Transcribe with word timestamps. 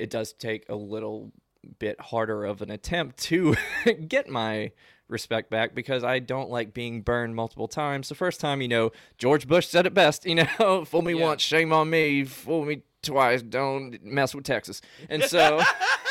it 0.00 0.10
does 0.10 0.32
take 0.32 0.68
a 0.68 0.74
little 0.74 1.32
bit 1.78 2.00
harder 2.00 2.44
of 2.44 2.62
an 2.62 2.70
attempt 2.70 3.18
to 3.18 3.54
get 4.08 4.28
my 4.28 4.72
respect 5.08 5.50
back 5.50 5.74
because 5.74 6.04
I 6.04 6.18
don't 6.20 6.50
like 6.50 6.72
being 6.72 7.02
burned 7.02 7.34
multiple 7.34 7.68
times. 7.68 8.08
The 8.08 8.14
first 8.14 8.40
time, 8.40 8.62
you 8.62 8.68
know, 8.68 8.92
George 9.18 9.46
Bush 9.46 9.66
said 9.66 9.84
it 9.86 9.92
best, 9.94 10.24
you 10.24 10.34
know, 10.58 10.84
fool 10.84 11.02
me 11.02 11.14
Yeah. 11.14 11.24
once, 11.26 11.42
shame 11.42 11.72
on 11.72 11.90
me, 11.90 12.24
fool 12.24 12.64
me 12.64 12.82
twice, 13.02 13.42
don't 13.42 14.02
mess 14.04 14.34
with 14.34 14.44
Texas. 14.44 14.80
And 15.08 15.22
so 15.24 15.60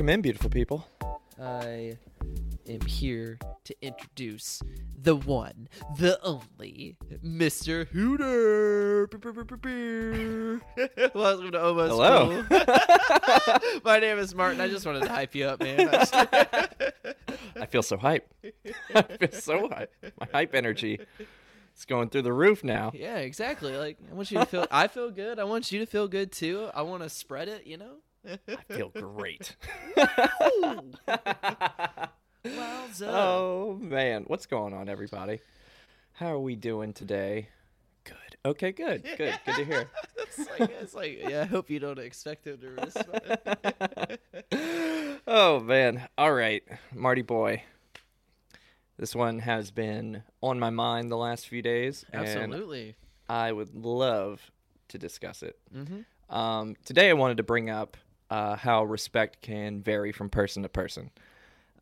welcome 0.00 0.14
in, 0.14 0.22
beautiful 0.22 0.48
people. 0.48 0.86
I 1.38 1.98
am 2.66 2.80
here 2.86 3.38
to 3.64 3.76
introduce 3.82 4.62
the 4.98 5.14
one, 5.14 5.68
the 5.98 6.18
only, 6.22 6.96
Mr. 7.22 7.86
Hooter. 7.88 9.10
Welcome 11.14 11.52
to 11.52 11.62
Almost 11.62 11.92
Hello. 11.92 12.44
Cool. 12.48 13.80
My 13.84 13.98
name 13.98 14.18
is 14.18 14.34
Martin. 14.34 14.62
I 14.62 14.68
just 14.68 14.86
wanted 14.86 15.02
to 15.02 15.10
hype 15.10 15.34
you 15.34 15.44
up, 15.44 15.60
man. 15.60 15.90
I 15.92 16.68
I 17.60 17.66
feel 17.66 17.82
so 17.82 17.98
hype. 17.98 18.26
I 18.94 19.02
feel 19.02 19.32
so 19.32 19.68
hype. 19.68 19.92
My 20.18 20.28
hype 20.32 20.54
energy 20.54 20.98
is 21.76 21.84
going 21.84 22.08
through 22.08 22.22
the 22.22 22.32
roof 22.32 22.64
now. 22.64 22.92
yeah, 22.94 23.16
exactly. 23.16 23.76
Like 23.76 23.98
I 24.10 24.14
want 24.14 24.30
you 24.30 24.38
to 24.38 24.46
feel. 24.46 24.66
I 24.70 24.88
feel 24.88 25.10
good. 25.10 25.38
I 25.38 25.44
want 25.44 25.70
you 25.70 25.80
to 25.80 25.86
feel 25.86 26.08
good 26.08 26.32
too. 26.32 26.70
I 26.72 26.80
want 26.80 27.02
to 27.02 27.10
spread 27.10 27.48
it. 27.48 27.66
You 27.66 27.76
know. 27.76 27.96
I 28.26 28.38
feel 28.68 28.90
great. 28.90 29.56
Oh 33.02 33.78
man, 33.80 34.24
what's 34.26 34.46
going 34.46 34.74
on, 34.74 34.88
everybody? 34.88 35.40
How 36.12 36.34
are 36.34 36.40
we 36.40 36.56
doing 36.56 36.92
today? 36.92 37.48
Good. 38.04 38.14
Okay, 38.44 38.72
good. 38.72 39.04
Good. 39.16 39.38
Good 39.46 39.54
to 39.54 39.64
hear. 39.64 39.90
it's 40.16 40.38
like, 40.38 40.70
it's 40.80 40.94
like, 40.94 41.20
yeah. 41.28 41.42
I 41.42 41.44
hope 41.44 41.70
you 41.70 41.78
don't 41.78 41.98
expect 41.98 42.46
him 42.46 42.58
to 42.58 42.70
respond. 42.70 44.18
oh 45.26 45.60
man. 45.60 46.08
All 46.18 46.32
right, 46.32 46.62
Marty 46.94 47.22
boy. 47.22 47.62
This 48.98 49.14
one 49.14 49.38
has 49.38 49.70
been 49.70 50.22
on 50.42 50.58
my 50.58 50.70
mind 50.70 51.10
the 51.10 51.16
last 51.16 51.48
few 51.48 51.62
days, 51.62 52.04
and 52.12 52.26
Absolutely. 52.26 52.96
I 53.28 53.52
would 53.52 53.74
love 53.74 54.50
to 54.88 54.98
discuss 54.98 55.42
it. 55.42 55.58
Mm-hmm. 55.74 56.34
Um, 56.34 56.76
today, 56.84 57.08
I 57.08 57.14
wanted 57.14 57.38
to 57.38 57.42
bring 57.42 57.70
up 57.70 57.96
uh, 58.30 58.56
how 58.56 58.84
respect 58.84 59.42
can 59.42 59.82
vary 59.82 60.12
from 60.12 60.30
person 60.30 60.62
to 60.62 60.68
person. 60.68 61.10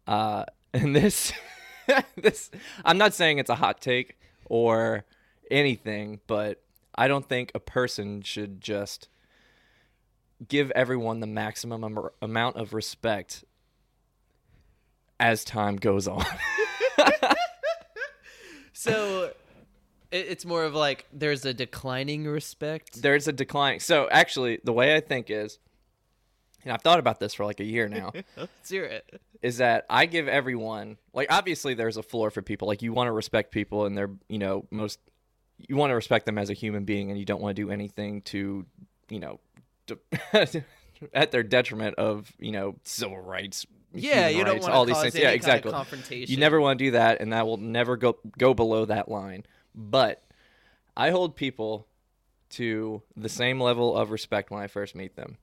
Uh, 0.07 0.45
and 0.75 0.95
this, 0.95 1.33
this, 2.17 2.51
I'm 2.85 2.99
not 2.99 3.15
saying 3.15 3.39
it's 3.39 3.51
a 3.51 3.55
hot 3.55 3.81
take 3.81 4.19
or 4.47 5.05
anything, 5.51 6.21
but 6.27 6.63
I 6.95 7.09
don't 7.09 7.29
think 7.29 7.53
a 7.55 7.61
person 7.61 8.23
should 8.23 8.61
just 8.61 9.09
give 10.47 10.71
everyone 10.73 11.21
the 11.21 11.27
maximum 11.27 11.85
am- 11.85 12.09
amount 12.23 12.57
of 12.57 12.75
respect 12.75 13.45
as 15.21 15.45
time 15.45 15.77
goes 15.77 16.07
on. 16.07 16.25
So 18.79 19.33
it's 20.13 20.45
more 20.45 20.63
of 20.63 20.73
like 20.73 21.05
there's 21.13 21.45
a 21.45 21.53
declining 21.53 22.27
respect. 22.27 23.03
There's 23.03 23.27
a 23.27 23.33
declining. 23.33 23.81
So 23.81 24.09
actually, 24.09 24.61
the 24.63 24.73
way 24.73 24.95
I 24.95 25.01
think 25.01 25.31
is, 25.31 25.59
and 26.65 26.73
I've 26.73 26.83
thought 26.83 26.99
about 26.99 27.21
this 27.21 27.35
for 27.35 27.45
like 27.45 27.61
a 27.61 27.65
year 27.65 27.89
now. 27.89 28.13
Let's 28.37 28.69
hear 28.71 28.85
it. 28.85 29.21
is 29.43 29.59
that 29.59 29.87
I 29.89 30.07
give 30.07 30.29
everyone 30.29 30.97
like 31.13 31.29
obviously 31.31 31.75
there's 31.75 31.97
a 31.97 32.03
floor 32.03 32.31
for 32.31 32.43
people 32.43 32.69
like 32.69 32.83
you 32.83 32.93
want 32.93 33.09
to 33.09 33.13
respect 33.13 33.53
people 33.53 33.87
and 33.87 33.97
they're 33.97 34.11
you 34.29 34.39
know 34.39 34.67
most 34.71 34.99
you 35.59 35.77
want 35.77 35.91
to 35.91 35.95
respect 35.95 36.27
them 36.27 36.39
as 36.39 36.51
a 36.51 36.55
human 36.55 36.85
being 36.85 37.11
and 37.11 37.19
you 37.19 37.25
don't 37.25 37.41
want 37.41 37.57
to 37.57 37.63
do 37.63 37.71
anything 37.71 38.23
to 38.23 38.65
you 39.09 39.19
know 39.21 39.41
to, 39.87 39.99
at 41.15 41.31
their 41.31 41.43
detriment 41.43 41.95
of 41.97 42.31
you 42.39 42.53
know 42.53 42.77
civil 42.85 43.19
rights 43.21 43.65
Yeah, 43.95 44.29
you 44.29 44.45
don't 44.45 44.55
rights, 44.55 44.63
want 44.65 44.75
all 44.75 44.85
to 44.85 44.89
these 44.89 44.95
cause 44.97 45.03
things 45.05 45.15
yeah 45.17 45.25
kind 45.29 45.37
exactly 45.37 45.71
of 45.71 45.75
confrontation. 45.77 46.31
you 46.33 46.39
never 46.39 46.61
want 46.61 46.79
to 46.79 46.85
do 46.87 46.91
that 46.93 47.21
and 47.21 47.33
that 47.33 47.47
will 47.47 47.57
never 47.57 47.97
go 47.97 48.19
go 48.37 48.53
below 48.55 48.85
that 48.85 49.09
line 49.09 49.45
but 49.75 50.23
I 50.97 51.11
hold 51.11 51.37
people 51.37 51.87
to 52.51 53.03
the 53.17 53.29
same 53.29 53.61
level 53.61 53.97
of 53.97 54.11
respect 54.11 54.51
when 54.51 54.61
I 54.63 54.67
first 54.67 54.95
meet 54.95 55.15
them 55.17 55.37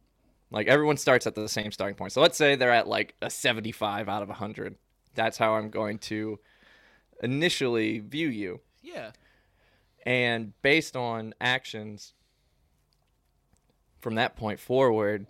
like 0.52 0.68
everyone 0.68 0.98
starts 0.98 1.28
at 1.28 1.36
the 1.36 1.50
same 1.50 1.72
starting 1.72 1.96
point. 1.96 2.12
So 2.12 2.22
let's 2.22 2.38
say 2.38 2.56
they're 2.56 2.72
at 2.72 2.88
like 2.88 3.16
a 3.22 3.30
75 3.30 4.08
out 4.10 4.22
of 4.24 4.30
100. 4.30 4.76
That's 5.16 5.38
how 5.38 5.56
I'm 5.56 5.70
going 5.70 5.98
to 6.00 6.40
initially 7.22 8.00
view 8.00 8.28
you. 8.28 8.60
Yeah. 8.84 9.12
And 10.06 10.54
based 10.62 10.96
on 10.96 11.34
actions 11.42 12.14
from 14.00 14.16
that 14.16 14.36
point 14.36 14.60
forward, 14.60 15.26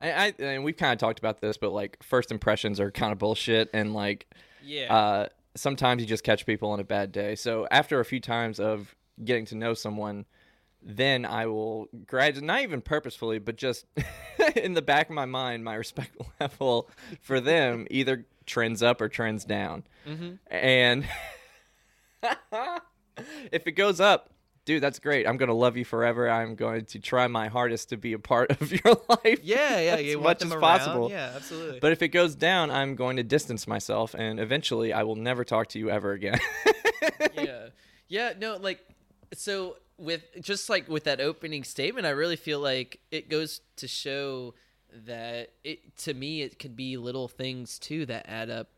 I, 0.00 0.12
I 0.12 0.34
and 0.38 0.64
we've 0.64 0.76
kind 0.76 0.92
of 0.92 0.98
talked 0.98 1.18
about 1.18 1.40
this, 1.40 1.56
but 1.56 1.72
like 1.72 2.02
first 2.02 2.30
impressions 2.30 2.80
are 2.80 2.90
kind 2.90 3.12
of 3.12 3.18
bullshit 3.18 3.70
and 3.74 3.92
like 3.94 4.26
Yeah. 4.62 4.94
uh, 4.94 5.28
sometimes 5.54 6.00
you 6.02 6.08
just 6.08 6.24
catch 6.24 6.46
people 6.46 6.70
on 6.70 6.80
a 6.80 6.84
bad 6.84 7.12
day. 7.12 7.34
So 7.34 7.66
after 7.70 8.00
a 8.00 8.04
few 8.04 8.20
times 8.20 8.58
of 8.58 8.94
getting 9.24 9.44
to 9.46 9.54
know 9.56 9.74
someone, 9.74 10.24
then 10.84 11.24
I 11.24 11.46
will 11.46 11.88
gradually, 12.06 12.46
not 12.46 12.62
even 12.62 12.82
purposefully, 12.82 13.38
but 13.38 13.56
just 13.56 13.86
in 14.56 14.74
the 14.74 14.82
back 14.82 15.08
of 15.08 15.14
my 15.14 15.24
mind, 15.24 15.64
my 15.64 15.74
respect 15.74 16.16
level 16.40 16.90
for 17.20 17.40
them 17.40 17.86
either 17.90 18.26
trends 18.46 18.82
up 18.82 19.00
or 19.00 19.08
trends 19.08 19.44
down. 19.44 19.84
mm-hmm. 20.06 20.34
And 20.50 21.08
if 23.52 23.66
it 23.66 23.72
goes 23.72 24.00
up, 24.00 24.30
dude, 24.66 24.82
that's 24.82 24.98
great. 24.98 25.26
I'm 25.26 25.38
going 25.38 25.48
to 25.48 25.54
love 25.54 25.78
you 25.78 25.86
forever. 25.86 26.28
I'm 26.28 26.54
going 26.54 26.84
to 26.86 26.98
try 26.98 27.26
my 27.28 27.48
hardest 27.48 27.88
to 27.88 27.96
be 27.96 28.12
a 28.12 28.18
part 28.18 28.50
of 28.60 28.70
your 28.70 29.00
life. 29.08 29.40
Yeah, 29.42 29.80
yeah. 29.80 29.96
as 29.96 30.16
much 30.18 30.42
as 30.42 30.50
around. 30.50 30.60
possible. 30.60 31.10
Yeah, 31.10 31.32
absolutely. 31.34 31.80
But 31.80 31.92
if 31.92 32.02
it 32.02 32.08
goes 32.08 32.34
down, 32.34 32.70
I'm 32.70 32.94
going 32.94 33.16
to 33.16 33.22
distance 33.22 33.66
myself, 33.66 34.14
and 34.14 34.38
eventually, 34.38 34.92
I 34.92 35.02
will 35.04 35.16
never 35.16 35.44
talk 35.44 35.68
to 35.68 35.78
you 35.78 35.90
ever 35.90 36.12
again. 36.12 36.38
yeah, 37.34 37.68
yeah. 38.08 38.32
No, 38.38 38.56
like 38.56 38.80
so 39.32 39.76
with 39.98 40.22
just 40.40 40.68
like 40.68 40.88
with 40.88 41.04
that 41.04 41.20
opening 41.20 41.64
statement, 41.64 42.06
I 42.06 42.10
really 42.10 42.36
feel 42.36 42.60
like 42.60 43.00
it 43.10 43.28
goes 43.28 43.60
to 43.76 43.88
show 43.88 44.54
that 45.06 45.50
it 45.64 45.96
to 45.98 46.14
me 46.14 46.42
it 46.42 46.58
could 46.58 46.76
be 46.76 46.96
little 46.96 47.28
things 47.28 47.78
too 47.78 48.06
that 48.06 48.26
add 48.28 48.50
up. 48.50 48.68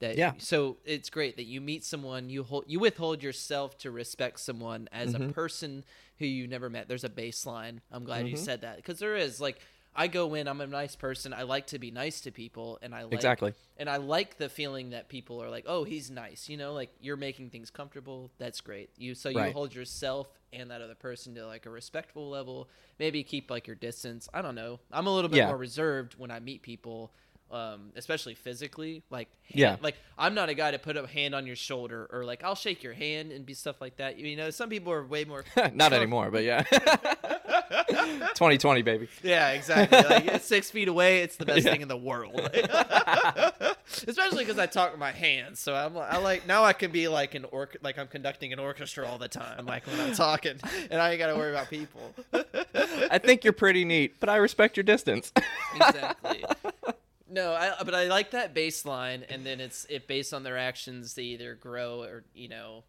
That 0.00 0.16
Yeah. 0.16 0.34
So 0.38 0.76
it's 0.84 1.10
great 1.10 1.36
that 1.36 1.46
you 1.46 1.60
meet 1.60 1.84
someone, 1.84 2.30
you 2.30 2.44
hold, 2.44 2.64
you 2.68 2.78
withhold 2.78 3.22
yourself 3.22 3.76
to 3.78 3.90
respect 3.90 4.38
someone 4.40 4.88
as 4.92 5.12
Mm-hmm. 5.14 5.30
a 5.30 5.32
person 5.32 5.84
who 6.18 6.26
you 6.26 6.46
never 6.46 6.70
met. 6.70 6.86
There's 6.88 7.02
a 7.04 7.08
baseline. 7.08 7.78
I'm 7.90 8.04
glad 8.04 8.28
you 8.28 8.36
Mhm. 8.36 8.38
said 8.44 8.60
that 8.60 8.76
because 8.76 8.98
there 9.00 9.16
is 9.16 9.40
like. 9.40 9.58
I 9.98 10.06
go 10.06 10.34
in. 10.34 10.46
I'm 10.46 10.60
a 10.60 10.66
nice 10.66 10.94
person. 10.94 11.34
I 11.34 11.42
like 11.42 11.66
to 11.68 11.78
be 11.80 11.90
nice 11.90 12.20
to 12.20 12.30
people, 12.30 12.78
and 12.82 12.94
I 12.94 13.02
like 13.02 13.14
Exactly. 13.14 13.52
and 13.76 13.90
I 13.90 13.96
like 13.96 14.38
the 14.38 14.48
feeling 14.48 14.90
that 14.90 15.08
people 15.08 15.42
are 15.42 15.50
like, 15.50 15.64
"Oh, 15.66 15.82
he's 15.82 16.08
nice," 16.08 16.48
you 16.48 16.56
know, 16.56 16.72
like 16.72 16.90
you're 17.00 17.16
making 17.16 17.50
things 17.50 17.68
comfortable. 17.68 18.30
That's 18.38 18.60
great. 18.60 18.90
You 18.96 19.16
so 19.16 19.28
you 19.28 19.38
Right. 19.38 19.52
hold 19.52 19.74
yourself 19.74 20.28
and 20.52 20.70
that 20.70 20.80
other 20.82 20.94
person 20.94 21.34
to 21.34 21.46
like 21.46 21.66
a 21.66 21.70
respectful 21.70 22.30
level. 22.30 22.68
Maybe 23.00 23.24
keep 23.24 23.50
like 23.50 23.66
your 23.66 23.76
distance. 23.76 24.28
I 24.32 24.40
don't 24.40 24.54
know. 24.54 24.78
I'm 24.92 25.08
a 25.08 25.14
little 25.14 25.28
bit 25.28 25.38
Yeah. 25.38 25.48
more 25.48 25.56
reserved 25.56 26.14
when 26.14 26.30
I 26.30 26.38
meet 26.38 26.62
people, 26.62 27.12
um, 27.50 27.92
especially 27.96 28.34
physically. 28.34 29.02
Like, 29.10 29.28
hand- 29.44 29.58
Yeah. 29.58 29.76
like 29.80 29.96
I'm 30.18 30.34
not 30.34 30.48
a 30.48 30.54
guy 30.54 30.70
to 30.72 30.78
put 30.78 30.96
a 30.96 31.06
hand 31.06 31.34
on 31.34 31.46
your 31.46 31.56
shoulder 31.56 32.08
or 32.12 32.24
like 32.24 32.42
I'll 32.44 32.54
shake 32.54 32.82
your 32.82 32.92
hand 32.94 33.32
and 33.32 33.46
be 33.46 33.54
stuff 33.54 33.80
like 33.80 33.96
that. 33.96 34.18
You 34.18 34.36
know, 34.36 34.50
some 34.50 34.68
people 34.68 34.92
are 34.92 35.04
way 35.04 35.24
more. 35.24 35.44
Not 35.74 35.92
anymore, 35.92 36.30
but 36.30 36.44
yeah. 36.44 36.62
2020, 37.88 38.82
baby. 38.82 39.08
Yeah, 39.22 39.50
exactly. 39.50 39.98
Like 40.02 40.26
it's 40.26 40.44
six 40.46 40.70
feet 40.72 40.88
away, 40.88 41.20
it's 41.22 41.36
the 41.36 41.44
best 41.46 41.64
Yeah. 41.64 41.72
thing 41.72 41.80
in 41.82 41.88
the 41.88 41.96
world. 41.96 42.40
Especially 44.06 44.44
because 44.44 44.58
I 44.58 44.66
talk 44.66 44.90
with 44.92 45.00
my 45.00 45.10
hands, 45.12 45.58
so 45.60 45.74
I'm 45.74 45.96
I 45.96 46.18
like 46.18 46.46
now 46.46 46.64
I 46.64 46.72
can 46.72 46.90
be 46.90 47.08
like 47.08 47.34
an 47.34 47.44
orc 47.50 47.76
like 47.82 47.98
I'm 47.98 48.06
conducting 48.08 48.52
an 48.52 48.58
orchestra 48.58 49.06
all 49.08 49.18
the 49.18 49.28
time, 49.28 49.66
like 49.66 49.86
when 49.86 49.98
I'm 50.00 50.12
talking, 50.14 50.56
and 50.90 51.00
I 51.00 51.10
ain't 51.10 51.18
got 51.18 51.28
to 51.28 51.36
worry 51.36 51.50
about 51.52 51.68
people. 51.70 52.14
I 53.10 53.18
think 53.18 53.44
you're 53.44 53.52
pretty 53.52 53.84
neat, 53.84 54.20
but 54.20 54.28
I 54.28 54.36
respect 54.36 54.76
your 54.76 54.84
distance. 54.84 55.32
exactly. 55.74 56.44
No, 57.30 57.52
I, 57.52 57.74
but 57.84 57.94
I 57.94 58.04
like 58.04 58.30
that 58.30 58.54
baseline, 58.54 59.24
and 59.28 59.44
then 59.44 59.60
it's 59.60 59.84
it 59.90 60.06
based 60.06 60.32
on 60.32 60.42
their 60.42 60.56
actions. 60.56 61.14
They 61.14 61.24
either 61.24 61.54
grow 61.54 62.02
or 62.02 62.24
you 62.34 62.48
know 62.48 62.84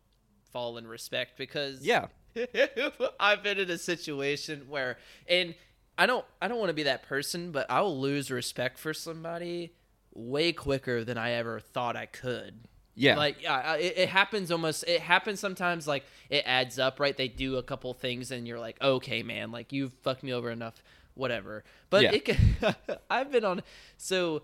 fall 0.51 0.77
in 0.77 0.87
respect 0.87 1.37
because 1.37 1.85
yeah. 1.85 2.07
I've 3.19 3.43
been 3.43 3.57
in 3.57 3.69
a 3.69 3.77
situation 3.77 4.65
where, 4.69 4.97
and 5.27 5.55
I 5.97 6.05
don't, 6.05 6.25
I 6.41 6.47
don't 6.47 6.59
want 6.59 6.69
to 6.69 6.75
be 6.75 6.83
that 6.83 7.03
person, 7.03 7.51
but 7.51 7.69
I 7.69 7.81
will 7.81 7.99
lose 7.99 8.29
respect 8.29 8.77
for 8.77 8.93
somebody 8.93 9.73
way 10.13 10.53
quicker 10.53 11.03
than 11.03 11.17
I 11.17 11.31
ever 11.31 11.59
thought 11.59 11.95
I 11.95 12.05
could. 12.05 12.61
Yeah. 12.95 13.15
Like 13.15 13.41
yeah, 13.41 13.75
it, 13.75 13.93
it 13.97 14.09
happens 14.09 14.51
almost. 14.51 14.83
It 14.85 14.99
happens 14.99 15.39
sometimes. 15.39 15.87
Like 15.87 16.03
it 16.29 16.43
adds 16.45 16.77
up, 16.77 16.99
right? 16.99 17.15
They 17.15 17.29
do 17.29 17.55
a 17.55 17.63
couple 17.63 17.93
things, 17.93 18.29
and 18.31 18.45
you're 18.45 18.59
like, 18.59 18.81
okay, 18.81 19.23
man, 19.23 19.51
like 19.51 19.71
you've 19.71 19.93
fucked 20.03 20.21
me 20.21 20.33
over 20.33 20.51
enough, 20.51 20.83
whatever. 21.15 21.63
But 21.89 22.03
Yeah. 22.03 22.11
it 22.13 22.25
can, 22.25 22.37
I've 23.09 23.31
been 23.31 23.45
on. 23.45 23.61
So, 23.97 24.41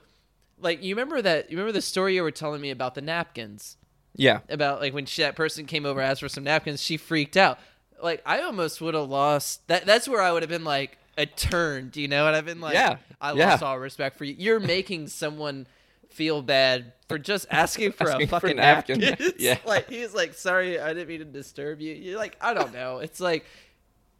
like, 0.59 0.83
you 0.83 0.95
remember 0.95 1.21
that? 1.21 1.49
You 1.51 1.57
remember 1.57 1.71
the 1.73 1.81
story 1.81 2.15
you 2.15 2.23
were 2.23 2.31
telling 2.31 2.61
me 2.61 2.71
about 2.71 2.95
the 2.95 3.01
napkins? 3.01 3.77
Yeah. 4.15 4.39
About 4.49 4.79
like 4.79 4.93
when 4.93 5.05
she, 5.05 5.21
that 5.23 5.35
person 5.35 5.65
came 5.65 5.85
over 5.85 5.99
asked 6.01 6.21
for 6.21 6.29
some 6.29 6.43
napkins, 6.45 6.81
she 6.81 6.97
freaked 6.97 7.35
out. 7.37 7.59
Like 8.01 8.21
I 8.25 8.41
almost 8.41 8.79
would 8.81 8.93
have 8.93 9.09
lost. 9.09 9.67
That 9.67 9.85
that's 9.85 10.07
where 10.07 10.21
I 10.21 10.31
would 10.31 10.41
have 10.43 10.49
been 10.49 10.63
like 10.63 10.97
a 11.17 11.25
turn. 11.25 11.89
Do 11.89 12.01
you 12.01 12.07
know? 12.07 12.23
what 12.25 12.33
I've 12.33 12.45
been 12.45 12.61
like, 12.61 12.73
Yeah. 12.75 12.97
I 13.19 13.33
Yeah. 13.33 13.49
lost 13.51 13.63
all 13.63 13.77
respect 13.79 14.17
for 14.17 14.23
you. 14.25 14.35
You're 14.37 14.59
making 14.59 15.07
someone 15.07 15.67
feel 16.09 16.41
bad 16.41 16.93
for 17.09 17.17
just 17.17 17.45
asking 17.51 17.91
for 17.91 18.09
Asking 18.09 18.23
a 18.23 18.27
for 18.27 18.39
fucking 18.39 18.55
napkin. 18.57 18.99
napkin. 18.99 19.33
Yeah. 19.37 19.57
like 19.65 19.89
he's 19.89 20.13
like, 20.13 20.33
sorry, 20.33 20.79
I 20.79 20.93
didn't 20.93 21.09
mean 21.09 21.19
to 21.19 21.25
disturb 21.25 21.81
you. 21.81 21.93
You're 21.93 22.17
like, 22.17 22.37
I 22.39 22.53
don't 22.53 22.71
know. 22.73 22.99
It's 22.99 23.19
like, 23.19 23.45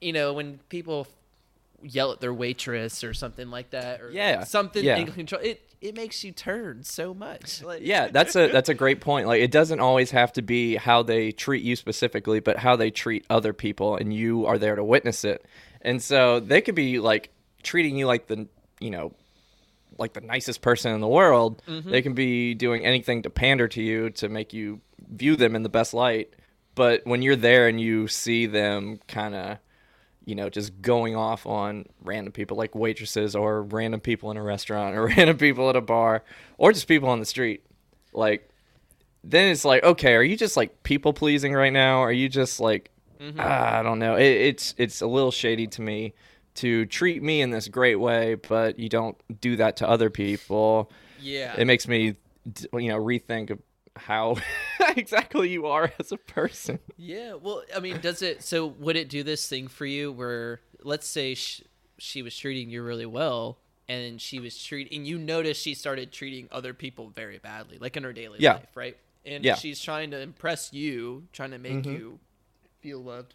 you 0.02 0.12
know, 0.12 0.34
when 0.34 0.60
people 0.68 1.08
yell 1.86 2.12
at 2.12 2.20
their 2.20 2.34
waitress 2.34 3.04
or 3.04 3.14
something 3.14 3.50
like 3.50 3.70
that, 3.72 4.02
or 4.02 4.10
Yeah. 4.12 4.44
something 4.44 4.84
Yeah. 4.84 4.98
in 4.98 5.08
control. 5.12 5.42
It 5.42 5.62
it 5.82 5.96
makes 5.96 6.24
you 6.24 6.32
turn 6.32 6.84
so 6.84 7.14
much. 7.14 7.62
Like, 7.62 7.82
Yeah, 7.84 8.08
that's 8.08 8.36
a 8.36 8.48
that's 8.52 8.70
a 8.70 8.74
great 8.84 9.02
point. 9.02 9.28
Like 9.28 9.42
it 9.42 9.52
doesn't 9.52 9.80
always 9.80 10.10
have 10.12 10.34
to 10.34 10.42
be 10.42 10.78
how 10.78 11.04
they 11.04 11.32
treat 11.32 11.64
you 11.64 11.76
specifically, 11.76 12.40
but 12.40 12.58
how 12.58 12.76
they 12.76 12.90
treat 12.90 13.24
other 13.30 13.54
people 13.54 13.96
and 13.96 14.12
you 14.14 14.48
are 14.48 14.58
there 14.58 14.76
to 14.76 14.84
witness 14.84 15.24
it. 15.24 15.46
And 15.82 16.02
so 16.02 16.40
they 16.40 16.62
could 16.62 16.74
be 16.76 17.00
like 17.00 17.30
treating 17.62 17.98
you 17.98 18.08
like 18.08 18.26
the, 18.28 18.48
you 18.80 18.90
know, 18.90 19.14
like 20.00 20.14
the 20.14 20.22
nicest 20.22 20.62
person 20.62 20.92
in 20.94 21.02
the 21.02 21.08
world. 21.08 21.62
Mm-hmm. 21.68 21.92
They 21.92 22.02
can 22.02 22.14
be 22.14 22.56
doing 22.56 22.84
anything 22.84 23.22
to 23.24 23.30
pander 23.30 23.68
to 23.68 23.82
you 23.82 24.10
to 24.12 24.28
make 24.30 24.54
you 24.54 24.82
view 25.08 25.36
them 25.36 25.56
in 25.56 25.62
the 25.62 25.70
best 25.70 25.94
light. 25.94 26.34
But 26.74 27.02
when 27.06 27.22
you're 27.22 27.36
there 27.36 27.68
and 27.68 27.80
you 27.80 28.08
see 28.08 28.48
them 28.48 29.00
kind 29.08 29.36
of 29.36 29.58
you 30.26 30.36
know, 30.36 30.50
just 30.50 30.82
going 30.82 31.16
off 31.16 31.46
on 31.46 31.86
random 32.04 32.34
people 32.34 32.58
like 32.58 32.76
waitresses 32.76 33.36
or 33.36 33.62
random 33.64 34.00
people 34.00 34.32
in 34.32 34.38
a 34.38 34.44
restaurant 34.44 34.96
or 34.96 35.06
random 35.18 35.38
people 35.38 35.70
at 35.70 35.76
a 35.76 35.82
bar 35.82 36.24
or 36.58 36.72
just 36.72 36.88
people 36.88 37.10
on 37.10 37.20
the 37.20 37.26
street. 37.26 37.64
Like, 38.12 38.50
then 39.24 39.52
it's 39.52 39.66
like, 39.66 39.84
okay, 39.84 40.14
are 40.14 40.24
you 40.24 40.36
just 40.36 40.58
like 40.58 40.84
people 40.84 41.14
pleasing 41.14 41.54
right 41.54 41.74
now? 41.74 42.00
Are 42.00 42.12
you 42.12 42.30
just 42.30 42.60
like, 42.60 42.92
ah, 43.40 43.80
I 43.80 43.84
don't 43.84 44.00
know. 44.00 44.16
It, 44.16 44.24
it's 44.24 44.76
it's 44.78 45.02
a 45.02 45.08
little 45.08 45.32
shady 45.32 45.68
to 45.68 45.82
me 45.82 46.14
to 46.56 46.86
treat 46.86 47.22
me 47.22 47.42
in 47.42 47.50
this 47.50 47.68
great 47.68 47.96
way, 47.96 48.36
but 48.36 48.80
you 48.80 48.90
don't 48.90 49.18
do 49.42 49.58
that 49.58 49.78
to 49.78 49.90
other 49.90 50.10
people. 50.10 50.92
yeah. 51.20 51.54
It 51.58 51.66
makes 51.66 51.88
me, 51.88 52.16
you 52.74 52.90
know, 52.90 52.98
rethink 52.98 53.50
of 53.50 53.60
how 53.96 54.36
exactly 54.98 55.50
you 55.50 55.66
are 55.68 55.92
as 56.00 56.12
a 56.12 56.18
person. 56.18 56.80
Yeah, 56.98 57.34
well, 57.36 57.64
I 57.76 57.80
mean, 57.80 58.00
does 58.02 58.22
it? 58.22 58.44
So, 58.44 58.66
would 58.68 58.96
it 58.96 59.10
do 59.10 59.24
this 59.24 59.48
thing 59.48 59.68
for 59.68 59.86
you 59.86 60.12
where, 60.12 60.62
let's 60.84 61.08
say, 61.08 61.36
sh- 61.36 61.62
she 61.98 62.22
was 62.22 62.38
treating 62.38 62.70
you 62.70 62.82
really 62.84 63.06
well, 63.06 63.58
and 63.88 64.20
she 64.22 64.40
was 64.40 64.62
treating, 64.62 64.98
and 65.00 65.08
you 65.08 65.18
notice 65.18 65.58
she 65.58 65.74
started 65.74 66.12
treating 66.12 66.48
other 66.52 66.74
people 66.74 67.10
very 67.10 67.38
badly, 67.38 67.78
like 67.80 67.96
in 67.98 68.04
her 68.04 68.14
daily 68.14 68.40
Yeah. 68.40 68.54
life, 68.56 68.76
right? 68.76 68.98
And 69.26 69.44
Yeah. 69.44 69.54
Mm-hmm. 69.54 69.60
she's 69.62 69.82
trying 69.82 70.12
to 70.12 70.20
impress 70.20 70.72
you, 70.74 71.24
trying 71.34 71.52
to 71.52 71.58
make 71.60 71.86
you 71.86 72.20
feel 72.82 73.00
loved. 73.00 73.34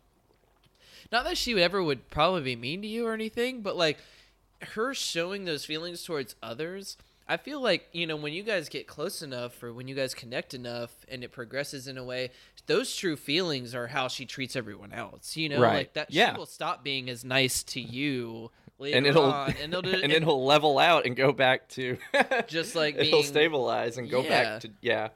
Not 1.11 1.25
that 1.25 1.37
she 1.37 1.61
ever 1.61 1.83
would 1.83 2.09
probably 2.11 2.43
be 2.43 2.57
mean 2.57 2.83
to 2.83 2.89
you 2.89 3.07
or 3.07 3.13
anything, 3.15 3.63
but 3.63 3.77
like 3.77 3.99
her 4.75 4.95
showing 4.95 5.45
those 5.45 5.65
feelings 5.65 6.05
towards 6.05 6.37
others. 6.43 6.97
I 7.31 7.37
feel 7.37 7.61
like, 7.61 7.87
you 7.93 8.07
know, 8.07 8.17
when 8.17 8.33
you 8.33 8.43
guys 8.43 8.69
get 8.69 8.87
close 8.87 9.23
enough 9.23 9.63
or 9.63 9.73
when 9.73 9.87
you 9.89 9.95
guys 9.95 10.13
connect 10.15 10.53
enough 10.53 10.91
and 11.09 11.23
it 11.23 11.31
progresses 11.31 11.87
in 11.89 11.97
a 11.97 12.05
way, 12.05 12.31
those 12.67 12.95
true 12.95 13.17
feelings 13.17 13.75
are 13.75 13.87
how 13.87 14.09
she 14.09 14.27
treats 14.27 14.57
everyone 14.57 14.93
else. 14.93 15.37
You 15.37 15.49
know, 15.49 15.61
Right. 15.61 15.75
like 15.77 15.93
that 15.95 16.11
Yeah. 16.13 16.33
she 16.33 16.39
will 16.39 16.47
stop 16.47 16.83
being 16.83 17.09
as 17.09 17.25
nice 17.25 17.63
to 17.65 17.81
you 17.81 18.51
later 18.79 18.99
and 18.99 19.07
it'll 19.07 19.25
on, 19.25 19.55
and 19.63 19.73
it'll, 19.73 19.95
and 20.03 20.13
it'll 20.13 20.45
level 20.45 20.79
out 20.79 21.07
and 21.07 21.15
go 21.15 21.33
back 21.33 21.69
to 21.71 21.99
Just 22.49 22.75
like 22.75 22.97
it'll 22.97 23.11
being- 23.21 23.25
stabilize 23.25 23.97
and 23.97 24.11
go 24.11 24.23
Yeah. 24.23 24.29
back 24.29 24.61
to 24.63 24.71
yeah 24.81 25.09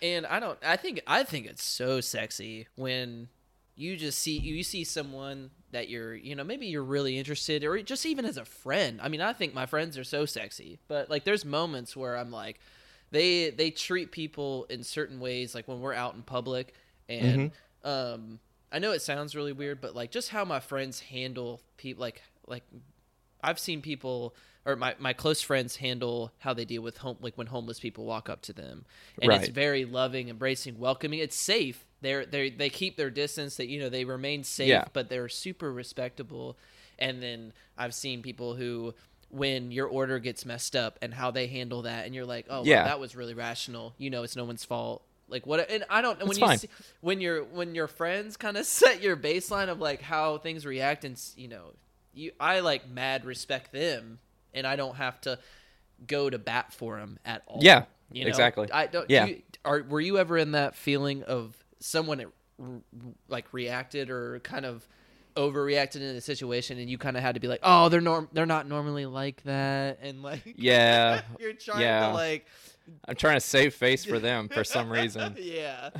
And 0.00 0.24
I 0.26 0.40
don't. 0.40 0.58
I 0.64 0.76
think. 0.76 1.00
I 1.06 1.22
think 1.24 1.46
it's 1.46 1.64
so 1.64 2.00
sexy 2.00 2.68
when 2.76 3.28
you 3.74 3.96
just 3.96 4.18
see 4.20 4.38
you 4.38 4.62
see 4.62 4.84
someone 4.84 5.50
that 5.72 5.88
you're. 5.88 6.14
You 6.14 6.34
know, 6.34 6.44
maybe 6.44 6.66
you're 6.66 6.82
really 6.84 7.18
interested, 7.18 7.64
or 7.64 7.80
just 7.82 8.06
even 8.06 8.24
as 8.24 8.36
a 8.36 8.44
friend. 8.44 9.00
I 9.02 9.08
mean, 9.08 9.20
I 9.20 9.32
think 9.32 9.54
my 9.54 9.66
friends 9.66 9.98
are 9.98 10.04
so 10.04 10.24
sexy, 10.24 10.78
but 10.88 11.10
like, 11.10 11.24
there's 11.24 11.44
moments 11.44 11.96
where 11.96 12.16
I'm 12.16 12.30
like, 12.30 12.60
they 13.10 13.50
they 13.50 13.70
treat 13.70 14.12
people 14.12 14.66
in 14.70 14.82
certain 14.82 15.20
ways, 15.20 15.54
like 15.54 15.68
when 15.68 15.80
we're 15.80 15.94
out 15.94 16.14
in 16.14 16.22
public, 16.22 16.74
and 17.08 17.50
um, 17.84 18.38
I 18.70 18.78
know 18.78 18.92
it 18.92 19.02
sounds 19.02 19.34
really 19.34 19.52
weird, 19.52 19.80
but 19.80 19.94
like 19.94 20.10
just 20.10 20.28
how 20.28 20.44
my 20.44 20.60
friends 20.60 21.00
handle 21.00 21.60
people, 21.76 22.02
like 22.02 22.22
like 22.46 22.64
I've 23.42 23.58
seen 23.58 23.80
people 23.80 24.34
or 24.66 24.76
my, 24.76 24.94
my 24.98 25.12
close 25.12 25.40
friends 25.40 25.76
handle 25.76 26.32
how 26.38 26.52
they 26.52 26.64
deal 26.64 26.82
with 26.82 26.98
home 26.98 27.16
like 27.20 27.36
when 27.38 27.46
homeless 27.46 27.80
people 27.80 28.04
walk 28.04 28.28
up 28.28 28.42
to 28.42 28.52
them. 28.52 28.84
And 29.22 29.32
it's 29.32 29.48
very 29.48 29.84
loving, 29.84 30.28
embracing, 30.28 30.78
welcoming. 30.78 31.20
It's 31.20 31.36
safe. 31.36 31.86
They're 32.00 32.26
they 32.26 32.50
they 32.50 32.68
keep 32.70 32.96
their 32.96 33.10
distance 33.10 33.56
that 33.56 33.68
you 33.68 33.80
know 33.80 33.88
they 33.88 34.04
remain 34.04 34.44
safe, 34.44 34.68
Yeah. 34.68 34.84
but 34.92 35.08
they're 35.08 35.28
super 35.28 35.72
respectable. 35.72 36.56
And 36.98 37.22
then 37.22 37.52
I've 37.76 37.94
seen 37.94 38.22
people 38.22 38.54
who 38.54 38.94
when 39.30 39.70
your 39.70 39.86
order 39.86 40.18
gets 40.18 40.44
messed 40.46 40.74
up 40.74 40.98
and 41.02 41.12
how 41.12 41.30
they 41.30 41.46
handle 41.48 41.82
that 41.82 42.06
and 42.06 42.14
you're 42.14 42.24
like, 42.24 42.46
"Oh, 42.48 42.64
yeah. 42.64 42.76
Yeah. 42.76 42.84
that 42.84 43.00
was 43.00 43.14
really 43.16 43.34
rational. 43.34 43.94
You 43.98 44.10
know, 44.10 44.22
it's 44.22 44.36
no 44.36 44.44
one's 44.44 44.64
fault." 44.64 45.02
Like 45.28 45.46
what 45.46 45.70
and 45.70 45.84
I 45.90 46.00
don't 46.00 46.18
when 46.20 46.36
you 46.38 46.46
fine. 46.46 46.58
see, 46.58 46.68
when 47.00 47.20
your 47.20 47.44
when 47.44 47.74
your 47.74 47.86
friends 47.88 48.36
kind 48.36 48.56
of 48.56 48.64
set 48.80 49.02
your 49.02 49.16
baseline 49.16 49.68
of 49.68 49.80
like 49.80 50.00
how 50.02 50.38
things 50.38 50.64
react 50.64 51.04
and 51.04 51.20
you 51.36 51.48
know 51.48 51.72
you 52.14 52.32
I 52.40 52.60
like 52.60 52.88
mad 52.88 53.24
respect 53.26 53.72
them 53.72 54.18
and 54.54 54.66
I 54.66 54.76
don't 54.76 54.96
have 54.96 55.20
to 55.22 55.38
go 56.06 56.30
to 56.30 56.38
bat 56.38 56.72
for 56.72 56.98
them 56.98 57.18
at 57.24 57.42
all. 57.46 57.58
Yeah, 57.62 57.84
you 58.12 58.24
know? 58.24 58.28
exactly. 58.28 58.70
I 58.72 58.86
don't. 58.86 59.08
Yeah. 59.08 59.26
You, 59.26 59.42
are 59.64 59.82
were 59.82 60.00
you 60.00 60.18
ever 60.18 60.38
in 60.38 60.52
that 60.52 60.76
feeling 60.76 61.22
of 61.24 61.56
someone 61.80 62.24
like 63.28 63.52
reacted 63.52 64.10
or 64.10 64.40
kind 64.40 64.64
of 64.64 64.86
overreacted 65.36 65.96
in 65.96 66.16
a 66.16 66.20
situation 66.20 66.78
and 66.78 66.90
you 66.90 66.98
kind 66.98 67.16
of 67.16 67.22
had 67.22 67.34
to 67.34 67.40
be 67.40 67.46
like, 67.46 67.60
oh, 67.62 67.88
they're 67.88 68.00
norm 68.00 68.28
they're 68.32 68.46
not 68.46 68.68
normally 68.68 69.06
like 69.06 69.42
that 69.44 69.98
and 70.02 70.22
like 70.22 70.42
yeah 70.56 71.20
you're 71.38 71.52
trying 71.52 71.80
yeah. 71.80 72.08
to 72.08 72.14
like 72.14 72.46
i'm 73.06 73.14
trying 73.14 73.36
to 73.36 73.40
save 73.40 73.74
face 73.74 74.04
for 74.04 74.18
them 74.18 74.48
for 74.48 74.64
some 74.64 74.90
reason 74.92 75.36
yeah 75.38 75.90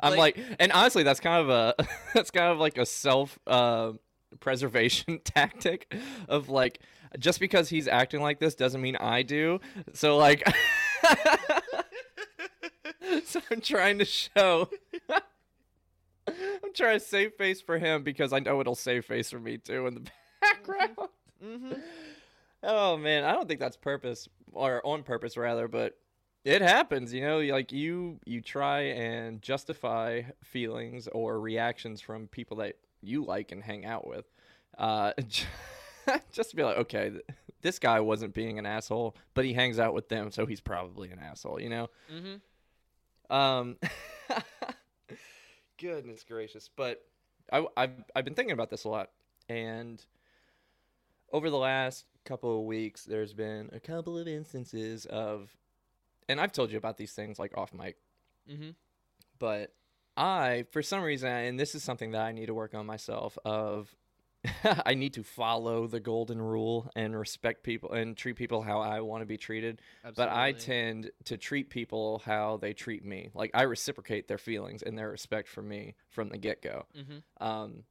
i'm 0.00 0.10
Like- 0.16 0.36
like, 0.36 0.38
and 0.60 0.70
honestly 0.70 1.02
that's 1.02 1.18
kind 1.18 1.40
of 1.40 1.50
a 1.50 1.86
that's 2.14 2.30
kind 2.30 2.52
of 2.52 2.58
like 2.58 2.78
a 2.78 2.86
self 2.86 3.38
uh 3.46 3.92
preservation 4.38 5.20
tactic 5.24 5.92
of 6.28 6.48
like 6.48 6.80
just 7.18 7.40
because 7.40 7.68
he's 7.68 7.88
acting 7.88 8.20
like 8.20 8.38
this 8.38 8.54
doesn't 8.54 8.80
mean 8.80 8.96
i 8.96 9.22
do 9.22 9.60
so 9.92 10.16
like 10.16 10.46
so 13.24 13.40
i'm 13.50 13.60
trying 13.60 13.98
to 13.98 14.04
show 14.04 14.68
i'm 16.28 16.72
trying 16.74 16.98
to 16.98 17.04
save 17.04 17.34
face 17.34 17.60
for 17.60 17.78
him 17.78 18.02
because 18.02 18.32
i 18.32 18.38
know 18.38 18.60
it'll 18.60 18.74
save 18.74 19.04
face 19.04 19.30
for 19.30 19.40
me 19.40 19.58
too 19.58 19.86
in 19.86 19.94
the 19.94 20.02
background 20.40 20.96
mm-hmm. 21.44 21.72
Oh 22.62 22.96
man, 22.96 23.24
I 23.24 23.32
don't 23.32 23.48
think 23.48 23.60
that's 23.60 23.76
purpose 23.76 24.28
or 24.52 24.84
on 24.86 25.02
purpose 25.02 25.36
rather, 25.36 25.66
but 25.66 25.96
it 26.44 26.62
happens, 26.62 27.12
you 27.12 27.22
know, 27.22 27.40
like 27.40 27.72
you 27.72 28.18
you 28.26 28.40
try 28.40 28.80
and 28.80 29.40
justify 29.40 30.22
feelings 30.42 31.08
or 31.08 31.40
reactions 31.40 32.00
from 32.00 32.26
people 32.28 32.58
that 32.58 32.76
you 33.02 33.24
like 33.24 33.52
and 33.52 33.62
hang 33.62 33.86
out 33.86 34.06
with. 34.06 34.26
Uh 34.76 35.12
just 36.32 36.50
to 36.50 36.56
be 36.56 36.62
like, 36.62 36.76
okay, 36.78 37.12
this 37.62 37.78
guy 37.78 38.00
wasn't 38.00 38.34
being 38.34 38.58
an 38.58 38.66
asshole, 38.66 39.16
but 39.34 39.44
he 39.44 39.52
hangs 39.52 39.78
out 39.78 39.94
with 39.94 40.08
them, 40.08 40.30
so 40.30 40.46
he's 40.46 40.60
probably 40.60 41.10
an 41.10 41.18
asshole, 41.18 41.60
you 41.60 41.68
know? 41.68 41.88
Mm-hmm. 42.12 43.34
Um, 43.34 43.76
goodness 45.78 46.24
gracious! 46.24 46.68
But 46.74 47.02
I, 47.52 47.66
I've 47.76 47.92
I've 48.14 48.24
been 48.24 48.34
thinking 48.34 48.52
about 48.52 48.70
this 48.70 48.84
a 48.84 48.88
lot, 48.88 49.10
and 49.48 50.04
over 51.32 51.50
the 51.50 51.58
last 51.58 52.06
couple 52.24 52.58
of 52.60 52.66
weeks, 52.66 53.04
there's 53.04 53.32
been 53.32 53.70
a 53.72 53.80
couple 53.80 54.18
of 54.18 54.26
instances 54.26 55.06
of, 55.06 55.56
and 56.28 56.40
I've 56.40 56.52
told 56.52 56.72
you 56.72 56.78
about 56.78 56.96
these 56.96 57.12
things 57.12 57.38
like 57.38 57.56
off 57.56 57.72
mic, 57.72 57.96
Mm-hmm. 58.50 58.70
but 59.38 59.72
I, 60.16 60.64
for 60.72 60.82
some 60.82 61.02
reason, 61.02 61.28
and 61.28 61.58
this 61.60 61.74
is 61.76 61.84
something 61.84 62.10
that 62.12 62.22
I 62.22 62.32
need 62.32 62.46
to 62.46 62.54
work 62.54 62.74
on 62.74 62.84
myself, 62.84 63.38
of 63.44 63.94
I 64.64 64.94
need 64.94 65.14
to 65.14 65.22
follow 65.22 65.86
the 65.86 66.00
golden 66.00 66.40
rule 66.40 66.90
and 66.96 67.18
respect 67.18 67.62
people 67.62 67.92
and 67.92 68.16
treat 68.16 68.36
people 68.36 68.62
how 68.62 68.80
I 68.80 69.00
want 69.00 69.22
to 69.22 69.26
be 69.26 69.36
treated. 69.36 69.82
But 70.16 70.30
I 70.30 70.52
tend 70.52 71.10
to 71.24 71.36
treat 71.36 71.68
people 71.68 72.22
how 72.24 72.56
they 72.56 72.72
treat 72.72 73.04
me. 73.04 73.30
Like 73.34 73.50
I 73.52 73.62
reciprocate 73.62 74.28
their 74.28 74.38
feelings 74.38 74.82
and 74.82 74.96
their 74.96 75.10
respect 75.10 75.48
for 75.48 75.62
me 75.62 75.94
from 76.08 76.30
the 76.30 76.38
get 76.38 76.62
go. 76.62 76.86
Mm-hmm. 76.96 77.46
Um, 77.46 77.82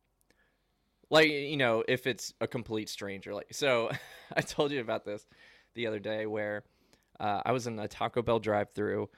like 1.11 1.29
you 1.29 1.57
know, 1.57 1.83
if 1.87 2.07
it's 2.07 2.33
a 2.41 2.47
complete 2.47 2.89
stranger, 2.89 3.33
like 3.33 3.47
so, 3.51 3.91
I 4.35 4.41
told 4.41 4.71
you 4.71 4.81
about 4.81 5.05
this 5.05 5.27
the 5.75 5.87
other 5.87 5.99
day 5.99 6.25
where 6.25 6.63
uh, 7.19 7.41
I 7.45 7.51
was 7.51 7.67
in 7.67 7.77
a 7.77 7.87
Taco 7.87 8.21
Bell 8.21 8.39
drive-through, 8.39 9.09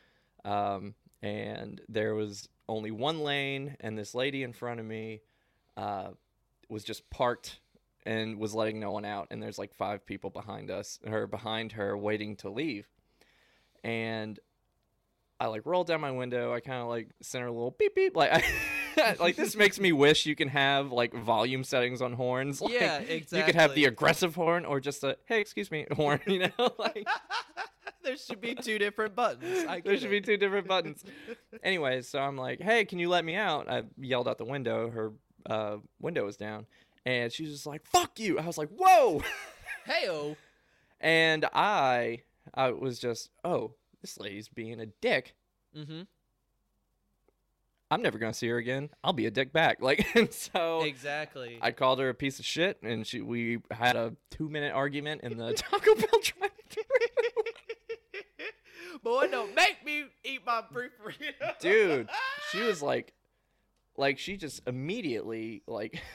um, 0.44 0.96
and 1.22 1.80
there 1.88 2.16
was 2.16 2.50
only 2.68 2.92
one 2.92 3.20
lane, 3.22 3.78
and 3.80 3.98
this 3.98 4.16
lady 4.16 4.44
in 4.44 4.54
front 4.54 4.80
of 4.80 4.86
me 4.86 5.22
uh, 5.78 6.10
was 6.72 6.84
just 6.84 7.10
parked 7.10 7.60
and 8.06 8.40
was 8.40 8.56
letting 8.56 8.80
no 8.80 8.92
one 8.92 9.06
out, 9.06 9.28
and 9.30 9.44
there's 9.44 9.60
like 9.60 9.74
five 9.74 10.06
people 10.06 10.30
behind 10.30 10.72
us, 10.72 11.00
or 11.06 11.28
behind 11.28 11.74
her, 11.74 11.96
waiting 11.98 12.36
to 12.38 12.50
leave, 12.50 12.88
and 13.84 14.40
I 15.42 15.48
like 15.48 15.64
roll 15.66 15.84
down 15.84 16.02
my 16.02 16.12
window. 16.12 16.54
I 16.54 16.60
kind 16.60 16.82
of 16.82 16.88
like 16.88 17.10
sent 17.22 17.42
her 17.42 17.48
a 17.48 17.52
little 17.52 17.76
beep 17.78 17.96
beep. 17.96 18.16
Like, 18.16 18.44
I, 18.98 19.16
like 19.20 19.36
this 19.36 19.56
makes 19.56 19.80
me 19.80 19.92
wish 19.92 20.28
you 20.28 20.36
can 20.36 20.48
have 20.50 20.92
like 20.92 21.14
volume 21.14 21.64
settings 21.64 22.02
on 22.02 22.14
horns. 22.14 22.62
Like, 22.72 22.74
Yeah, 22.74 23.00
You 23.02 23.44
could 23.44 23.56
have 23.56 23.74
the 23.74 23.86
aggressive 23.86 24.36
horn 24.36 24.66
or 24.66 24.80
just 24.80 25.04
a 25.04 25.18
hey, 25.26 25.42
excuse 25.42 25.72
me 25.72 25.88
horn. 25.96 26.22
You 26.28 26.52
know, 26.58 26.70
like 26.78 27.08
there 28.04 28.18
should 28.18 28.40
be 28.40 28.54
two 28.54 28.78
different 28.78 29.16
buttons. 29.16 29.66
I 29.68 29.82
there 29.82 29.98
should 29.98 30.12
be 30.12 30.22
two 30.22 30.38
different 30.38 30.68
buttons. 30.68 31.04
Anyways, 31.64 32.08
so 32.08 32.20
I'm 32.20 32.38
like, 32.38 32.62
hey, 32.62 32.86
can 32.86 33.00
you 33.00 33.10
let 33.10 33.26
me 33.26 33.36
out? 33.36 33.68
I 33.68 33.84
yelled 34.00 34.28
out 34.28 34.38
the 34.38 34.46
window. 34.46 34.92
Her 34.92 35.12
uh, 35.46 35.78
window 36.00 36.26
was 36.26 36.38
down, 36.38 36.66
and 37.06 37.32
she 37.32 37.44
was 37.44 37.54
just 37.54 37.66
like, 37.66 37.86
fuck 37.86 38.20
you. 38.20 38.40
I 38.40 38.46
was 38.46 38.58
like, 38.58 38.70
whoa. 38.70 39.22
Heyo. 39.88 40.36
and 41.00 41.46
I, 41.54 42.22
I 42.54 42.72
was 42.72 43.00
just, 43.00 43.30
oh, 43.44 43.74
this 44.02 44.20
lady's 44.20 44.48
being 44.48 44.80
a 44.80 44.86
dick. 44.86 45.34
Mm-hmm. 45.76 46.02
I'm 47.90 48.02
never 48.02 48.18
gonna 48.18 48.34
see 48.34 48.48
her 48.48 48.58
again. 48.58 48.90
I'll 49.04 49.12
be 49.12 49.26
a 49.26 49.32
dick 49.32 49.52
back. 49.52 49.80
Like, 49.82 50.16
and 50.16 50.32
so 50.32 50.82
Exactly. 50.84 51.58
I 51.62 51.72
called 51.72 52.00
her 52.00 52.08
a 52.10 52.14
piece 52.14 52.40
of 52.40 52.46
shit, 52.46 52.78
and 52.84 53.06
she 53.06 53.20
we 53.22 53.60
had 53.70 53.96
a 53.98 54.14
two 54.30 54.48
minute 54.50 54.74
argument 54.74 55.22
in 55.24 55.38
the 55.38 55.54
Taco 55.56 55.96
Bell 55.96 56.20
drive-thru. 56.24 56.84
Boy, 59.04 59.28
don't 59.30 59.56
make 59.56 59.84
me 59.86 60.04
eat 60.24 60.42
my 60.46 60.62
free 60.72 60.90
Dude, 61.60 62.08
she 62.52 62.62
was 62.62 62.82
like, 62.82 63.14
like 64.02 64.18
she 64.20 64.36
just 64.36 64.68
immediately 64.68 65.64
like. 65.68 66.02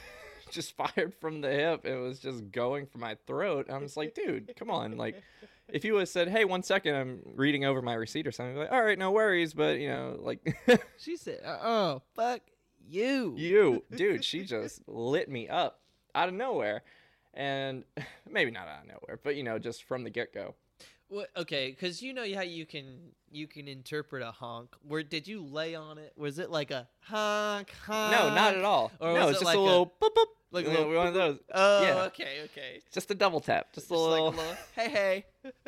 Just 0.49 0.77
fired 0.77 1.13
from 1.19 1.41
the 1.41 1.49
hip. 1.51 1.85
It 1.85 1.97
was 1.97 2.19
just 2.19 2.53
going 2.53 2.85
for 2.85 2.99
my 2.99 3.17
throat. 3.27 3.69
I 3.69 3.77
was 3.79 3.97
like, 3.97 4.15
dude, 4.15 4.53
come 4.55 4.69
on. 4.69 4.95
Like, 4.95 5.21
if 5.67 5.83
you 5.83 5.91
would 5.91 5.99
have 5.99 6.09
said, 6.09 6.29
hey, 6.29 6.45
one 6.45 6.63
second, 6.63 6.95
I'm 6.95 7.19
reading 7.35 7.65
over 7.65 7.81
my 7.81 7.95
receipt 7.95 8.25
or 8.25 8.31
something, 8.31 8.55
like, 8.55 8.71
all 8.71 8.81
right, 8.81 8.97
no 8.97 9.11
worries. 9.11 9.53
But, 9.53 9.79
you 9.79 9.89
know, 9.89 10.17
like, 10.21 10.57
She 10.97 11.17
said, 11.17 11.41
"Oh, 11.45 12.01
fuck 12.15 12.39
you." 12.87 13.33
you, 13.35 13.83
dude, 13.93 14.23
she 14.23 14.45
just 14.45 14.87
lit 14.87 15.27
me 15.29 15.49
up 15.49 15.81
out 16.15 16.29
of 16.29 16.33
nowhere. 16.33 16.83
And 17.33 17.83
maybe 18.31 18.49
not 18.49 18.69
out 18.69 18.83
of 18.83 18.87
nowhere, 18.87 19.19
but, 19.21 19.35
you 19.35 19.43
know, 19.43 19.59
just 19.59 19.83
from 19.83 20.05
the 20.05 20.09
get 20.09 20.33
go. 20.33 20.55
What, 21.09 21.29
okay, 21.37 21.69
because 21.71 22.01
you 22.01 22.13
know 22.13 22.25
how 22.35 22.41
you 22.41 22.65
can 22.65 23.11
you 23.31 23.47
can 23.47 23.67
interpret 23.67 24.21
a 24.23 24.31
honk. 24.31 24.75
Where 24.85 25.03
did 25.03 25.25
you 25.27 25.41
lay 25.41 25.73
on 25.73 25.97
it? 25.97 26.11
Was 26.17 26.37
it 26.37 26.49
like 26.49 26.69
a 26.71 26.87
honk 26.99 27.71
honk? 27.85 28.11
No, 28.11 28.33
not 28.33 28.55
at 28.55 28.63
all. 28.65 28.91
Or 28.99 29.13
no, 29.13 29.27
was 29.27 29.35
it's 29.35 29.41
it 29.41 29.45
just 29.45 29.45
like 29.45 29.55
a 29.55 29.59
a- 29.59 29.61
little 29.61 29.85
boop 30.01 30.09
boop. 30.15 30.25
like 30.51 30.65
a 30.65 30.69
little 30.69 30.93
one 30.93 31.07
of 31.07 31.13
those. 31.13 31.39
Oh, 31.53 31.81
yeah, 31.83 32.01
okay, 32.07 32.41
okay. 32.45 32.81
just 32.91 33.09
a 33.09 33.15
double 33.15 33.39
tap, 33.39 33.71
just 33.73 33.89
a 33.89 33.93
little, 33.97 34.31
like 34.31 34.33
a 34.33 34.37
little 34.37 34.55
hey 34.75 34.89
hey. 34.89 35.25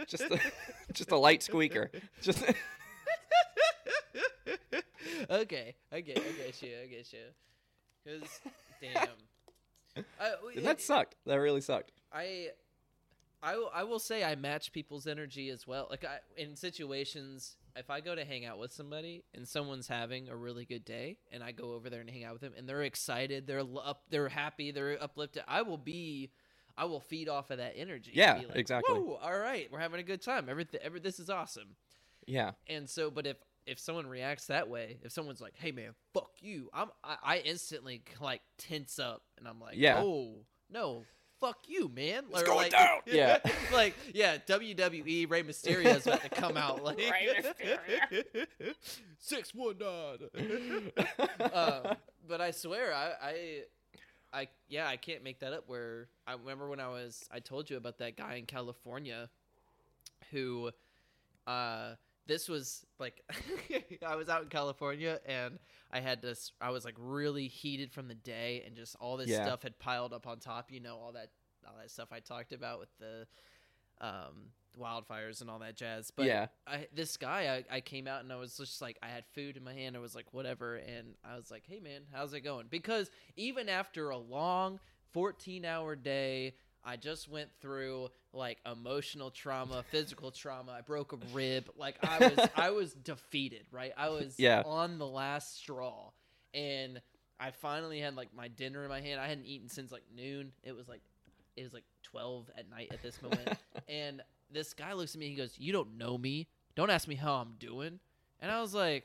just 0.08 0.24
a, 0.32 0.40
just 0.94 1.12
a 1.12 1.18
light 1.18 1.42
squeaker. 1.42 1.90
Just 2.22 2.44
okay, 5.30 5.76
I 5.92 6.02
get, 6.02 6.18
I 6.18 6.22
get 6.44 6.62
you, 6.62 6.72
I 6.84 6.88
get 6.88 7.14
you. 7.14 7.20
Cause 8.06 8.40
damn, 8.82 9.08
uh, 9.98 10.02
I, 10.20 10.34
And 10.56 10.66
that 10.66 10.82
sucked. 10.82 11.16
That 11.26 11.36
really 11.36 11.62
sucked. 11.62 11.92
I, 12.12 12.50
I, 13.42 13.56
will- 13.58 13.72
I 13.74 13.84
will 13.84 14.00
say 14.00 14.24
I 14.24 14.36
match 14.36 14.72
people's 14.72 15.08
energy 15.08 15.50
as 15.50 15.66
well. 15.68 15.88
Like 15.90 16.06
I, 16.06 16.20
in 16.38 16.56
situations, 16.56 17.56
if 17.76 17.90
I 17.90 18.02
go 18.02 18.16
to 18.16 18.26
hang 18.26 18.46
out 18.46 18.60
with 18.60 18.72
somebody 18.74 19.24
and 19.34 19.48
someone's 19.48 19.88
having 19.88 20.28
a 20.30 20.36
really 20.36 20.66
good 20.66 20.84
day, 20.86 21.18
and 21.32 21.44
I 21.44 21.52
go 21.52 21.74
over 21.74 21.90
there 21.90 22.02
and 22.02 22.10
hang 22.10 22.24
out 22.26 22.34
with 22.34 22.42
them, 22.42 22.54
and 22.58 22.68
they're 22.68 22.82
excited, 22.84 23.48
they're 23.48 23.62
up, 23.62 24.04
they're 24.10 24.30
happy, 24.30 24.72
they're 24.72 25.02
uplifted, 25.02 25.44
I 25.48 25.62
will 25.62 25.78
be. 25.78 26.32
I 26.78 26.86
will 26.86 27.02
feed 27.02 27.28
off 27.28 27.52
of 27.52 27.58
that 27.58 27.74
energy. 27.76 28.12
Yeah, 28.14 28.36
like, 28.36 28.56
exactly. 28.56 28.98
Whoa, 28.98 29.20
all 29.22 29.38
right, 29.38 29.68
we're 29.70 29.80
having 29.80 30.00
a 30.00 30.04
good 30.04 30.22
time. 30.22 30.48
Everything, 30.48 30.80
every, 30.82 31.02
this 31.02 31.20
is 31.20 31.30
awesome. 31.30 31.76
Yeah. 32.26 32.52
And 32.68 32.90
so, 32.90 33.12
but 33.12 33.28
if 33.28 33.36
if 33.66 33.78
someone 33.80 34.08
reacts 34.08 34.46
that 34.48 34.70
way, 34.70 34.98
if 35.04 35.12
someone's 35.12 35.42
like, 35.42 35.56
"Hey 35.58 35.74
man, 35.74 35.90
fuck 36.14 36.30
you," 36.40 36.70
I'm 36.74 36.88
I, 37.04 37.18
I 37.22 37.38
instantly 37.40 38.02
like 38.22 38.42
tense 38.58 38.98
up, 38.98 39.24
and 39.38 39.46
I'm 39.46 39.60
like, 39.60 39.76
Yeah. 39.76 40.00
"Oh 40.02 40.36
no, 40.72 41.04
fuck 41.40 41.58
you, 41.68 41.90
man!" 41.90 42.26
Or, 42.34 42.44
going 42.44 42.58
like, 42.58 42.72
down. 42.72 43.00
Yeah. 43.06 43.40
like 43.74 43.96
yeah, 44.14 44.38
WWE 44.38 45.30
Rey 45.30 45.44
Mysterio 45.44 45.96
is 45.96 46.06
about 46.06 46.22
to 46.24 46.30
come 46.30 46.58
out 46.58 46.84
like 46.84 47.00
six 49.20 49.54
one 49.54 49.78
nine. 49.80 50.92
um, 51.54 51.96
but 52.28 52.42
I 52.42 52.52
swear, 52.52 52.94
I, 52.94 53.12
I, 53.22 53.64
I, 54.32 54.48
yeah, 54.68 54.88
I 54.88 54.98
can't 54.98 55.24
make 55.24 55.40
that 55.40 55.54
up. 55.54 55.64
Where 55.68 56.08
I 56.28 56.34
remember 56.34 56.68
when 56.70 56.80
I 56.80 56.90
was, 56.90 57.28
I 57.32 57.40
told 57.40 57.70
you 57.70 57.78
about 57.78 57.98
that 58.00 58.16
guy 58.18 58.36
in 58.36 58.46
California, 58.46 59.30
who, 60.32 60.72
uh, 61.48 61.96
this 62.30 62.48
was 62.48 62.86
like, 63.00 63.22
I 64.06 64.16
was 64.16 64.30
out 64.30 64.44
in 64.44 64.50
California 64.50 65.20
and 65.26 65.60
I 65.92 66.00
had 66.00 66.22
this, 66.22 66.52
I 66.62 66.70
was 66.70 66.86
like 66.86 66.96
really 66.98 67.48
heated 67.48 67.92
from 67.92 68.08
the 68.08 68.16
day 68.16 68.64
and 68.66 68.76
just 68.76 68.96
all 69.02 69.18
this 69.18 69.30
Yeah. 69.30 69.44
stuff 69.44 69.64
had 69.64 69.78
piled 69.80 70.14
up 70.14 70.28
on 70.28 70.40
top. 70.40 70.72
You 70.72 70.80
know, 70.80 70.96
all 70.98 71.12
that, 71.14 71.32
all 71.68 71.74
that 71.82 71.92
stuff 71.92 72.10
I 72.14 72.20
talked 72.20 72.54
about 72.54 72.80
with 72.80 72.90
the, 73.00 73.28
um, 74.02 74.52
wildfires 74.80 75.42
and 75.42 75.50
all 75.50 75.60
that 75.60 75.76
jazz. 75.76 76.12
But 76.16 76.28
Yeah. 76.28 76.48
I, 76.68 76.88
this 76.94 77.18
guy, 77.18 77.64
I, 77.70 77.78
I 77.78 77.82
came 77.82 78.08
out 78.08 78.22
and 78.24 78.32
I 78.32 78.36
was 78.38 78.56
just 78.56 78.82
like, 78.82 78.98
I 79.04 79.08
had 79.08 79.26
food 79.34 79.58
in 79.58 79.64
my 79.64 79.74
hand. 79.74 79.98
I 79.98 80.00
was 80.00 80.16
like, 80.16 80.32
whatever. 80.34 80.76
And 80.76 81.16
I 81.24 81.36
was 81.36 81.52
like, 81.52 81.64
hey, 81.68 81.80
man, 81.80 82.04
how's 82.14 82.34
it 82.34 82.42
going? 82.42 82.68
Because 82.70 83.10
even 83.36 83.68
after 83.68 84.10
a 84.12 84.18
long 84.18 84.80
14 85.12 85.66
hour 85.66 85.96
day, 85.96 86.54
I 86.84 86.96
just 86.96 87.28
went 87.30 87.50
through 87.62 88.10
like 88.34 88.60
emotional 88.70 89.32
trauma, 89.32 89.84
physical 89.92 90.32
trauma. 90.32 90.72
I 90.72 90.82
broke 90.82 91.14
a 91.14 91.18
rib. 91.34 91.70
Like 91.78 91.98
I 92.04 92.20
was, 92.30 92.50
I 92.56 92.70
was 92.72 92.94
defeated, 92.94 93.66
right? 93.72 93.92
I 93.98 94.10
was 94.10 94.36
Yeah. 94.38 94.64
on 94.66 94.98
the 94.98 95.08
last 95.08 95.58
straw. 95.58 96.12
And 96.54 97.02
I 97.40 97.52
finally 97.52 98.00
had 98.00 98.16
like 98.16 98.34
my 98.36 98.48
dinner 98.48 98.84
in 98.84 98.90
my 98.90 99.02
hand. 99.02 99.20
I 99.20 99.28
hadn't 99.28 99.46
eaten 99.46 99.70
since 99.70 99.92
like 99.92 100.04
noon. 100.16 100.52
It 100.64 100.76
was 100.76 100.88
like 100.88 101.02
it 101.58 101.64
was 101.64 101.74
like 101.74 101.84
12 102.04 102.50
at 102.58 102.70
night 102.70 102.90
at 102.92 103.02
this 103.04 103.22
moment 103.22 103.50
and 103.90 104.22
this 104.50 104.74
guy 104.74 104.94
looks 104.94 105.14
at 105.14 105.20
me 105.20 105.28
he 105.28 105.36
goes 105.36 105.56
you 105.60 105.74
don't 105.74 105.98
know 105.98 106.18
me 106.18 106.48
don't 106.76 106.90
ask 106.90 107.06
me 107.08 107.16
how 107.16 107.34
i'm 107.34 107.54
doing 107.60 108.00
and 108.40 108.50
i 108.50 108.62
was 108.62 108.74
like 108.74 109.04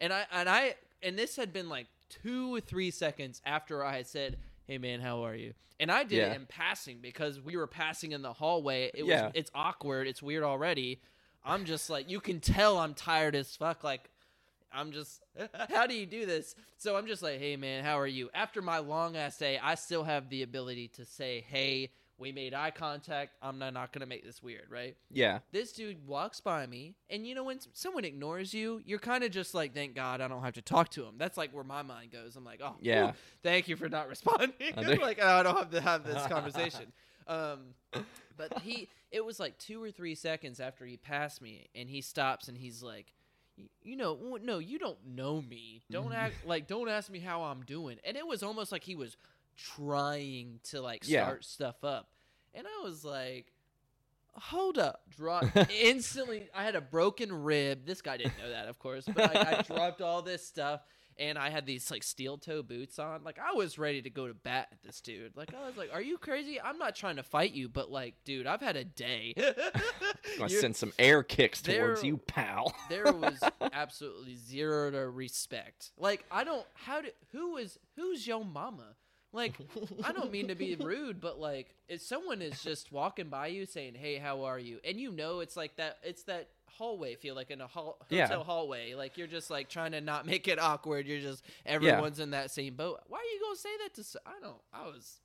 and 0.00 0.12
i 0.12 0.24
and 0.32 0.48
i 0.48 0.74
and 1.02 1.18
this 1.18 1.34
had 1.36 1.52
been 1.52 1.68
like 1.68 1.86
two 2.08 2.54
or 2.54 2.60
three 2.60 2.90
seconds 2.92 3.42
after 3.44 3.84
i 3.84 3.96
had 3.96 4.06
said 4.06 4.36
hey 4.66 4.78
man 4.78 5.00
how 5.00 5.24
are 5.24 5.34
you 5.34 5.52
and 5.80 5.90
i 5.90 6.02
did 6.04 6.16
Yeah. 6.18 6.32
it 6.32 6.36
in 6.36 6.46
passing 6.46 6.98
because 7.00 7.40
we 7.40 7.56
were 7.56 7.66
passing 7.66 8.12
in 8.12 8.22
the 8.22 8.32
hallway 8.32 8.90
it 8.94 9.02
was 9.02 9.10
Yeah. 9.10 9.30
it's 9.34 9.50
awkward 9.54 10.06
it's 10.06 10.22
weird 10.22 10.42
already 10.44 11.00
i'm 11.44 11.64
just 11.64 11.90
like 11.90 12.10
you 12.10 12.20
can 12.20 12.40
tell 12.40 12.78
i'm 12.78 12.94
tired 12.94 13.34
as 13.34 13.54
fuck 13.56 13.82
like 13.84 14.10
I'm 14.76 14.90
just, 14.90 15.22
how 15.70 15.86
do 15.86 15.94
you 15.94 16.04
do 16.04 16.26
this? 16.26 16.56
So 16.78 16.96
I'm 16.96 17.06
just 17.06 17.22
like, 17.22 17.38
hey 17.38 17.54
man, 17.54 17.84
how 17.84 17.96
are 18.00 18.08
you? 18.08 18.28
After 18.34 18.60
my 18.60 18.78
long 18.78 19.14
ass 19.16 19.38
day, 19.38 19.56
I 19.62 19.76
still 19.76 20.02
have 20.02 20.28
the 20.30 20.42
ability 20.42 20.88
to 20.96 21.04
say, 21.04 21.44
hey, 21.48 21.90
we 22.18 22.32
made 22.32 22.54
eye 22.54 22.70
contact. 22.70 23.32
I'm 23.42 23.58
not, 23.58 23.74
not 23.74 23.92
gonna 23.92 24.06
make 24.06 24.24
this 24.24 24.42
weird, 24.42 24.66
right? 24.70 24.96
Yeah. 25.10 25.40
This 25.52 25.72
dude 25.72 26.06
walks 26.06 26.40
by 26.40 26.66
me, 26.66 26.94
and 27.10 27.26
you 27.26 27.34
know 27.34 27.44
when 27.44 27.58
someone 27.72 28.04
ignores 28.04 28.54
you, 28.54 28.80
you're 28.84 28.98
kind 28.98 29.24
of 29.24 29.30
just 29.30 29.54
like, 29.54 29.74
thank 29.74 29.94
God 29.94 30.20
I 30.20 30.28
don't 30.28 30.42
have 30.42 30.54
to 30.54 30.62
talk 30.62 30.90
to 30.90 31.04
him. 31.04 31.14
That's 31.18 31.36
like 31.36 31.52
where 31.52 31.64
my 31.64 31.82
mind 31.82 32.12
goes. 32.12 32.36
I'm 32.36 32.44
like, 32.44 32.60
oh, 32.62 32.76
Yeah. 32.80 33.06
whew, 33.06 33.12
thank 33.42 33.68
you 33.68 33.76
for 33.76 33.88
not 33.88 34.08
responding. 34.14 34.52
like, 35.00 35.18
oh, 35.20 35.28
I 35.28 35.42
don't 35.42 35.56
have 35.56 35.70
to 35.70 35.80
have 35.80 36.04
this 36.04 36.26
conversation. 36.26 36.92
Um, 37.26 37.60
but 38.36 38.58
he, 38.58 38.90
it 39.10 39.24
was 39.24 39.40
like 39.40 39.56
two 39.56 39.82
or 39.82 39.90
three 39.90 40.14
seconds 40.14 40.60
after 40.60 40.84
he 40.84 40.98
passed 40.98 41.40
me, 41.40 41.68
and 41.74 41.88
he 41.88 42.02
stops 42.02 42.48
and 42.48 42.58
he's 42.58 42.82
like, 42.82 43.14
you 43.82 43.96
know, 43.96 44.38
no, 44.42 44.58
you 44.58 44.78
don't 44.78 44.98
know 45.06 45.40
me. 45.40 45.80
Don't 45.90 46.12
act 46.12 46.46
like, 46.46 46.66
don't 46.66 46.88
ask 46.88 47.10
me 47.10 47.20
how 47.20 47.42
I'm 47.44 47.62
doing. 47.62 47.98
And 48.04 48.16
it 48.16 48.26
was 48.26 48.42
almost 48.42 48.72
like 48.72 48.84
he 48.84 48.94
was 48.94 49.16
trying 49.56 50.60
to 50.64 50.80
like 50.80 51.02
Yeah. 51.08 51.24
start 51.24 51.44
stuff 51.44 51.82
up, 51.84 52.08
and 52.54 52.66
I 52.66 52.82
was 52.84 53.04
like, 53.04 53.52
hold 54.34 54.78
up, 54.78 55.02
drop 55.16 55.44
instantly. 55.70 56.48
I 56.54 56.64
had 56.64 56.74
a 56.76 56.80
broken 56.80 57.32
rib. 57.44 57.86
This 57.86 58.02
guy 58.02 58.16
didn't 58.16 58.38
know 58.38 58.50
that, 58.50 58.68
of 58.68 58.78
course, 58.78 59.04
but 59.06 59.36
I, 59.36 59.58
I 59.58 59.62
dropped 59.62 60.00
all 60.02 60.22
this 60.22 60.46
stuff. 60.46 60.80
And 61.16 61.38
I 61.38 61.48
had 61.48 61.64
these 61.64 61.92
like 61.92 62.02
steel 62.02 62.38
toe 62.38 62.64
boots 62.64 62.98
on. 62.98 63.22
Like 63.22 63.38
I 63.38 63.52
was 63.52 63.78
ready 63.78 64.02
to 64.02 64.10
go 64.10 64.26
to 64.26 64.34
bat 64.34 64.66
at 64.72 64.82
this 64.82 65.00
dude. 65.00 65.36
Like 65.36 65.54
I 65.54 65.64
was 65.64 65.76
like, 65.76 65.90
"Are 65.94 66.02
you 66.02 66.18
crazy? 66.18 66.60
I'm 66.60 66.76
not 66.76 66.96
trying 66.96 67.14
to 67.16 67.22
fight 67.22 67.52
you, 67.52 67.68
but 67.68 67.88
like, 67.88 68.14
dude, 68.24 68.48
I've 68.48 68.60
had 68.60 68.74
a 68.74 68.82
day." 68.84 69.32
Gonna 70.38 70.48
send 70.48 70.74
some 70.74 70.92
air 70.98 71.22
kicks 71.22 71.62
towards 71.62 72.00
there- 72.00 72.08
you, 72.08 72.16
pal. 72.16 72.74
there 72.88 73.12
was 73.12 73.38
absolutely 73.72 74.34
zero 74.34 74.90
to 74.90 75.08
respect. 75.08 75.92
Like 75.96 76.24
I 76.32 76.42
don't 76.42 76.66
how 76.74 77.00
do 77.02 77.10
who 77.30 77.58
is 77.58 77.78
who's 77.94 78.26
your 78.26 78.44
mama? 78.44 78.96
Like 79.34 79.54
I 80.04 80.12
don't 80.12 80.30
mean 80.30 80.48
to 80.48 80.54
be 80.54 80.76
rude, 80.80 81.20
but 81.20 81.38
like 81.40 81.74
if 81.88 82.00
someone 82.00 82.40
is 82.40 82.62
just 82.62 82.92
walking 82.92 83.28
by 83.28 83.48
you 83.48 83.66
saying, 83.66 83.94
"Hey, 83.94 84.16
how 84.16 84.44
are 84.44 84.58
you?" 84.58 84.78
and 84.84 84.98
you 84.98 85.10
know 85.10 85.40
it's 85.40 85.56
like 85.56 85.76
that 85.76 85.98
it's 86.02 86.22
that 86.24 86.48
hallway 86.78 87.14
feel 87.14 87.34
like 87.34 87.50
in 87.50 87.60
a 87.60 87.66
hall, 87.66 87.98
Yeah. 88.08 88.26
hotel 88.26 88.42
hallway 88.42 88.94
like 88.94 89.16
you're 89.16 89.28
just 89.28 89.48
like 89.48 89.68
trying 89.68 89.92
to 89.92 90.00
not 90.00 90.26
make 90.26 90.48
it 90.48 90.58
awkward 90.70 91.06
you're 91.06 91.20
just 91.20 91.44
everyone's 91.64 92.18
in 92.18 92.30
that 92.30 92.50
same 92.50 92.74
boat 92.74 93.00
why 93.06 93.18
are 93.18 93.22
you 93.32 93.40
gonna 93.40 93.54
say 93.56 93.68
that 93.84 93.94
to 94.02 94.20
I 94.26 94.40
don't 94.40 94.56
i 94.72 94.84
was 94.86 95.20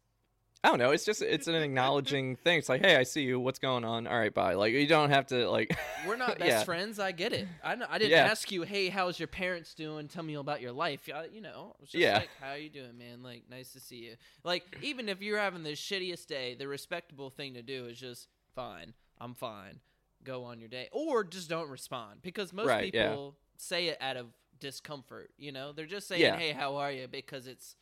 I 0.63 0.67
don't 0.69 0.77
know. 0.79 0.91
It's 0.91 1.05
just 1.05 1.21
it's 1.21 1.47
an 1.47 1.55
acknowledging 1.63 2.35
thing. 2.35 2.59
It's 2.59 2.67
like, 2.67 2.81
hey, 2.83 2.97
I 2.97 3.03
see 3.03 3.21
you. 3.21 3.39
What's 3.39 3.59
going 3.59 3.85
on? 3.85 4.07
All 4.07 4.19
right, 4.19 4.33
bye. 4.33 4.55
Like 4.55 4.73
you 4.73 4.87
don't 4.87 5.09
have 5.09 5.27
to 5.27 5.49
like. 5.49 5.77
we're 6.07 6.17
not 6.17 6.37
best 6.39 6.49
Yeah. 6.49 6.63
friends 6.63 6.97
i 6.99 7.11
get 7.11 7.33
it 7.33 7.45
i, 7.63 7.75
kn- 7.75 7.87
I 7.89 7.97
didn't 7.97 8.11
Yeah. 8.11 8.25
ask 8.25 8.49
you 8.51 8.61
hey 8.63 8.87
how's 8.87 9.19
your 9.19 9.27
parents 9.27 9.73
doing 9.73 10.07
tell 10.07 10.23
me 10.23 10.35
about 10.35 10.61
your 10.61 10.71
life 10.71 11.09
you 11.31 11.41
know 11.41 11.73
I 11.77 11.81
was 11.81 11.89
just 11.91 11.95
Yeah. 11.95 12.19
like 12.19 12.29
how 12.41 12.53
you 12.53 12.69
doing 12.69 12.97
man 12.97 13.21
like 13.21 13.43
nice 13.49 13.73
to 13.73 13.81
see 13.81 13.97
you 13.97 14.15
like 14.45 14.63
even 14.81 15.09
if 15.09 15.21
you're 15.21 15.37
having 15.37 15.63
the 15.63 15.71
shittiest 15.73 16.27
day 16.27 16.55
the 16.55 16.69
respectable 16.69 17.29
thing 17.29 17.53
to 17.55 17.61
do 17.61 17.85
is 17.87 17.99
just 17.99 18.29
fine 18.55 18.93
i'm 19.19 19.35
fine 19.35 19.81
go 20.23 20.45
on 20.45 20.59
your 20.61 20.69
day 20.69 20.87
or 20.93 21.25
just 21.25 21.49
don't 21.49 21.69
respond 21.69 22.21
because 22.21 22.53
most 22.53 22.67
Right, 22.67 22.93
yeah. 22.93 23.09
people 23.09 23.35
say 23.57 23.87
it 23.87 23.97
out 23.99 24.15
of 24.15 24.27
discomfort 24.61 25.31
you 25.37 25.51
know 25.51 25.73
they're 25.73 25.85
just 25.85 26.07
saying 26.07 26.21
Yeah. 26.21 26.37
hey 26.37 26.51
how 26.53 26.77
are 26.77 26.91
you 26.91 27.07
because 27.09 27.45
it's 27.45 27.75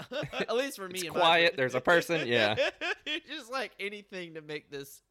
at 0.40 0.54
least 0.56 0.76
for 0.76 0.88
me 0.88 1.00
It's 1.00 1.10
quiet. 1.10 1.54
There's 1.56 1.74
a 1.74 1.80
person. 1.80 2.26
Yeah. 2.26 2.56
Just 3.28 3.50
like 3.50 3.72
anything 3.78 4.34
to 4.34 4.40
make 4.42 4.70
this 4.70 5.02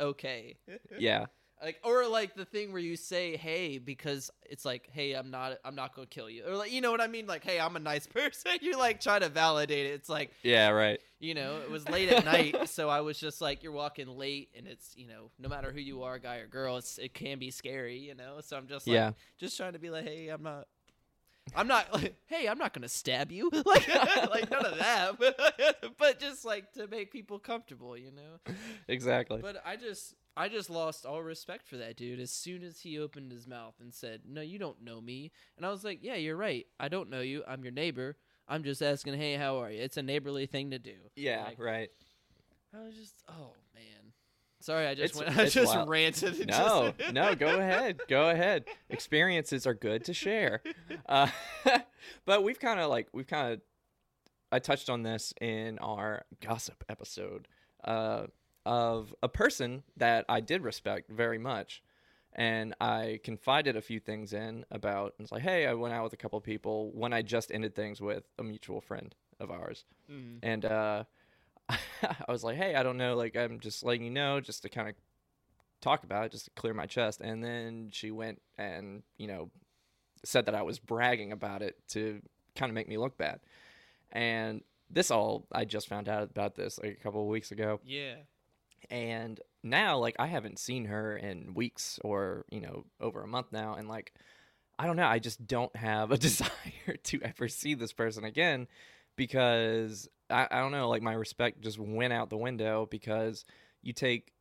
okay 0.00 0.56
Yeah. 0.98 1.26
like 1.62 1.80
or 1.82 2.06
like 2.06 2.34
the 2.34 2.44
thing 2.44 2.70
where 2.72 2.82
you 2.82 2.96
say 2.96 3.36
hey 3.38 3.78
because 3.78 4.30
it's 4.44 4.66
like 4.66 4.90
hey 4.92 5.14
i'm 5.14 5.30
not 5.30 5.56
i'm 5.64 5.74
not 5.74 5.94
gonna 5.94 6.06
kill 6.06 6.28
you 6.28 6.44
or 6.46 6.54
like 6.54 6.70
you 6.70 6.82
know 6.82 6.90
what 6.90 7.00
i 7.00 7.06
mean 7.06 7.26
like 7.26 7.42
hey 7.42 7.58
i'm 7.58 7.76
a 7.76 7.80
nice 7.80 8.06
person 8.18 8.52
you 8.60 8.76
like 8.76 9.00
try 9.00 9.18
to 9.18 9.30
validate 9.30 9.86
it 9.86 9.94
it's 9.94 10.10
like 10.10 10.32
Yeah. 10.42 10.68
Right. 10.68 11.00
you 11.18 11.32
know 11.32 11.56
it 11.62 11.70
was 11.70 11.88
late 11.88 12.10
at 12.10 12.26
night 12.26 12.68
so 12.68 12.90
i 12.90 13.00
was 13.00 13.18
just 13.18 13.40
like 13.40 13.62
you're 13.62 13.72
walking 13.72 14.06
late 14.08 14.50
and 14.54 14.66
it's 14.66 14.94
you 14.98 15.06
know 15.06 15.30
no 15.38 15.48
matter 15.48 15.72
who 15.72 15.80
you 15.80 16.02
are 16.02 16.18
guy 16.18 16.36
or 16.36 16.46
girl 16.46 16.76
it's 16.76 16.98
it 16.98 17.14
can 17.14 17.38
be 17.38 17.50
scary 17.50 17.96
you 18.00 18.14
know 18.14 18.40
so 18.42 18.58
i'm 18.58 18.66
just 18.66 18.86
like 18.86 18.92
Yeah. 18.94 19.12
just 19.38 19.56
trying 19.56 19.72
to 19.72 19.78
be 19.78 19.88
like 19.88 20.04
hey 20.04 20.28
i'm 20.28 20.42
not 20.42 20.66
I'm 21.54 21.68
not 21.68 21.92
like, 21.92 22.16
hey, 22.26 22.48
I'm 22.48 22.58
not 22.58 22.72
gonna 22.72 22.88
stab 22.88 23.30
you, 23.30 23.50
like, 23.66 23.88
like 24.30 24.50
none 24.50 24.66
of 24.66 24.78
that, 24.78 25.18
but, 25.18 25.94
but 25.98 26.18
just 26.20 26.44
like 26.44 26.72
to 26.72 26.86
make 26.86 27.12
people 27.12 27.38
comfortable, 27.38 27.96
you 27.96 28.10
know. 28.10 28.54
Exactly. 28.88 29.40
But 29.40 29.62
I 29.64 29.76
just 29.76 30.14
I 30.36 30.48
just 30.48 30.68
lost 30.68 31.06
all 31.06 31.22
respect 31.22 31.66
for 31.66 31.76
that 31.78 31.96
dude 31.96 32.20
as 32.20 32.30
soon 32.30 32.62
as 32.62 32.80
he 32.80 32.98
opened 32.98 33.32
his 33.32 33.46
mouth 33.46 33.74
and 33.80 33.92
said, 33.94 34.22
"No, 34.28 34.42
you 34.42 34.58
don't 34.58 34.82
know 34.82 35.00
me." 35.00 35.32
And 35.56 35.64
I 35.64 35.70
was 35.70 35.84
like, 35.84 36.00
"Yeah, 36.02 36.16
you're 36.16 36.36
right. 36.36 36.66
I 36.78 36.88
don't 36.88 37.08
know 37.10 37.20
you. 37.20 37.42
I'm 37.48 37.62
your 37.62 37.72
neighbor. 37.72 38.16
I'm 38.48 38.62
just 38.62 38.82
asking, 38.82 39.14
"Hey, 39.14 39.34
how 39.34 39.58
are 39.58 39.70
you?" 39.70 39.80
It's 39.80 39.96
a 39.96 40.02
neighborly 40.02 40.46
thing 40.46 40.70
to 40.72 40.78
do." 40.78 40.96
yeah. 41.14 41.44
Like, 41.46 41.58
right. 41.58 41.90
I 42.74 42.82
was 42.84 42.94
just, 42.94 43.14
"Oh, 43.28 43.52
man." 43.74 44.05
Sorry, 44.66 44.84
I 44.88 44.94
just 44.96 45.14
It's- 45.14 45.26
went 45.36 45.38
I 45.46 45.48
just 45.48 45.74
wild. 45.76 45.88
ranted. 45.88 46.48
No, 46.48 46.92
just- 46.98 47.12
no, 47.14 47.34
go 47.36 47.58
ahead. 47.60 48.00
Go 48.08 48.30
ahead. 48.30 48.64
Experiences 48.90 49.64
are 49.64 49.74
good 49.74 50.04
to 50.06 50.12
share. 50.14 50.60
Uh, 51.08 51.28
but 52.24 52.42
we've 52.42 52.58
kind 52.58 52.80
of 52.80 52.90
like, 52.90 53.06
we've 53.12 53.28
kind 53.28 53.52
of, 53.52 53.60
I 54.50 54.58
touched 54.58 54.90
on 54.90 55.04
this 55.04 55.32
in 55.40 55.78
our 55.78 56.24
gossip 56.40 56.82
episode 56.88 57.46
uh, 57.84 58.26
of 58.64 59.14
a 59.22 59.28
person 59.28 59.84
that 59.98 60.24
I 60.28 60.40
did 60.40 60.62
respect 60.62 61.10
very 61.10 61.38
much. 61.38 61.80
And 62.32 62.74
I 62.80 63.20
confided 63.22 63.76
a 63.76 63.80
few 63.82 64.00
things 64.00 64.32
in 64.32 64.64
about, 64.72 65.14
it's 65.20 65.30
like, 65.30 65.42
hey, 65.42 65.66
I 65.68 65.74
went 65.74 65.94
out 65.94 66.02
with 66.02 66.12
a 66.12 66.16
couple 66.16 66.38
of 66.38 66.44
people 66.44 66.90
when 66.92 67.12
I 67.12 67.22
just 67.22 67.52
ended 67.52 67.76
things 67.76 68.00
with 68.00 68.24
a 68.36 68.42
mutual 68.42 68.80
friend 68.80 69.14
of 69.38 69.52
ours. 69.52 69.84
Mhm. 70.10 70.38
And 70.42 70.64
uh, 70.64 71.04
I 72.02 72.30
was 72.30 72.44
like, 72.44 72.56
hey, 72.56 72.74
I 72.74 72.82
don't 72.82 72.96
know. 72.96 73.16
Like, 73.16 73.36
I'm 73.36 73.60
just 73.60 73.84
letting 73.84 74.04
you 74.04 74.10
know 74.10 74.40
just 74.40 74.62
to 74.62 74.68
kind 74.68 74.88
of 74.88 74.94
talk 75.80 76.04
about 76.04 76.24
it, 76.24 76.32
just 76.32 76.46
to 76.46 76.50
clear 76.52 76.74
my 76.74 76.86
chest. 76.86 77.20
And 77.20 77.42
then 77.42 77.88
she 77.92 78.10
went 78.10 78.40
and, 78.58 79.02
you 79.18 79.26
know, 79.26 79.50
said 80.24 80.46
that 80.46 80.54
I 80.54 80.62
was 80.62 80.78
bragging 80.78 81.32
about 81.32 81.62
it 81.62 81.76
to 81.88 82.20
kind 82.54 82.70
of 82.70 82.74
make 82.74 82.88
me 82.88 82.98
look 82.98 83.16
bad. 83.18 83.40
And 84.12 84.62
this 84.90 85.10
all, 85.10 85.46
I 85.52 85.64
just 85.64 85.88
found 85.88 86.08
out 86.08 86.22
about 86.22 86.54
this 86.54 86.78
like 86.78 86.92
a 86.92 87.02
couple 87.02 87.22
of 87.22 87.28
weeks 87.28 87.50
ago. 87.50 87.80
Yeah. 87.84 88.14
And 88.90 89.40
now, 89.62 89.98
like, 89.98 90.16
I 90.18 90.26
haven't 90.26 90.58
seen 90.58 90.84
her 90.84 91.16
in 91.16 91.54
weeks 91.54 91.98
or, 92.04 92.44
you 92.50 92.60
know, 92.60 92.84
over 93.00 93.22
a 93.22 93.26
month 93.26 93.48
now. 93.50 93.74
And, 93.74 93.88
like, 93.88 94.12
I 94.78 94.86
don't 94.86 94.96
know. 94.96 95.06
I 95.06 95.18
just 95.18 95.46
don't 95.46 95.74
have 95.74 96.12
a 96.12 96.18
desire 96.18 96.96
to 97.04 97.20
ever 97.22 97.48
see 97.48 97.74
this 97.74 97.92
person 97.92 98.24
again 98.24 98.68
because 99.16 100.08
I, 100.30 100.48
I 100.50 100.58
don't 100.60 100.72
know. 100.72 100.88
Like, 100.88 101.02
my 101.02 101.12
respect 101.14 101.60
just 101.60 101.78
went 101.78 102.12
out 102.12 102.30
the 102.30 102.36
window 102.36 102.86
because 102.90 103.44
you 103.82 103.92
take 103.92 104.32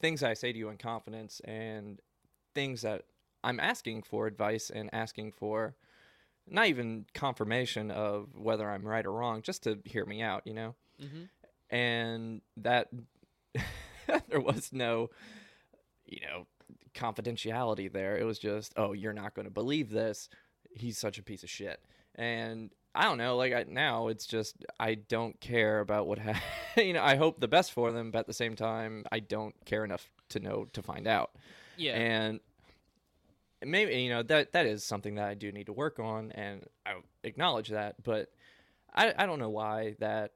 things 0.00 0.22
I 0.22 0.34
say 0.34 0.52
to 0.52 0.58
you 0.58 0.68
in 0.70 0.76
confidence 0.78 1.40
and 1.44 2.00
things 2.54 2.82
that 2.82 3.02
I'm 3.44 3.60
asking 3.60 4.02
for 4.02 4.26
advice 4.26 4.70
and 4.70 4.90
asking 4.92 5.32
for 5.32 5.74
not 6.46 6.66
even 6.66 7.06
confirmation 7.14 7.90
of 7.90 8.28
whether 8.34 8.68
I'm 8.68 8.86
right 8.86 9.04
or 9.04 9.12
wrong, 9.12 9.42
just 9.42 9.62
to 9.64 9.78
hear 9.84 10.04
me 10.06 10.22
out, 10.22 10.46
you 10.46 10.54
know? 10.54 10.74
Mm-hmm. 11.02 11.74
and 11.74 12.42
that 12.58 12.88
there 14.28 14.40
was 14.40 14.70
no 14.70 15.08
you 16.04 16.20
know 16.20 16.46
confidentiality 16.94 17.90
there 17.90 18.18
it 18.18 18.24
was 18.24 18.38
just 18.38 18.74
oh 18.76 18.92
you're 18.92 19.14
not 19.14 19.32
going 19.34 19.46
to 19.46 19.50
believe 19.50 19.88
this 19.88 20.28
he's 20.72 20.98
such 20.98 21.18
a 21.18 21.22
piece 21.22 21.42
of 21.42 21.48
shit 21.48 21.80
and 22.16 22.70
i 22.94 23.04
don't 23.04 23.18
know 23.18 23.36
like 23.36 23.52
I, 23.52 23.64
now 23.68 24.08
it's 24.08 24.26
just 24.26 24.56
i 24.78 24.94
don't 24.94 25.38
care 25.40 25.80
about 25.80 26.06
what 26.06 26.18
ha- 26.18 26.42
you 26.76 26.92
know 26.92 27.02
i 27.02 27.16
hope 27.16 27.40
the 27.40 27.48
best 27.48 27.72
for 27.72 27.92
them 27.92 28.10
but 28.10 28.20
at 28.20 28.26
the 28.26 28.32
same 28.32 28.56
time 28.56 29.04
i 29.12 29.20
don't 29.20 29.54
care 29.64 29.84
enough 29.84 30.08
to 30.30 30.40
know 30.40 30.66
to 30.72 30.82
find 30.82 31.06
out 31.06 31.30
Yeah. 31.76 31.96
and 31.96 32.40
maybe 33.64 33.94
you 34.00 34.08
know 34.10 34.22
that 34.22 34.52
that 34.52 34.64
is 34.66 34.82
something 34.84 35.16
that 35.16 35.28
I 35.28 35.34
do 35.34 35.52
need 35.52 35.66
to 35.66 35.72
work 35.74 35.98
on, 35.98 36.32
and 36.32 36.64
I 36.86 36.94
acknowledge 37.24 37.68
that. 37.68 38.02
But 38.02 38.30
I 38.94 39.12
I 39.18 39.26
don't 39.26 39.38
know 39.38 39.50
why 39.50 39.96
that 39.98 40.32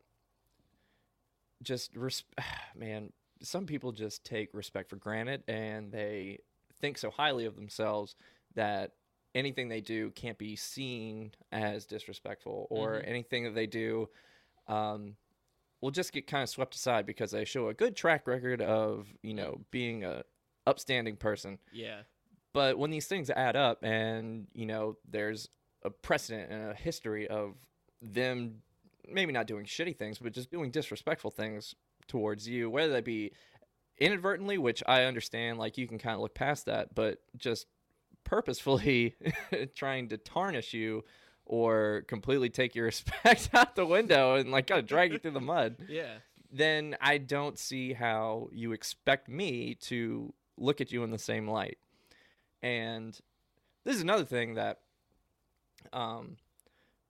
just 1.62 1.96
res- 1.96 2.24
man. 2.76 3.12
Some 3.42 3.66
people 3.66 3.92
just 3.92 4.24
take 4.24 4.54
respect 4.54 4.90
for 4.90 4.96
granted, 4.96 5.42
and 5.48 5.90
they 5.92 6.38
think 6.80 6.98
so 6.98 7.10
highly 7.10 7.44
of 7.46 7.56
themselves 7.56 8.14
that 8.54 8.92
anything 9.34 9.68
they 9.68 9.80
do 9.80 10.10
can't 10.12 10.38
be 10.38 10.56
seen 10.56 11.32
as 11.52 11.86
disrespectful, 11.86 12.66
or 12.70 12.94
Mhm. 13.00 13.08
anything 13.08 13.44
that 13.44 13.54
they 13.54 13.66
do. 13.66 14.08
Um, 14.66 15.16
will 15.80 15.90
just 15.90 16.12
get 16.14 16.26
kind 16.26 16.42
of 16.42 16.48
swept 16.48 16.74
aside 16.74 17.04
because 17.04 17.32
they 17.32 17.44
show 17.44 17.68
a 17.68 17.74
good 17.74 17.94
track 17.94 18.26
record 18.26 18.62
of 18.62 19.06
you 19.22 19.34
know 19.34 19.60
being 19.70 20.02
a 20.02 20.24
upstanding 20.66 21.14
person 21.14 21.58
yeah. 21.72 22.04
but 22.54 22.78
when 22.78 22.90
these 22.90 23.06
things 23.06 23.28
add 23.28 23.54
up 23.54 23.82
and 23.84 24.46
you 24.54 24.64
know 24.64 24.96
there's 25.06 25.50
a 25.82 25.90
precedent 25.90 26.50
and 26.50 26.70
a 26.70 26.74
history 26.74 27.28
of 27.28 27.56
them 28.00 28.62
maybe 29.06 29.30
not 29.30 29.46
doing 29.46 29.66
shitty 29.66 29.94
things 29.94 30.18
but 30.18 30.32
just 30.32 30.50
doing 30.50 30.70
disrespectful 30.70 31.30
things 31.30 31.74
towards 32.08 32.48
you 32.48 32.70
whether 32.70 32.94
that 32.94 33.04
be 33.04 33.30
inadvertently 33.98 34.56
which 34.56 34.82
i 34.86 35.02
understand 35.04 35.58
like 35.58 35.76
you 35.76 35.86
can 35.86 35.98
kind 35.98 36.14
of 36.14 36.22
look 36.22 36.34
past 36.34 36.64
that 36.64 36.94
but 36.94 37.18
just 37.36 37.66
purposefully 38.24 39.14
trying 39.74 40.08
to 40.08 40.16
tarnish 40.16 40.72
you 40.74 41.04
or 41.46 42.04
completely 42.08 42.48
take 42.50 42.74
your 42.74 42.84
respect 42.92 43.50
out 43.54 43.76
the 43.76 43.86
window 43.86 44.34
and 44.36 44.50
like 44.50 44.66
kind 44.66 44.80
of 44.80 44.86
drag 44.86 45.12
you 45.12 45.18
through 45.18 45.30
the 45.32 45.40
mud 45.40 45.76
Yeah. 45.88 46.14
then 46.50 46.96
I 47.00 47.18
don't 47.18 47.58
see 47.58 47.92
how 47.92 48.48
you 48.52 48.72
expect 48.72 49.28
me 49.28 49.74
to 49.82 50.32
look 50.56 50.80
at 50.80 50.90
you 50.92 51.02
in 51.04 51.10
the 51.10 51.18
same 51.18 51.48
light. 51.48 51.78
And 52.62 53.18
this 53.84 53.96
is 53.96 54.02
another 54.02 54.24
thing 54.24 54.54
that 54.54 54.78
um, 55.92 56.36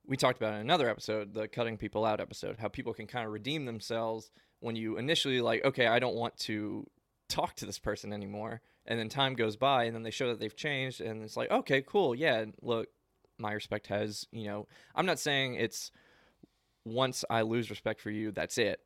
we 0.07 0.17
talked 0.17 0.39
about 0.39 0.55
in 0.55 0.61
another 0.61 0.89
episode, 0.89 1.33
the 1.35 1.47
cutting 1.49 1.77
people 1.77 2.05
out 2.05 2.21
episode, 2.21 2.57
how 2.59 2.69
people 2.69 2.93
can 2.95 3.07
kind 3.07 3.27
of 3.27 3.33
redeem 3.33 3.65
themselves 3.65 4.31
when 4.61 4.77
you 4.77 4.97
initially 4.97 5.41
like, 5.41 5.65
okay, 5.65 5.87
I 5.87 5.99
don't 5.99 6.17
want 6.17 6.37
to 6.39 6.87
talk 7.35 7.55
to 7.57 7.67
this 7.67 7.79
person 7.79 8.13
anymore, 8.13 8.61
and 8.87 8.99
then 8.99 9.09
time 9.09 9.35
goes 9.35 9.57
by, 9.57 9.85
and 9.85 9.95
then 9.95 10.03
they 10.03 10.11
show 10.11 10.29
that 10.29 10.39
they've 10.41 10.55
changed, 10.57 11.01
and 11.01 11.23
it's 11.23 11.37
like, 11.37 11.51
okay, 11.51 11.83
cool, 11.83 12.15
yeah, 12.15 12.45
look, 12.63 12.89
my 13.39 13.53
respect 13.53 13.89
has, 13.89 14.27
you 14.31 14.47
know, 14.47 14.67
I'm 14.95 15.07
not 15.07 15.19
saying 15.19 15.55
it's 15.57 15.91
once 16.85 17.25
I 17.29 17.43
lose 17.43 17.71
respect 17.71 18.01
for 18.01 18.11
you, 18.11 18.31
that's 18.31 18.59
it. 18.59 18.81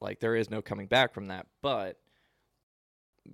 Like 0.00 0.20
there 0.20 0.34
is 0.36 0.50
no 0.50 0.62
coming 0.62 0.86
back 0.86 1.12
from 1.12 1.28
that, 1.28 1.46
but 1.60 1.98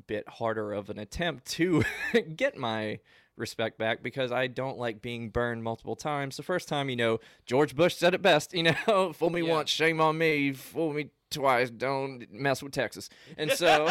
bit 0.07 0.29
harder 0.29 0.73
of 0.73 0.91
an 0.91 0.99
attempt 0.99 1.47
to 1.47 1.83
get 2.37 2.57
my 2.57 2.99
respect 3.37 3.79
back 3.79 4.03
because 4.03 4.33
I 4.33 4.47
don't 4.49 4.79
like 4.79 5.01
being 5.01 5.31
burned 5.31 5.63
multiple 5.63 5.97
times. 5.97 6.37
The 6.37 6.43
first 6.43 6.69
time, 6.69 6.91
you 6.91 6.97
know, 6.97 7.21
George 7.47 7.75
Bush 7.75 7.95
said 7.97 8.13
it 8.15 8.21
best, 8.23 8.53
you 8.59 8.65
know, 8.65 9.13
fool 9.13 9.31
me 9.31 9.43
Yeah. 9.43 9.55
once, 9.55 9.71
shame 9.71 10.01
on 10.01 10.19
me, 10.19 10.53
fool 10.53 10.93
me 10.93 11.11
twice, 11.31 11.71
don't 11.71 12.27
mess 12.33 12.63
with 12.63 12.73
Texas. 12.73 13.09
And 13.37 13.51
so 13.63 13.89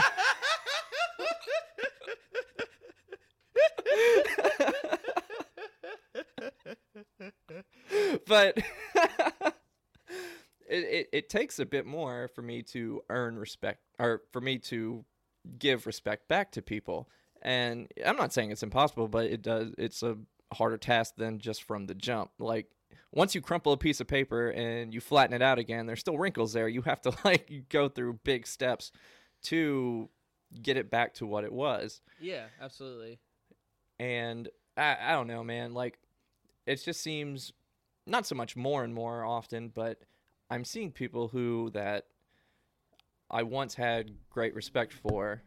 but 8.27 8.57
it, 10.69 10.69
it, 10.69 11.09
it 11.13 11.29
takes 11.29 11.59
a 11.59 11.65
bit 11.65 11.85
more 11.85 12.29
for 12.33 12.41
me 12.41 12.61
to 12.61 13.01
earn 13.09 13.37
respect 13.37 13.81
or 13.99 14.21
for 14.31 14.41
me 14.41 14.57
to 14.57 15.05
give 15.59 15.85
respect 15.85 16.27
back 16.27 16.51
to 16.51 16.61
people 16.61 17.07
And 17.41 17.87
I'm 18.05 18.17
not 18.17 18.33
saying 18.33 18.51
it's 18.51 18.63
impossible, 18.63 19.07
but 19.07 19.25
it 19.27 19.41
does. 19.41 19.73
It's 19.77 20.03
a 20.03 20.17
harder 20.53 20.77
task 20.77 21.15
than 21.17 21.39
just 21.39 21.63
from 21.63 21.85
the 21.87 21.95
jump. 21.95 22.31
Like 22.39 22.67
once 23.13 23.35
you 23.35 23.41
crumple 23.41 23.73
a 23.73 23.77
piece 23.77 23.99
of 24.01 24.07
paper 24.07 24.49
and 24.49 24.93
you 24.93 24.99
flatten 25.01 25.35
it 25.35 25.41
out 25.41 25.59
again, 25.59 25.85
there's 25.85 25.99
still 25.99 26.17
wrinkles 26.17 26.53
there. 26.53 26.67
You 26.67 26.81
have 26.83 27.01
to 27.03 27.13
like 27.25 27.65
go 27.69 27.87
through 27.89 28.19
big 28.23 28.47
steps 28.47 28.91
to 29.43 30.09
get 30.61 30.77
it 30.77 30.89
back 30.89 31.13
to 31.15 31.25
what 31.25 31.43
it 31.43 31.51
was. 31.53 32.01
Yeah, 32.19 32.45
absolutely. 32.61 33.19
And 33.99 34.49
I, 34.75 34.97
I 35.01 35.11
don't 35.13 35.27
know, 35.27 35.43
man. 35.43 35.73
Like 35.73 35.99
it 36.65 36.83
just 36.83 37.01
seems 37.01 37.53
not 38.05 38.25
so 38.25 38.35
much 38.35 38.55
more 38.55 38.83
and 38.83 38.93
more 38.93 39.23
often, 39.23 39.69
but 39.69 39.99
I'm 40.49 40.63
seeing 40.63 40.91
people 40.91 41.27
who 41.27 41.71
that 41.73 42.05
I 43.29 43.43
once 43.43 43.75
had 43.75 44.11
great 44.29 44.55
respect 44.55 44.93
for, 44.93 45.41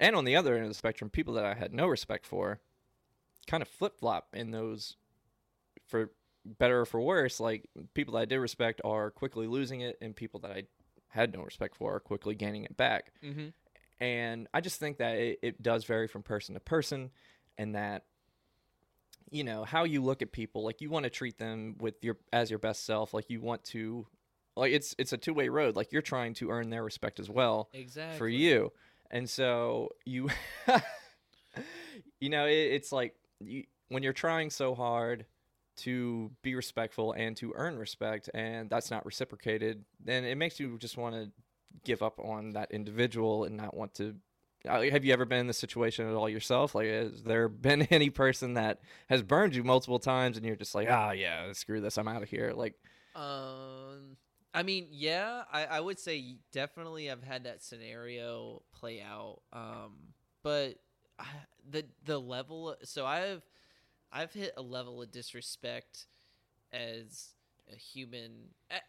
and 0.00 0.16
on 0.16 0.24
the 0.24 0.36
other 0.36 0.54
end 0.54 0.62
of 0.62 0.70
the 0.70 0.74
spectrum, 0.74 1.10
people 1.10 1.34
that 1.34 1.44
I 1.44 1.54
had 1.54 1.74
no 1.74 1.86
respect 1.86 2.24
for, 2.24 2.60
kind 3.46 3.62
of 3.62 3.68
flip 3.68 3.98
flop 3.98 4.28
in 4.32 4.50
those, 4.50 4.96
for 5.86 6.10
better 6.44 6.80
or 6.80 6.86
for 6.86 7.00
worse. 7.00 7.40
Like 7.40 7.68
people 7.92 8.14
that 8.14 8.20
I 8.20 8.24
did 8.24 8.38
respect 8.38 8.80
are 8.84 9.10
quickly 9.10 9.46
losing 9.46 9.80
it, 9.82 9.98
and 10.00 10.16
people 10.16 10.40
that 10.40 10.50
I 10.52 10.62
had 11.08 11.34
no 11.34 11.42
respect 11.42 11.76
for 11.76 11.96
are 11.96 12.00
quickly 12.00 12.34
gaining 12.34 12.64
it 12.64 12.76
back. 12.76 13.12
Mm-hmm. 13.22 13.48
And 14.00 14.46
I 14.54 14.60
just 14.60 14.78
think 14.78 14.98
that 14.98 15.16
it, 15.16 15.38
it 15.42 15.62
does 15.62 15.84
vary 15.84 16.06
from 16.06 16.22
person 16.22 16.54
to 16.54 16.60
person, 16.60 17.10
and 17.58 17.74
that 17.74 18.04
you 19.30 19.44
know 19.44 19.64
how 19.64 19.84
you 19.84 20.02
look 20.02 20.22
at 20.22 20.32
people 20.32 20.64
like 20.64 20.80
you 20.80 20.88
want 20.88 21.04
to 21.04 21.10
treat 21.10 21.38
them 21.38 21.76
with 21.80 22.02
your 22.02 22.16
as 22.32 22.48
your 22.50 22.58
best 22.58 22.86
self 22.86 23.12
like 23.12 23.28
you 23.28 23.40
want 23.40 23.62
to 23.64 24.06
like 24.56 24.72
it's 24.72 24.94
it's 24.98 25.12
a 25.12 25.18
two-way 25.18 25.48
road 25.48 25.76
like 25.76 25.92
you're 25.92 26.00
trying 26.02 26.32
to 26.34 26.50
earn 26.50 26.70
their 26.70 26.82
respect 26.82 27.20
as 27.20 27.28
well 27.28 27.68
Exactly. 27.74 28.16
for 28.18 28.28
you 28.28 28.72
and 29.10 29.28
so 29.28 29.90
you 30.06 30.28
you 32.20 32.30
know 32.30 32.46
it, 32.46 32.52
it's 32.52 32.92
like 32.92 33.14
you, 33.40 33.64
when 33.88 34.02
you're 34.02 34.12
trying 34.12 34.50
so 34.50 34.74
hard 34.74 35.26
to 35.76 36.30
be 36.42 36.54
respectful 36.54 37.12
and 37.12 37.36
to 37.36 37.52
earn 37.54 37.78
respect 37.78 38.30
and 38.34 38.68
that's 38.70 38.90
not 38.90 39.04
reciprocated 39.06 39.84
then 40.04 40.24
it 40.24 40.36
makes 40.36 40.58
you 40.58 40.78
just 40.78 40.96
want 40.96 41.14
to 41.14 41.30
give 41.84 42.02
up 42.02 42.18
on 42.18 42.50
that 42.50 42.70
individual 42.72 43.44
and 43.44 43.56
not 43.56 43.76
want 43.76 43.94
to 43.94 44.16
have 44.64 45.04
you 45.04 45.12
ever 45.12 45.24
been 45.24 45.40
in 45.40 45.46
this 45.46 45.58
situation 45.58 46.08
at 46.08 46.14
all 46.14 46.28
yourself 46.28 46.74
like 46.74 46.86
has 46.86 47.22
there 47.22 47.48
been 47.66 47.82
any 47.90 48.10
person 48.10 48.54
that 48.54 48.80
has 49.08 49.22
burned 49.22 49.54
you 49.54 49.62
multiple 49.64 49.98
times 49.98 50.36
and 50.36 50.44
you're 50.44 50.56
just 50.56 50.74
like 50.74 50.88
ah 50.90 51.12
yeah 51.12 51.52
screw 51.52 51.80
this 51.80 51.96
i'm 51.96 52.08
out 52.08 52.22
of 52.22 52.28
here 52.28 52.52
like 52.54 52.74
Um, 53.14 54.16
I 54.54 54.62
mean, 54.62 54.86
yeah, 54.90 55.42
I, 55.52 55.64
I 55.66 55.80
would 55.80 55.98
say 55.98 56.36
definitely 56.52 57.10
I've 57.10 57.22
had 57.22 57.44
that 57.44 57.62
scenario 57.62 58.62
play 58.72 59.00
out. 59.02 59.40
Um, 59.52 60.14
but 60.42 60.76
I, 61.18 61.26
the 61.68 61.84
the 62.04 62.18
level, 62.18 62.76
so 62.84 63.04
I've 63.04 63.42
I've 64.12 64.32
hit 64.32 64.52
a 64.56 64.62
level 64.62 65.02
of 65.02 65.10
disrespect 65.10 66.06
as 66.72 67.34
a 67.72 67.76
human, 67.76 68.30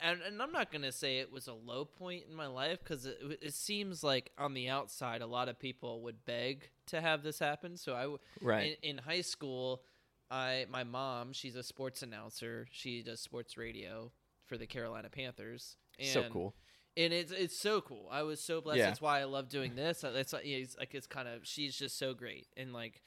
and, 0.02 0.20
and 0.22 0.42
I'm 0.42 0.52
not 0.52 0.72
gonna 0.72 0.92
say 0.92 1.20
it 1.20 1.32
was 1.32 1.48
a 1.48 1.54
low 1.54 1.86
point 1.86 2.24
in 2.30 2.36
my 2.36 2.48
life 2.48 2.80
because 2.84 3.06
it, 3.06 3.18
it 3.42 3.54
seems 3.54 4.04
like 4.04 4.32
on 4.38 4.54
the 4.54 4.70
outside 4.70 5.22
a 5.22 5.28
lot 5.28 5.50
of 5.50 5.60
people 5.60 6.02
would 6.04 6.26
beg 6.26 6.70
to 6.88 7.02
have 7.02 7.24
this 7.24 7.40
happen. 7.40 7.78
So 7.78 7.94
i 7.94 8.46
Right. 8.46 8.78
in, 8.82 8.92
in 8.92 8.98
high 9.00 9.22
school. 9.22 9.84
I 10.32 10.68
my 10.70 10.84
mom, 10.84 11.34
she's 11.34 11.56
a 11.56 11.64
sports 11.64 12.04
announcer. 12.04 12.68
She 12.72 13.02
does 13.02 13.20
sports 13.20 13.58
radio 13.58 14.12
for 14.46 14.58
the 14.58 14.68
Carolina 14.68 15.10
Panthers. 15.10 15.76
And, 15.98 16.08
so 16.08 16.24
cool 16.32 16.54
and 17.00 17.14
it's 17.14 17.32
it's 17.32 17.58
so 17.58 17.82
cool. 17.82 18.08
I 18.12 18.24
was 18.24 18.42
so 18.42 18.62
blessed. 18.62 18.80
Yeah. 18.80 18.86
That's 18.86 19.02
why 19.02 19.22
I 19.22 19.24
love 19.24 19.48
doing 19.50 19.76
this. 19.76 20.04
Like 20.04 20.16
it's 20.16 20.34
like 20.34 20.94
it's 20.94 21.08
kind 21.08 21.28
of 21.28 21.48
she's 21.48 21.76
just 21.76 21.98
so 21.98 22.14
great 22.14 22.48
and 22.58 22.74
like, 22.74 23.02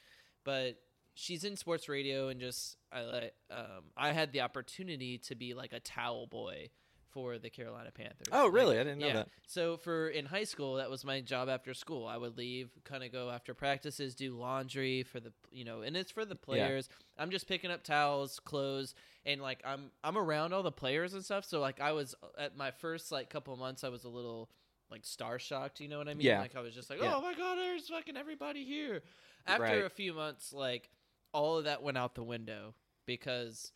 but 0.45 0.79
she's 1.15 1.45
in 1.45 1.57
sports 1.57 1.89
radio 1.89 2.29
and 2.29 2.41
just 2.41 2.77
I 2.93 3.03
like 3.03 3.35
um 3.51 3.85
I 3.97 4.13
had 4.13 4.33
the 4.33 4.41
opportunity 4.43 5.19
to 5.19 5.35
be 5.35 5.55
like 5.55 5.73
a 5.73 5.81
towel 5.81 6.27
boy 6.27 6.69
for 7.11 7.37
the 7.39 7.51
Carolina 7.51 7.91
Panthers. 7.93 8.29
Oh, 8.33 8.45
Like, 8.45 8.55
really? 8.55 8.79
I 8.79 8.85
didn't 8.85 9.01
know 9.01 9.07
yeah. 9.09 9.13
that. 9.13 9.29
So 9.47 9.77
for 9.77 10.09
in 10.09 10.25
high 10.25 10.45
school, 10.45 10.77
that 10.77 10.89
was 10.89 11.05
my 11.05 11.21
job 11.21 11.51
after 11.51 11.75
school. 11.75 12.07
I 12.07 12.17
would 12.17 12.39
leave, 12.39 12.71
kind 12.85 13.05
of 13.05 13.13
go 13.13 13.29
after 13.29 13.53
practices, 13.53 14.15
do 14.15 14.35
laundry 14.35 15.03
for 15.03 15.21
the 15.21 15.31
you 15.51 15.65
know, 15.67 15.83
and 15.83 15.95
it's 15.95 16.11
for 16.11 16.25
the 16.25 16.35
players. 16.37 16.89
I'm 17.19 17.31
just 17.31 17.47
picking 17.47 17.71
up 17.71 17.85
towels, 17.85 18.41
clothes, 18.41 18.95
and 19.27 19.43
like 19.43 19.61
I'm 19.65 19.91
I'm 20.03 20.17
around 20.17 20.55
all 20.55 20.63
the 20.63 20.73
players 20.73 21.13
and 21.13 21.23
stuff. 21.23 21.45
So 21.45 21.61
like 21.61 21.81
I 21.83 21.93
was 21.93 22.15
at 22.39 22.57
my 22.57 22.71
first 22.71 23.13
like 23.13 23.29
couple 23.29 23.55
months, 23.57 23.85
I 23.85 23.91
was 23.91 24.05
a 24.05 24.09
little 24.09 24.49
like 24.91 25.05
star 25.05 25.39
shocked. 25.39 25.81
You 25.81 25.89
know 25.89 25.99
what 25.99 26.09
I 26.09 26.15
mean? 26.15 26.27
Yeah. 26.27 26.41
Like 26.41 26.57
I 26.57 26.61
was 26.61 26.75
just 26.75 26.89
like, 26.89 27.03
Yeah. 27.03 27.15
oh 27.15 27.21
my 27.21 27.35
god, 27.35 27.57
there's 27.59 27.89
fucking 27.91 28.17
everybody 28.17 28.65
here. 28.65 29.03
After 29.47 29.63
Right. 29.65 29.85
a 29.85 29.91
few 29.91 30.15
months, 30.15 30.53
like 30.55 30.89
all 31.33 31.59
of 31.59 31.65
that 31.65 31.83
went 31.83 31.99
out 31.99 32.15
the 32.15 32.23
window 32.23 32.75
because 33.07 33.73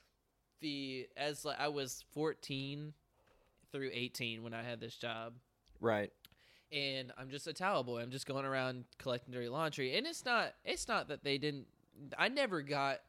the 0.61 1.07
as 1.17 1.45
like, 1.45 1.61
I 1.61 1.69
was 1.69 2.05
14 2.13 2.93
through 3.73 3.91
18 3.93 4.43
when 4.43 4.55
I 4.55 4.63
had 4.63 4.81
this 4.81 4.95
job 4.95 5.35
right 5.81 6.13
and 6.73 7.13
I'm 7.17 7.31
just 7.31 7.47
a 7.47 7.53
towel 7.53 7.85
boy. 7.85 8.01
I'm 8.01 8.11
just 8.11 8.27
going 8.27 8.45
around 8.45 8.85
collecting 8.99 9.33
dirty 9.33 9.49
laundry. 9.49 9.97
And 9.97 10.07
it's 10.07 10.25
not 10.25 10.55
it's 10.65 10.89
not 10.89 11.09
that 11.09 11.25
they 11.25 11.39
didn't 11.39 11.67
I 12.19 12.29
never 12.29 12.63
got 12.63 13.01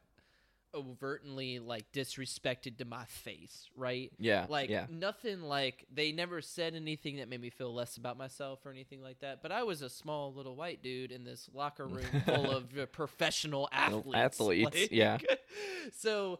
overtly 0.77 1.59
like 1.59 1.91
disrespected 1.91 2.77
to 2.77 2.85
my 2.85 3.05
face, 3.05 3.67
right? 3.75 4.11
Yeah, 4.19 4.45
Like 4.47 4.69
yeah. 4.69 4.85
nothing 4.89 5.41
like 5.41 5.85
they 5.93 6.11
never 6.11 6.41
said 6.41 6.75
anything 6.75 7.17
that 7.17 7.27
made 7.29 7.41
me 7.41 7.49
feel 7.49 7.73
less 7.73 7.97
about 7.97 8.17
myself 8.17 8.65
or 8.65 8.71
anything 8.71 9.01
like 9.01 9.19
that. 9.21 9.41
But 9.41 9.51
I 9.51 9.63
was 9.63 9.81
a 9.81 9.89
small 9.89 10.33
little 10.33 10.55
white 10.55 10.81
dude 10.83 11.11
in 11.11 11.23
this 11.23 11.49
locker 11.53 11.85
room 11.87 12.05
full 12.25 12.51
of 12.51 12.77
uh, 12.77 12.85
professional 12.87 13.67
athletes. 13.71 14.15
athletes, 14.15 14.65
Like, 14.75 14.91
yeah. 14.91 15.17
so 15.97 16.39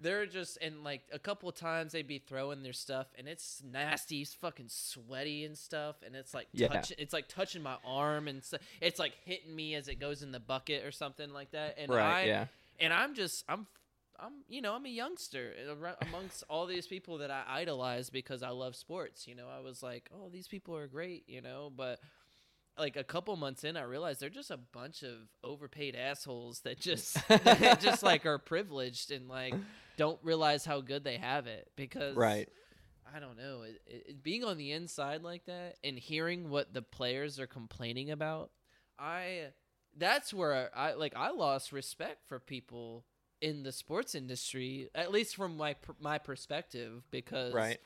they're 0.00 0.26
just 0.26 0.58
and 0.60 0.82
like 0.82 1.02
a 1.12 1.18
couple 1.18 1.48
of 1.48 1.54
times 1.54 1.92
they'd 1.92 2.08
be 2.08 2.18
throwing 2.18 2.62
their 2.64 2.72
stuff 2.72 3.06
and 3.16 3.28
it's 3.28 3.62
nasty, 3.64 4.22
it's 4.22 4.34
fucking 4.34 4.66
sweaty 4.68 5.44
and 5.44 5.56
stuff, 5.56 5.96
and 6.04 6.16
it's 6.16 6.34
like 6.34 6.48
Yeah. 6.52 6.68
touch, 6.68 6.92
it's 6.98 7.12
like 7.12 7.28
touching 7.28 7.62
my 7.62 7.76
arm 7.86 8.26
and 8.26 8.42
so, 8.42 8.56
it's 8.80 8.98
like 8.98 9.12
hitting 9.24 9.54
me 9.54 9.74
as 9.76 9.86
it 9.88 10.00
goes 10.00 10.22
in 10.22 10.32
the 10.32 10.40
bucket 10.40 10.84
or 10.84 10.90
something 10.90 11.32
like 11.32 11.52
that. 11.52 11.76
And 11.78 11.88
Right, 11.92 12.22
I, 12.22 12.24
yeah. 12.24 12.46
And 12.80 12.92
I'm 12.92 13.14
just 13.14 13.44
I'm 13.48 13.66
I'm 14.18 14.32
you 14.48 14.62
know 14.62 14.74
I'm 14.74 14.86
a 14.86 14.90
youngster 14.90 15.52
amongst 16.02 16.44
all 16.48 16.66
these 16.66 16.86
people 16.86 17.18
that 17.18 17.30
I 17.30 17.42
idolize 17.48 18.10
because 18.10 18.42
I 18.42 18.50
love 18.50 18.76
sports. 18.76 19.26
You 19.26 19.34
know, 19.34 19.46
I 19.48 19.60
was 19.60 19.82
like, 19.82 20.08
oh, 20.14 20.28
these 20.30 20.48
people 20.48 20.76
are 20.76 20.86
great. 20.86 21.24
You 21.28 21.40
know, 21.40 21.72
but 21.74 21.98
like 22.78 22.96
a 22.96 23.04
couple 23.04 23.36
months 23.36 23.64
in, 23.64 23.76
I 23.76 23.82
realized 23.82 24.20
they're 24.20 24.30
just 24.30 24.50
a 24.50 24.56
bunch 24.56 25.02
of 25.02 25.12
overpaid 25.44 25.94
assholes 25.94 26.60
that 26.60 26.80
just 26.80 27.16
that 27.28 27.80
just 27.80 28.02
like 28.02 28.24
are 28.26 28.38
privileged 28.38 29.10
and 29.10 29.28
like 29.28 29.54
don't 29.96 30.18
realize 30.22 30.64
how 30.64 30.80
good 30.80 31.04
they 31.04 31.16
have 31.18 31.46
it 31.46 31.68
because 31.76 32.16
Right. 32.16 32.48
I 33.14 33.20
don't 33.20 33.36
know. 33.36 33.62
It, 33.62 33.82
it, 33.86 34.04
it- 34.08 34.22
being 34.22 34.42
on 34.44 34.56
the 34.56 34.72
inside 34.72 35.22
like 35.22 35.44
that 35.46 35.76
and 35.84 35.98
hearing 35.98 36.48
what 36.48 36.72
the 36.72 36.80
players 36.80 37.38
are 37.38 37.46
complaining 37.46 38.10
about, 38.10 38.50
I 38.98 39.48
that's 39.96 40.32
where 40.32 40.70
I 40.76 40.94
like 40.94 41.14
I 41.16 41.30
lost 41.30 41.72
respect 41.72 42.26
for 42.28 42.38
people 42.38 43.04
in 43.40 43.62
the 43.62 43.72
sports 43.72 44.14
industry, 44.14 44.88
at 44.94 45.12
least 45.12 45.36
from 45.36 45.56
my 45.56 45.76
my 46.00 46.18
perspective, 46.18 47.02
because 47.10 47.52
Right. 47.54 47.78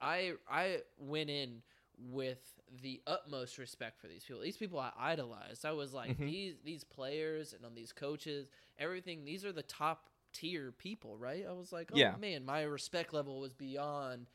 I 0.00 0.32
I 0.50 0.78
went 0.98 1.30
in 1.30 1.62
with 1.98 2.38
the 2.82 3.02
utmost 3.06 3.58
respect 3.58 4.00
for 4.00 4.06
these 4.06 4.24
people. 4.24 4.40
These 4.40 4.56
people 4.56 4.78
I 4.78 4.92
idolized. 4.98 5.64
I 5.66 5.72
was 5.72 5.92
like 5.92 6.12
mm-hmm. 6.12 6.26
these 6.26 6.54
these 6.64 6.84
players 6.84 7.52
and 7.52 7.64
on 7.64 7.74
these 7.74 7.92
coaches, 7.92 8.48
everything. 8.78 9.24
These 9.24 9.44
are 9.44 9.52
the 9.52 9.62
top 9.62 10.08
tier 10.32 10.72
people, 10.72 11.16
right? 11.18 11.44
I 11.48 11.52
was 11.52 11.72
like, 11.72 11.90
oh 11.92 11.96
Yeah. 11.96 12.14
man, 12.20 12.44
my 12.44 12.62
respect 12.62 13.12
level 13.12 13.40
was 13.40 13.52
beyond 13.52 14.26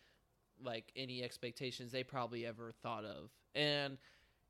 like 0.64 0.92
any 0.96 1.24
expectations 1.24 1.92
they 1.92 2.04
probably 2.04 2.46
ever 2.46 2.72
thought 2.84 3.06
of. 3.06 3.30
And 3.56 3.98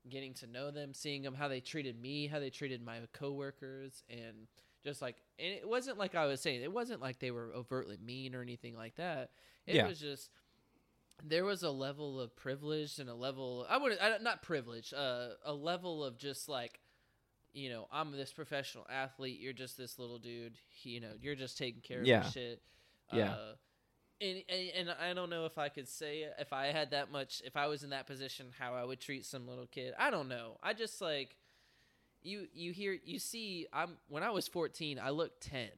getting 0.08 0.34
to 0.34 0.46
know 0.46 0.70
them, 0.70 0.94
seeing 0.94 1.22
them 1.22 1.34
how 1.34 1.48
they 1.48 1.60
treated 1.60 2.00
me, 2.00 2.26
how 2.26 2.38
they 2.40 2.50
treated 2.50 2.82
my 2.84 2.98
coworkers 3.12 4.02
and 4.08 4.46
just 4.84 5.02
like 5.02 5.16
and 5.38 5.52
it 5.52 5.68
wasn't 5.68 5.98
like 5.98 6.14
I 6.14 6.26
was 6.26 6.40
saying, 6.40 6.62
it 6.62 6.72
wasn't 6.72 7.00
like 7.00 7.18
they 7.18 7.30
were 7.30 7.52
overtly 7.54 7.96
mean 8.04 8.34
or 8.34 8.42
anything 8.42 8.76
like 8.76 8.96
that. 8.96 9.30
It 9.66 9.74
Yeah. 9.76 9.86
was 9.86 9.98
just 10.00 10.30
there 11.24 11.44
was 11.44 11.62
a 11.62 11.70
level 11.70 12.20
of 12.20 12.36
privilege 12.36 12.98
and 12.98 13.08
a 13.08 13.14
level 13.14 13.66
I 13.68 13.78
would 13.78 13.98
I, 13.98 14.18
not 14.18 14.42
privilege, 14.42 14.92
uh, 14.92 15.30
a 15.44 15.52
level 15.54 16.04
of 16.04 16.18
just 16.18 16.48
like 16.48 16.80
you 17.52 17.70
know, 17.70 17.88
I'm 17.90 18.12
this 18.12 18.32
professional 18.34 18.86
athlete, 18.90 19.40
you're 19.40 19.54
just 19.54 19.78
this 19.78 19.98
little 19.98 20.18
dude, 20.18 20.58
you 20.82 21.00
know, 21.00 21.12
you're 21.18 21.34
just 21.34 21.56
taking 21.56 21.80
care 21.80 22.00
of 22.00 22.06
Yeah. 22.06 22.22
your 22.24 22.30
shit. 22.30 22.62
Yeah. 23.12 23.30
Uh, 23.32 23.52
and, 24.20 24.42
and 24.48 24.68
and 24.76 24.90
I 25.00 25.12
don't 25.14 25.30
know 25.30 25.44
if 25.46 25.58
I 25.58 25.68
could 25.68 25.88
say 25.88 26.18
it, 26.20 26.34
if 26.38 26.52
I 26.52 26.66
had 26.66 26.90
that 26.92 27.10
much 27.10 27.42
if 27.44 27.56
I 27.56 27.66
was 27.66 27.82
in 27.82 27.90
that 27.90 28.06
position 28.06 28.46
how 28.58 28.74
I 28.74 28.84
would 28.84 29.00
treat 29.00 29.24
some 29.26 29.46
little 29.46 29.66
kid. 29.66 29.94
I 29.98 30.10
don't 30.10 30.28
know. 30.28 30.58
I 30.62 30.72
just 30.72 31.00
like 31.00 31.36
you 32.22 32.46
you 32.52 32.72
hear 32.72 32.96
you 33.04 33.18
see 33.18 33.66
I'm 33.72 33.96
when 34.08 34.22
I 34.22 34.30
was 34.30 34.48
14, 34.48 34.98
I 35.02 35.10
looked 35.10 35.42
10. 35.42 35.68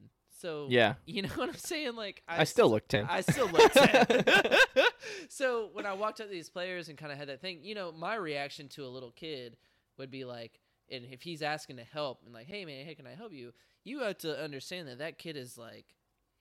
So 0.40 0.66
Yeah. 0.70 0.94
you 1.04 1.22
know 1.22 1.28
what 1.34 1.48
I'm 1.48 1.54
saying 1.56 1.96
like 1.96 2.22
I 2.28 2.44
still 2.44 2.70
look 2.70 2.88
10. 2.88 3.06
I 3.08 3.20
still 3.22 3.48
look 3.48 3.72
10. 3.72 4.06
so 5.28 5.70
when 5.72 5.86
I 5.86 5.92
walked 5.94 6.20
up 6.20 6.26
to 6.28 6.32
these 6.32 6.48
players 6.50 6.88
and 6.88 6.96
kind 6.96 7.12
of 7.12 7.18
had 7.18 7.28
that 7.28 7.40
thing, 7.40 7.60
you 7.62 7.74
know, 7.74 7.92
my 7.92 8.14
reaction 8.14 8.68
to 8.70 8.84
a 8.84 8.88
little 8.88 9.10
kid 9.10 9.56
would 9.96 10.10
be 10.10 10.24
like, 10.24 10.60
and 10.90 11.04
if 11.10 11.22
he's 11.22 11.42
asking 11.42 11.76
to 11.76 11.84
help 11.84 12.22
and 12.24 12.32
like, 12.34 12.46
hey 12.46 12.64
man, 12.64 12.86
hey, 12.86 12.94
can 12.94 13.06
I 13.06 13.14
help 13.14 13.32
you? 13.32 13.52
You 13.84 14.00
have 14.00 14.18
to 14.18 14.42
understand 14.42 14.88
that 14.88 14.98
that 14.98 15.18
kid 15.18 15.36
is 15.36 15.58
like, 15.58 15.86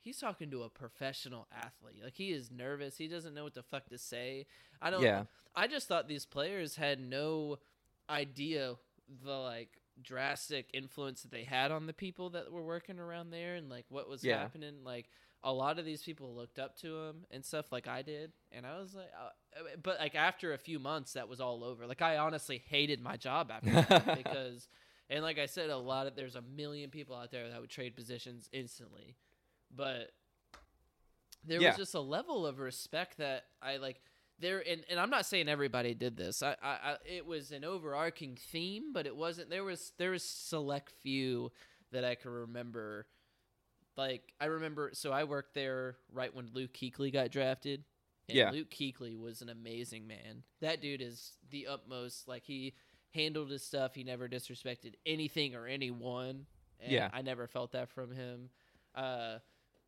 he's 0.07 0.19
talking 0.19 0.49
to 0.51 0.63
a 0.63 0.69
professional 0.69 1.47
athlete. 1.53 2.01
Like 2.03 2.15
he 2.15 2.31
is 2.31 2.49
nervous. 2.49 2.97
He 2.97 3.07
doesn't 3.07 3.33
know 3.33 3.43
what 3.43 3.53
the 3.53 3.63
fuck 3.63 3.89
to 3.89 3.97
say. 3.97 4.45
I 4.81 4.89
don't. 4.89 5.01
Yeah. 5.03 5.23
I 5.55 5.67
just 5.67 5.87
thought 5.87 6.07
these 6.07 6.25
players 6.25 6.75
had 6.77 6.99
no 6.99 7.57
idea 8.09 8.75
the 9.23 9.31
like 9.31 9.69
drastic 10.01 10.69
influence 10.73 11.23
that 11.23 11.31
they 11.31 11.43
had 11.43 11.71
on 11.71 11.87
the 11.87 11.93
people 11.93 12.29
that 12.31 12.51
were 12.51 12.63
working 12.63 12.99
around 12.99 13.31
there 13.31 13.55
and 13.55 13.69
like 13.69 13.85
what 13.89 14.07
was 14.09 14.23
Yeah. 14.23 14.39
happening. 14.39 14.83
Like 14.83 15.09
a 15.43 15.51
lot 15.53 15.77
of 15.79 15.85
these 15.85 16.01
people 16.03 16.35
looked 16.35 16.59
up 16.59 16.77
to 16.77 16.97
him 17.03 17.25
and 17.31 17.43
stuff 17.43 17.71
like 17.71 17.87
I 17.87 18.01
did, 18.01 18.31
and 18.51 18.65
I 18.65 18.79
was 18.79 18.95
like, 18.95 19.11
uh, 19.19 19.29
but 19.83 19.99
like 19.99 20.15
after 20.15 20.53
a 20.53 20.57
few 20.57 20.79
months, 20.79 21.13
that 21.13 21.27
was 21.29 21.39
all 21.39 21.63
over. 21.63 21.85
Like 21.85 22.01
I 22.01 22.17
honestly 22.17 22.61
hated 22.69 23.01
my 23.01 23.17
job 23.17 23.51
after 23.51 23.71
that 23.71 24.17
because, 24.23 24.67
and 25.09 25.23
like 25.23 25.37
I 25.39 25.45
said, 25.45 25.69
a 25.69 25.77
lot 25.77 26.07
of 26.07 26.15
there's 26.15 26.35
a 26.35 26.41
million 26.41 26.89
people 26.89 27.15
out 27.15 27.31
there 27.31 27.49
that 27.49 27.61
would 27.61 27.69
trade 27.69 27.95
positions 27.95 28.49
instantly, 28.51 29.15
but 29.75 30.11
there 31.43 31.61
Yeah. 31.61 31.69
was 31.69 31.77
just 31.77 31.95
a 31.95 31.99
level 32.01 32.45
of 32.45 32.59
respect 32.59 33.17
that 33.17 33.45
I 33.61 33.77
like 33.77 34.01
there 34.39 34.63
and, 34.67 34.83
and 34.89 34.99
I'm 34.99 35.09
not 35.09 35.25
saying 35.25 35.47
everybody 35.49 35.93
did 35.93 36.15
this. 36.17 36.43
I, 36.43 36.55
I, 36.61 36.67
I 36.91 36.97
it 37.05 37.25
was 37.25 37.51
an 37.51 37.63
overarching 37.63 38.37
theme, 38.51 38.93
but 38.93 39.05
it 39.07 39.15
wasn't 39.15 39.49
there 39.49 39.63
was 39.63 39.93
there 39.97 40.11
was 40.11 40.23
select 40.23 40.91
few 41.01 41.51
that 41.91 42.03
I 42.03 42.15
can 42.15 42.31
remember. 42.31 43.07
Like 43.95 44.33
I 44.39 44.45
remember 44.45 44.91
so 44.93 45.11
I 45.11 45.23
worked 45.23 45.53
there 45.55 45.97
right 46.11 46.33
when 46.35 46.49
Luke 46.53 46.73
Kuechly 46.73 47.11
got 47.11 47.31
drafted. 47.31 47.83
And 48.29 48.37
Yeah. 48.37 48.51
Luke 48.51 48.69
Kuechly 48.69 49.17
was 49.17 49.41
an 49.41 49.49
amazing 49.49 50.05
man. 50.05 50.43
That 50.61 50.81
dude 50.81 51.01
is 51.01 51.31
the 51.49 51.67
utmost 51.67 52.27
like 52.27 52.43
he 52.43 52.73
handled 53.15 53.49
his 53.49 53.63
stuff. 53.63 53.95
He 53.95 54.03
never 54.03 54.27
disrespected 54.27 54.95
anything 55.05 55.55
or 55.55 55.65
anyone. 55.65 56.45
And 56.79 56.91
Yeah. 56.91 57.09
I 57.13 57.21
never 57.23 57.47
felt 57.47 57.71
that 57.71 57.89
from 57.89 58.11
him. 58.11 58.49
Uh 58.93 59.39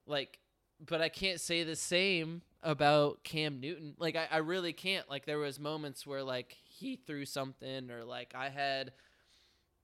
like 0.10 0.40
but 0.86 1.02
I 1.02 1.10
can't 1.10 1.40
say 1.42 1.64
the 1.64 1.76
same 1.76 2.42
about 2.64 3.24
Cam 3.24 3.60
Newton. 3.60 3.96
Like 4.00 4.16
I, 4.16 4.28
I 4.32 4.38
really 4.38 4.74
can't. 4.74 5.10
Like 5.10 5.26
there 5.26 5.38
was 5.40 5.60
moments 5.60 6.08
where 6.08 6.24
like 6.24 6.56
he 6.64 6.96
threw 6.96 7.26
something 7.26 7.92
or 7.92 8.04
like 8.06 8.34
I 8.36 8.50
had, 8.50 8.94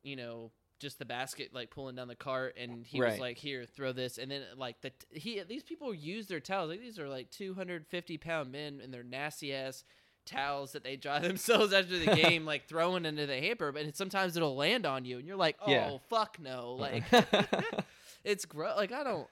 you 0.03 0.15
know, 0.15 0.51
just 0.79 0.99
the 0.99 1.05
basket 1.05 1.49
like 1.53 1.69
pulling 1.69 1.95
down 1.95 2.07
the 2.07 2.15
cart 2.15 2.55
and 2.57 2.85
he 2.85 2.99
was 3.11 3.19
like, 3.19 3.37
"Here, 3.37 3.65
throw 3.65 3.91
this," 3.91 4.17
and 4.17 4.29
then 4.31 4.43
like 4.57 4.81
the 4.81 4.91
he 5.11 5.41
these 5.43 5.63
people 5.63 5.93
use 5.93 6.27
their 6.27 6.39
towels. 6.39 6.69
Like 6.69 6.81
these 6.81 6.99
are 6.99 7.07
like 7.09 7.29
two 7.31 7.53
hundred 7.53 7.85
fifty 7.87 8.17
pound 8.17 8.51
men 8.51 8.79
and 8.83 8.93
their 8.93 9.03
nasty 9.03 9.53
ass 9.53 9.83
towels 10.25 10.71
that 10.73 10.83
they 10.83 10.95
dry 10.95 11.19
themselves 11.27 11.71
after 11.73 11.97
the 11.99 12.15
game, 12.15 12.45
like 12.45 12.67
throwing 12.67 13.05
into 13.05 13.25
the 13.25 13.37
hamper. 13.39 13.71
But 13.71 13.95
sometimes 13.97 14.35
it'll 14.37 14.55
land 14.55 14.85
on 14.85 15.05
you, 15.05 15.17
and 15.17 15.27
you're 15.27 15.37
like, 15.37 15.57
"Oh 15.61 15.71
Yeah. 15.71 15.97
fuck 16.09 16.37
no!" 16.39 16.75
Like 16.79 17.03
it's 18.23 18.45
gross. 18.45 18.75
Like 18.77 18.91
I 18.91 19.03
don't. 19.03 19.27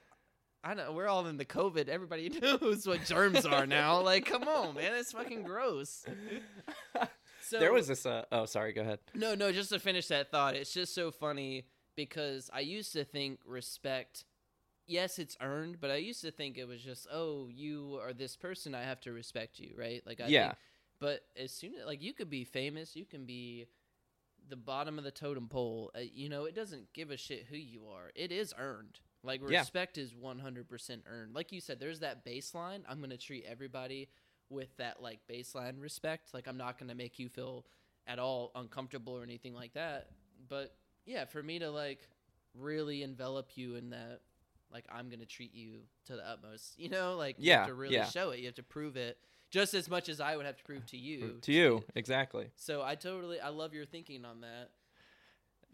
I 0.64 0.74
know 0.76 0.94
we're 0.94 1.08
all 1.08 1.26
in 1.28 1.38
the 1.38 1.46
COVID. 1.46 1.90
Everybody 1.90 2.30
knows 2.42 2.88
what 2.88 3.04
germs 3.06 3.46
are 3.46 3.68
now. 3.68 4.00
Like, 4.02 4.26
come 4.26 4.44
on, 4.44 4.76
man, 4.76 4.94
it's 4.96 5.12
fucking 5.12 5.44
gross. 5.44 6.06
So 7.46 7.60
there 7.60 7.74
was 7.74 7.88
this. 7.88 8.06
Uh, 8.06 8.24
oh, 8.32 8.46
sorry. 8.46 8.72
Go 8.72 8.82
ahead. 8.82 9.00
no, 9.14 9.36
no. 9.36 9.52
Just 9.52 9.70
to 9.72 9.80
finish 9.80 10.08
that 10.08 10.32
thought, 10.32 10.56
it's 10.56 10.74
just 10.74 10.96
so 10.96 11.12
funny 11.12 11.66
because 11.98 12.50
I 12.54 12.62
used 12.62 12.94
to 12.94 13.04
think 13.04 13.40
respect. 13.46 14.24
Yes, 14.88 15.20
it's 15.20 15.36
earned, 15.42 15.82
but 15.82 15.92
I 15.92 15.96
used 15.96 16.22
to 16.22 16.32
think 16.32 16.58
it 16.58 16.68
was 16.68 16.82
just, 16.82 17.06
oh, 17.12 17.50
you 17.52 18.00
are 18.02 18.14
this 18.14 18.38
person, 18.38 18.74
I 18.74 18.84
have 18.84 19.02
to 19.02 19.12
respect 19.12 19.60
you, 19.60 19.74
right? 19.78 20.02
Like, 20.06 20.22
I 20.22 20.28
Yeah. 20.28 20.48
Think, 20.48 20.58
but 21.00 21.22
as 21.38 21.52
soon 21.52 21.74
as 21.76 21.86
like 21.86 22.02
you 22.02 22.14
could 22.14 22.30
be 22.30 22.46
famous, 22.46 22.96
you 22.96 23.06
can 23.06 23.26
be 23.26 23.66
the 24.48 24.56
bottom 24.56 24.98
of 24.98 25.04
the 25.04 25.12
totem 25.12 25.50
pole. 25.50 25.92
Uh, 25.96 26.00
you 26.00 26.30
know, 26.30 26.46
it 26.46 26.56
doesn't 26.56 26.94
give 26.94 27.12
a 27.12 27.18
shit 27.18 27.48
who 27.50 27.58
you 27.58 27.88
are. 27.88 28.12
It 28.16 28.32
is 28.32 28.54
earned. 28.58 29.00
Like 29.24 29.42
Yeah. 29.48 29.60
respect 29.60 29.98
is 29.98 30.14
100% 30.14 31.04
earned. 31.08 31.34
Like 31.34 31.52
you 31.52 31.62
said, 31.62 31.80
there's 31.80 32.00
that 32.02 32.26
baseline. 32.26 32.84
I'm 32.88 32.98
going 33.00 33.10
to 33.10 33.18
treat 33.18 33.46
everybody 33.46 34.10
with 34.50 34.76
that 34.78 35.02
like 35.02 35.20
baseline 35.28 35.82
respect. 35.82 36.34
Like 36.34 36.48
I'm 36.48 36.58
not 36.58 36.78
going 36.78 36.90
to 36.90 36.96
make 36.96 37.20
you 37.20 37.30
feel 37.30 37.66
at 38.06 38.20
all 38.20 38.52
uncomfortable 38.56 39.14
or 39.18 39.24
anything 39.24 39.54
like 39.54 39.74
that. 39.74 40.10
But 40.50 40.76
yeah, 41.06 41.26
for 41.26 41.42
me 41.42 41.60
to 41.60 41.72
like 41.72 42.08
really 42.54 43.02
envelop 43.02 43.52
you 43.56 43.76
in 43.76 43.90
that 43.92 44.22
like 44.72 44.86
I'm 44.92 45.08
going 45.10 45.20
to 45.20 45.26
treat 45.26 45.54
you 45.54 45.80
to 46.08 46.16
the 46.16 46.28
utmost. 46.30 46.78
You 46.78 46.90
know, 46.90 47.16
like 47.16 47.38
you 47.40 47.50
Yeah, 47.50 47.60
have 47.60 47.68
to 47.68 47.74
really 47.74 47.96
yeah. 47.96 48.06
show 48.06 48.32
it. 48.32 48.40
You 48.40 48.48
have 48.48 48.56
to 48.56 48.64
prove 48.64 48.98
it 48.98 49.18
just 49.52 49.74
as 49.74 49.90
much 49.90 50.10
as 50.10 50.20
I 50.20 50.36
would 50.36 50.46
have 50.46 50.58
to 50.58 50.64
prove 50.64 50.86
to 50.88 50.98
you. 50.98 51.38
to 51.42 51.54
you 51.54 51.84
exactly. 51.96 52.50
So 52.56 52.82
I 52.82 52.96
totally 52.96 53.40
I 53.40 53.50
love 53.50 53.74
your 53.74 53.86
thinking 53.86 54.26
on 54.26 54.42
that. 54.42 54.72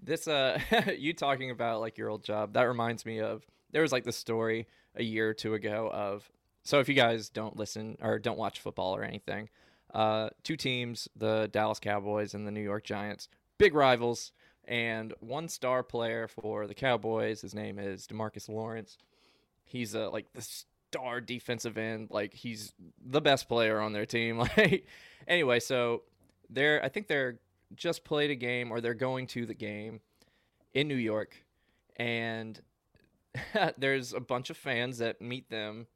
This 0.01 0.27
uh 0.27 0.59
you 0.97 1.13
talking 1.13 1.51
about 1.51 1.81
like 1.81 1.97
your 1.97 2.09
old 2.09 2.23
job, 2.23 2.53
that 2.53 2.63
reminds 2.63 3.05
me 3.05 3.19
of 3.19 3.45
there 3.71 3.81
was 3.81 3.91
like 3.91 4.03
the 4.03 4.11
story 4.11 4.67
a 4.95 5.03
year 5.03 5.29
or 5.29 5.33
two 5.33 5.53
ago 5.53 5.89
of 5.93 6.29
so 6.63 6.79
if 6.79 6.89
you 6.89 6.95
guys 6.95 7.29
don't 7.29 7.55
listen 7.55 7.97
or 8.01 8.19
don't 8.19 8.37
watch 8.37 8.59
football 8.59 8.95
or 8.95 9.03
anything, 9.03 9.49
uh 9.93 10.29
two 10.43 10.55
teams, 10.55 11.07
the 11.15 11.49
Dallas 11.51 11.79
Cowboys 11.79 12.33
and 12.33 12.47
the 12.47 12.51
New 12.51 12.61
York 12.61 12.83
Giants, 12.83 13.27
big 13.57 13.73
rivals, 13.73 14.31
and 14.65 15.13
one 15.19 15.47
star 15.47 15.83
player 15.83 16.27
for 16.27 16.67
the 16.67 16.75
Cowboys, 16.75 17.41
his 17.41 17.55
name 17.55 17.79
is 17.79 18.05
DeMarcus 18.05 18.47
Lawrence. 18.47 18.97
He's 19.65 19.95
uh, 19.95 20.09
like 20.11 20.31
the 20.33 20.41
star 20.91 21.21
defensive 21.21 21.77
end, 21.77 22.09
like 22.11 22.33
he's 22.33 22.73
the 23.03 23.21
best 23.21 23.47
player 23.47 23.79
on 23.79 23.93
their 23.93 24.05
team. 24.05 24.37
Like 24.57 24.85
anyway, 25.27 25.59
so 25.59 26.03
they're 26.49 26.83
I 26.83 26.89
think 26.89 27.07
they're 27.07 27.39
just 27.75 28.03
played 28.03 28.31
a 28.31 28.35
game 28.35 28.71
or 28.71 28.81
they're 28.81 28.93
going 28.93 29.27
to 29.27 29.45
the 29.45 29.53
game 29.53 30.01
in 30.73 30.87
New 30.87 30.95
York 30.95 31.43
and 31.97 32.59
there's 33.77 34.13
a 34.13 34.19
bunch 34.19 34.49
of 34.49 34.57
fans 34.57 34.97
that 34.99 35.21
meet 35.21 35.49
them 35.49 35.87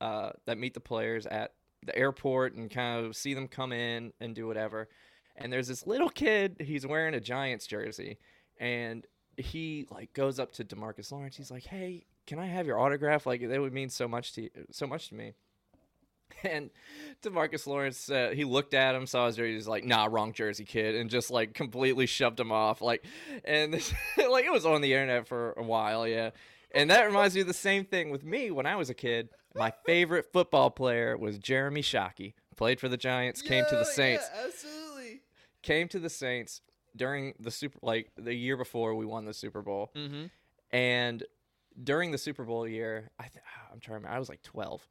uh, 0.00 0.30
that 0.46 0.58
meet 0.58 0.74
the 0.74 0.80
players 0.80 1.26
at 1.26 1.52
the 1.84 1.96
airport 1.96 2.54
and 2.54 2.70
kind 2.70 3.04
of 3.04 3.14
see 3.16 3.34
them 3.34 3.46
come 3.46 3.72
in 3.72 4.12
and 4.20 4.34
do 4.34 4.46
whatever. 4.46 4.88
And 5.36 5.52
there's 5.52 5.68
this 5.68 5.86
little 5.86 6.08
kid 6.08 6.56
he's 6.60 6.86
wearing 6.86 7.14
a 7.14 7.20
giants 7.20 7.66
jersey 7.66 8.18
and 8.58 9.06
he 9.36 9.86
like 9.90 10.12
goes 10.12 10.38
up 10.38 10.52
to 10.52 10.64
demarcus 10.64 11.12
lawrence. 11.12 11.36
He's 11.36 11.50
like 11.50 11.64
hey 11.64 12.06
can 12.26 12.38
i 12.38 12.46
have 12.46 12.66
your 12.66 12.80
autograph? 12.80 13.26
Like 13.26 13.46
that 13.46 13.60
would 13.60 13.72
mean 13.72 13.90
so 13.90 14.08
much 14.08 14.32
to 14.34 14.42
you, 14.42 14.50
so 14.70 14.86
much 14.86 15.08
to 15.08 15.14
me 15.14 15.34
and 16.44 16.70
Demarcus 17.22 17.66
Lawrence, 17.66 18.10
uh, 18.10 18.32
he 18.34 18.44
looked 18.44 18.74
at 18.74 18.94
him, 18.94 19.06
saw 19.06 19.26
his 19.26 19.36
jersey, 19.36 19.54
he's 19.54 19.68
like, 19.68 19.84
"Nah, 19.84 20.06
wrong 20.10 20.32
jersey, 20.32 20.64
kid," 20.64 20.94
and 20.94 21.08
just 21.10 21.30
like 21.30 21.54
completely 21.54 22.06
shoved 22.06 22.38
him 22.40 22.52
off. 22.52 22.80
Like, 22.80 23.04
and 23.44 23.72
this, 23.74 23.92
like 24.30 24.44
it 24.44 24.52
was 24.52 24.66
on 24.66 24.80
the 24.80 24.92
internet 24.92 25.26
for 25.26 25.52
a 25.52 25.62
while, 25.62 26.06
yeah. 26.08 26.30
And 26.72 26.90
that 26.90 27.04
reminds 27.04 27.34
me 27.36 27.40
of 27.42 27.46
the 27.46 27.54
same 27.54 27.84
thing 27.84 28.10
with 28.10 28.24
me 28.24 28.50
when 28.50 28.66
I 28.66 28.76
was 28.76 28.90
a 28.90 28.94
kid. 28.94 29.28
My 29.54 29.72
favorite 29.86 30.26
football 30.32 30.70
player 30.70 31.16
was 31.16 31.38
Jeremy 31.38 31.82
Shockey. 31.82 32.34
Played 32.56 32.80
for 32.80 32.88
the 32.88 32.96
Giants, 32.96 33.42
came 33.42 33.64
to 33.68 33.76
the 33.76 33.84
Saints, 33.84 34.28
absolutely. 34.44 35.20
came 35.62 35.86
to 35.88 35.98
the 35.98 36.08
Saints 36.10 36.60
during 36.96 37.34
the 37.40 37.50
super, 37.50 37.78
like 37.82 38.10
the 38.16 38.34
year 38.34 38.56
before 38.56 38.94
we 38.94 39.04
won 39.06 39.24
the 39.24 39.34
Super 39.34 39.60
Bowl, 39.62 39.90
Mm-hmm. 39.96 40.24
and 40.72 41.22
during 41.82 42.12
the 42.12 42.18
Super 42.18 42.44
Bowl 42.44 42.66
year, 42.68 43.10
I 43.18 43.24
th- 43.24 43.42
I'm 43.72 43.80
trying 43.80 43.94
to 43.94 44.04
remember, 44.04 44.16
I 44.16 44.18
was 44.20 44.28
like 44.28 44.42
12. 44.42 44.86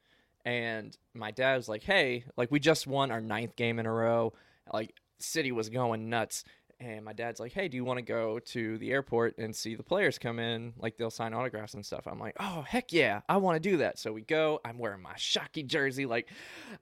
And 0.45 0.97
my 1.13 1.31
dad 1.31 1.55
was 1.55 1.69
like, 1.69 1.83
hey, 1.83 2.25
like 2.35 2.51
we 2.51 2.59
just 2.59 2.85
won 2.87 3.11
our 3.11 3.21
ninth 3.21 3.55
game 3.55 3.79
in 3.79 3.85
a 3.85 3.91
row. 3.91 4.33
Like, 4.71 4.93
city 5.19 5.51
was 5.51 5.69
going 5.69 6.09
nuts. 6.09 6.43
And 6.79 7.05
my 7.05 7.13
dad's 7.13 7.39
like, 7.39 7.53
hey, 7.53 7.69
do 7.69 7.77
you 7.77 7.85
want 7.85 7.99
to 7.99 8.03
go 8.03 8.39
to 8.39 8.77
the 8.77 8.91
airport 8.91 9.37
and 9.37 9.55
see 9.55 9.75
the 9.75 9.83
players 9.83 10.17
come 10.17 10.37
in? 10.37 10.73
Like, 10.77 10.97
they'll 10.97 11.09
sign 11.09 11.33
autographs 11.33 11.75
and 11.75 11.85
stuff. 11.85 12.07
I'm 12.07 12.19
like, 12.19 12.35
oh, 12.41 12.65
heck 12.67 12.91
yeah, 12.91 13.21
I 13.29 13.37
want 13.37 13.61
to 13.61 13.69
do 13.69 13.77
that. 13.77 13.99
So 13.99 14.11
we 14.11 14.21
go. 14.21 14.59
I'm 14.65 14.77
wearing 14.77 15.01
my 15.01 15.13
Shockey 15.13 15.65
jersey. 15.65 16.05
Like, 16.05 16.27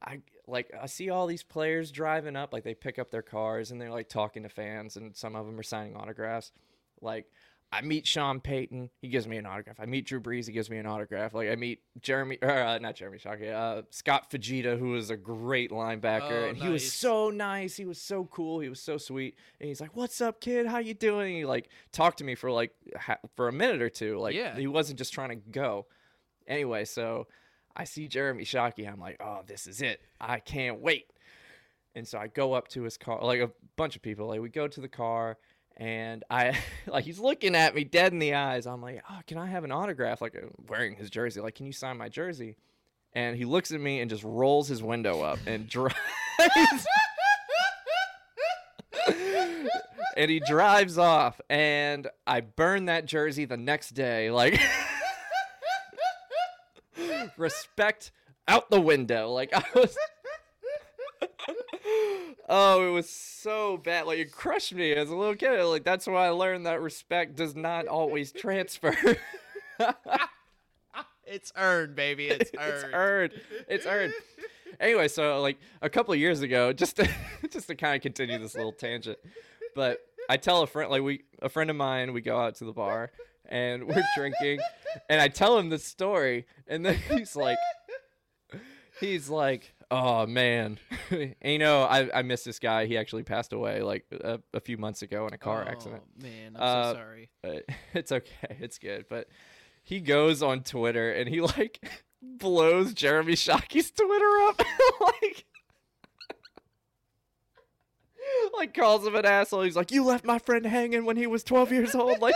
I 0.01 0.21
like 0.47 0.71
I 0.81 0.87
see 0.87 1.11
all 1.11 1.27
these 1.27 1.43
players 1.43 1.91
driving 1.91 2.35
up. 2.35 2.51
Like, 2.51 2.63
they 2.63 2.73
pick 2.73 2.97
up 2.97 3.11
their 3.11 3.21
cars 3.21 3.69
and 3.69 3.79
they're 3.79 3.91
like 3.91 4.09
talking 4.09 4.41
to 4.41 4.49
fans, 4.49 4.97
and 4.97 5.15
some 5.15 5.35
of 5.35 5.45
them 5.45 5.59
are 5.59 5.63
signing 5.63 5.95
autographs. 5.95 6.51
Like, 6.99 7.27
I 7.73 7.81
meet 7.81 8.05
Sean 8.05 8.41
Payton, 8.41 8.89
he 9.01 9.07
gives 9.07 9.27
me 9.27 9.37
an 9.37 9.45
autograph. 9.45 9.79
I 9.79 9.85
meet 9.85 10.05
Drew 10.05 10.19
Brees, 10.19 10.45
he 10.45 10.51
gives 10.51 10.69
me 10.69 10.77
an 10.77 10.85
autograph. 10.85 11.33
Like 11.33 11.49
I 11.49 11.55
meet 11.55 11.79
Jeremy, 12.01 12.37
or 12.41 12.51
uh, 12.51 12.77
not 12.79 12.95
Jeremy 12.95 13.17
Shockey, 13.17 13.49
uh, 13.53 13.83
Scott 13.91 14.29
Fujita, 14.29 14.77
who 14.77 14.95
is 14.95 15.09
a 15.09 15.15
great 15.15 15.71
linebacker, 15.71 16.43
Oh, 16.43 16.49
and 16.49 16.57
he 16.57 16.67
was 16.67 16.91
so 16.91 17.29
nice. 17.29 17.77
He 17.77 17.85
was 17.85 17.99
so 18.01 18.25
cool. 18.25 18.59
He 18.59 18.67
was 18.67 18.81
so 18.81 18.97
sweet, 18.97 19.35
and 19.61 19.69
he's 19.69 19.79
like, 19.79 19.95
"What's 19.95 20.19
up, 20.19 20.41
kid? 20.41 20.65
How 20.67 20.79
you 20.79 20.93
doing?" 20.93 21.33
he 21.37 21.45
like 21.45 21.69
talked 21.93 22.17
to 22.17 22.25
me 22.25 22.35
for 22.35 22.51
like 22.51 22.71
ha- 22.99 23.19
for 23.37 23.47
a 23.47 23.53
minute 23.53 23.81
or 23.81 23.89
two. 23.89 24.19
Like 24.19 24.35
Yeah. 24.35 24.55
he 24.57 24.67
wasn't 24.67 24.99
just 24.99 25.13
trying 25.13 25.29
to 25.29 25.35
go. 25.51 25.85
Anyway, 26.47 26.83
so 26.83 27.27
I 27.75 27.85
see 27.85 28.09
Jeremy 28.09 28.43
Shockey. 28.43 28.91
I'm 28.91 28.99
like, 28.99 29.15
"Oh, 29.23 29.43
this 29.47 29.65
is 29.65 29.81
it. 29.81 30.01
I 30.19 30.39
can't 30.39 30.81
wait." 30.81 31.05
And 31.95 32.05
so 32.07 32.17
I 32.17 32.27
go 32.27 32.53
up 32.53 32.67
to 32.69 32.83
his 32.83 32.97
car, 32.97 33.19
like 33.23 33.39
a 33.41 33.51
bunch 33.77 33.95
of 33.95 34.01
people. 34.01 34.27
Like 34.27 34.41
we 34.41 34.49
go 34.49 34.67
to 34.67 34.81
the 34.81 34.87
car, 34.89 35.37
and 35.81 36.23
I 36.29 36.57
like 36.87 37.03
he's 37.03 37.19
looking 37.19 37.55
at 37.55 37.75
me 37.75 37.83
dead 37.83 38.13
in 38.13 38.19
the 38.19 38.35
eyes. 38.35 38.67
I'm 38.67 38.81
like, 38.81 39.03
"Oh, 39.09 39.19
can 39.27 39.37
I 39.37 39.47
have 39.47 39.65
an 39.65 39.71
autograph?" 39.71 40.21
Like 40.21 40.35
uh, 40.35 40.47
wearing 40.69 40.95
his 40.95 41.09
jersey. 41.09 41.41
Like, 41.41 41.55
can 41.55 41.65
you 41.65 41.73
sign 41.73 41.97
my 41.97 42.07
jersey? 42.07 42.55
And 43.13 43.35
he 43.35 43.43
looks 43.43 43.71
at 43.71 43.81
me 43.81 43.99
and 43.99 44.09
just 44.09 44.23
rolls 44.23 44.69
his 44.69 44.81
window 44.81 45.21
up 45.21 45.39
and 45.45 45.67
drives. 45.67 45.95
and 49.09 49.69
and 50.15 50.31
he 50.31 50.39
drives 50.39 50.97
off, 50.97 51.41
and 51.49 52.07
I 52.27 52.41
burn 52.41 52.85
that 52.85 53.05
jersey 53.05 53.45
the 53.45 53.57
next 53.57 53.89
day. 53.89 54.31
Like, 54.31 54.61
respect 57.37 58.11
out 58.47 58.69
the 58.69 58.79
window. 58.79 59.31
Like, 59.31 59.51
I 59.53 59.63
was. 59.73 59.97
Oh, 62.51 62.87
it 62.87 62.91
was 62.91 63.09
so 63.09 63.77
bad. 63.77 64.05
Like, 64.05 64.19
it 64.19 64.31
crushed 64.31 64.75
me 64.75 64.91
as 64.91 65.09
a 65.09 65.15
little 65.15 65.35
kid. 65.35 65.63
Like, 65.63 65.83
that's 65.83 66.05
why 66.05 66.27
I 66.27 66.29
learned 66.29 66.67
that 66.67 66.81
respect 66.81 67.35
does 67.35 67.55
not 67.55 67.87
always 67.87 68.31
transfer. 68.31 68.95
It's 71.31 71.53
earned, 71.55 71.95
baby. 71.95 72.27
It's 72.27 72.51
earned. 72.59 72.83
it's 72.83 72.93
earned. 72.93 73.33
It's 73.69 73.85
earned. 73.85 74.13
Anyway, 74.81 75.07
so 75.07 75.41
like 75.41 75.57
a 75.81 75.89
couple 75.89 76.13
of 76.13 76.19
years 76.19 76.41
ago, 76.41 76.73
just 76.73 76.97
to, 76.97 77.09
just 77.49 77.67
to 77.67 77.75
kind 77.75 77.95
of 77.95 78.01
continue 78.01 78.37
this 78.37 78.53
little 78.53 78.73
tangent, 78.73 79.17
but 79.73 79.99
I 80.29 80.37
tell 80.37 80.61
a 80.61 80.67
friend, 80.67 80.91
like 80.91 81.01
we, 81.01 81.23
a 81.41 81.47
friend 81.47 81.69
of 81.69 81.77
mine, 81.77 82.11
we 82.11 82.21
go 82.21 82.37
out 82.37 82.55
to 82.55 82.65
the 82.65 82.73
bar 82.73 83.11
and 83.47 83.85
we're 83.85 84.03
drinking, 84.15 84.59
and 85.09 85.21
I 85.21 85.29
tell 85.29 85.57
him 85.57 85.69
this 85.69 85.85
story, 85.85 86.45
and 86.67 86.85
then 86.85 86.95
he's 86.95 87.35
like, 87.35 87.57
he's 88.99 89.29
like, 89.29 89.73
oh 89.91 90.25
man, 90.25 90.79
and, 91.11 91.35
you 91.43 91.59
know, 91.59 91.83
I 91.83 92.09
I 92.19 92.21
miss 92.23 92.43
this 92.43 92.57
guy. 92.57 92.85
He 92.87 92.97
actually 92.97 93.23
passed 93.23 93.53
away 93.53 93.81
like 93.81 94.05
a, 94.11 94.39
a 94.53 94.59
few 94.59 94.77
months 94.77 95.01
ago 95.03 95.27
in 95.27 95.33
a 95.33 95.37
car 95.37 95.61
accident. 95.67 96.01
Oh, 96.03 96.19
accident. 96.21 96.53
Man, 96.55 96.55
I'm 96.55 96.61
Uh, 96.61 96.91
so 96.91 96.97
sorry. 96.97 97.29
But 97.43 97.65
it's 97.93 98.11
okay. 98.11 98.57
It's 98.59 98.77
good. 98.79 99.05
But 99.09 99.27
he 99.83 99.99
goes 99.99 100.41
on 100.41 100.63
Twitter 100.63 101.11
and 101.11 101.27
he 101.29 101.41
like 101.57 101.79
blows 102.21 102.93
Jeremy 102.93 103.35
Shockey's 103.35 103.91
Twitter 103.91 104.37
up. 104.47 104.61
like 105.01 105.45
like 108.57 108.73
calls 108.73 109.05
him 109.05 109.15
an 109.15 109.25
asshole. 109.25 109.61
He's 109.63 109.75
like, 109.75 109.91
"You 109.91 110.03
left 110.05 110.23
my 110.25 110.39
friend 110.39 110.65
hanging 110.65 111.05
when 111.05 111.17
he 111.17 111.27
was 111.27 111.43
12 111.43 111.71
years 111.71 111.95
old." 111.95 112.19
Like 112.19 112.35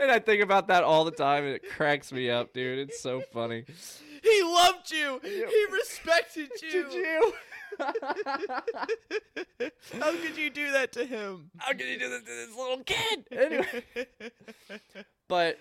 And 0.00 0.10
I 0.10 0.18
think 0.20 0.42
about 0.42 0.68
that 0.68 0.84
all 0.84 1.04
the 1.04 1.10
time 1.10 1.44
and 1.44 1.54
it 1.54 1.68
cracks 1.70 2.12
me 2.12 2.30
up, 2.30 2.52
dude. 2.52 2.78
It's 2.88 3.00
so 3.00 3.22
funny. 3.32 3.64
He 4.26 4.42
loved 4.42 4.90
you. 4.90 5.20
He 5.22 5.66
respected 5.72 6.50
you. 6.62 6.70
Did 6.90 6.92
you? 6.92 7.32
How 10.00 10.12
could 10.12 10.36
you 10.36 10.50
do 10.50 10.72
that 10.72 10.92
to 10.92 11.04
him? 11.04 11.50
How 11.58 11.72
could 11.72 11.86
you 11.86 11.98
do 11.98 12.08
this 12.08 12.20
to 12.20 12.26
this 12.26 12.56
little 12.56 12.82
kid? 12.84 13.26
Anyway. 13.32 13.82
but 15.28 15.58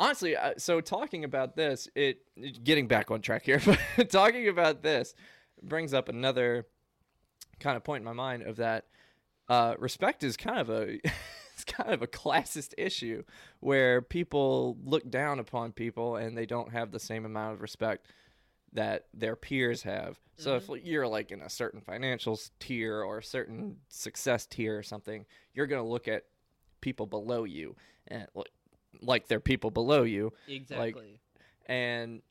honestly, 0.00 0.36
uh, 0.36 0.54
so 0.56 0.80
talking 0.80 1.24
about 1.24 1.56
this, 1.56 1.88
it 1.94 2.18
getting 2.64 2.86
back 2.88 3.10
on 3.10 3.20
track 3.20 3.44
here, 3.44 3.60
but 3.96 4.10
talking 4.10 4.48
about 4.48 4.82
this 4.82 5.14
brings 5.62 5.92
up 5.92 6.08
another 6.08 6.66
kind 7.60 7.76
of 7.76 7.84
point 7.84 8.00
in 8.00 8.04
my 8.04 8.12
mind 8.12 8.42
of 8.42 8.56
that 8.56 8.86
uh, 9.48 9.74
respect 9.78 10.22
is 10.24 10.36
kind 10.36 10.58
of 10.58 10.70
a 10.70 10.98
kind 11.68 11.92
of 11.92 12.02
a 12.02 12.06
classist 12.06 12.74
issue 12.76 13.22
where 13.60 14.02
people 14.02 14.76
look 14.84 15.08
down 15.08 15.38
upon 15.38 15.72
people 15.72 16.16
and 16.16 16.36
they 16.36 16.46
don't 16.46 16.72
have 16.72 16.90
the 16.90 17.00
same 17.00 17.24
amount 17.24 17.54
of 17.54 17.62
respect 17.62 18.06
that 18.72 19.06
their 19.14 19.36
peers 19.36 19.82
have. 19.82 20.18
So 20.36 20.56
if 20.56 20.66
mm-hmm. 20.66 20.86
you're 20.86 21.08
like 21.08 21.30
in 21.30 21.40
a 21.40 21.48
certain 21.48 21.80
financial 21.80 22.38
tier 22.60 23.00
or 23.02 23.18
a 23.18 23.24
certain 23.24 23.76
success 23.88 24.46
tier 24.46 24.78
or 24.78 24.82
something, 24.82 25.24
you're 25.54 25.66
going 25.66 25.82
to 25.82 25.88
look 25.88 26.06
at 26.06 26.24
people 26.80 27.06
below 27.06 27.44
you 27.44 27.74
eh, 28.10 28.16
and 28.16 28.26
like, 28.34 28.50
like 29.00 29.28
they're 29.28 29.40
people 29.40 29.70
below 29.70 30.02
you 30.02 30.32
Exactly. 30.46 31.18
and 31.66 32.22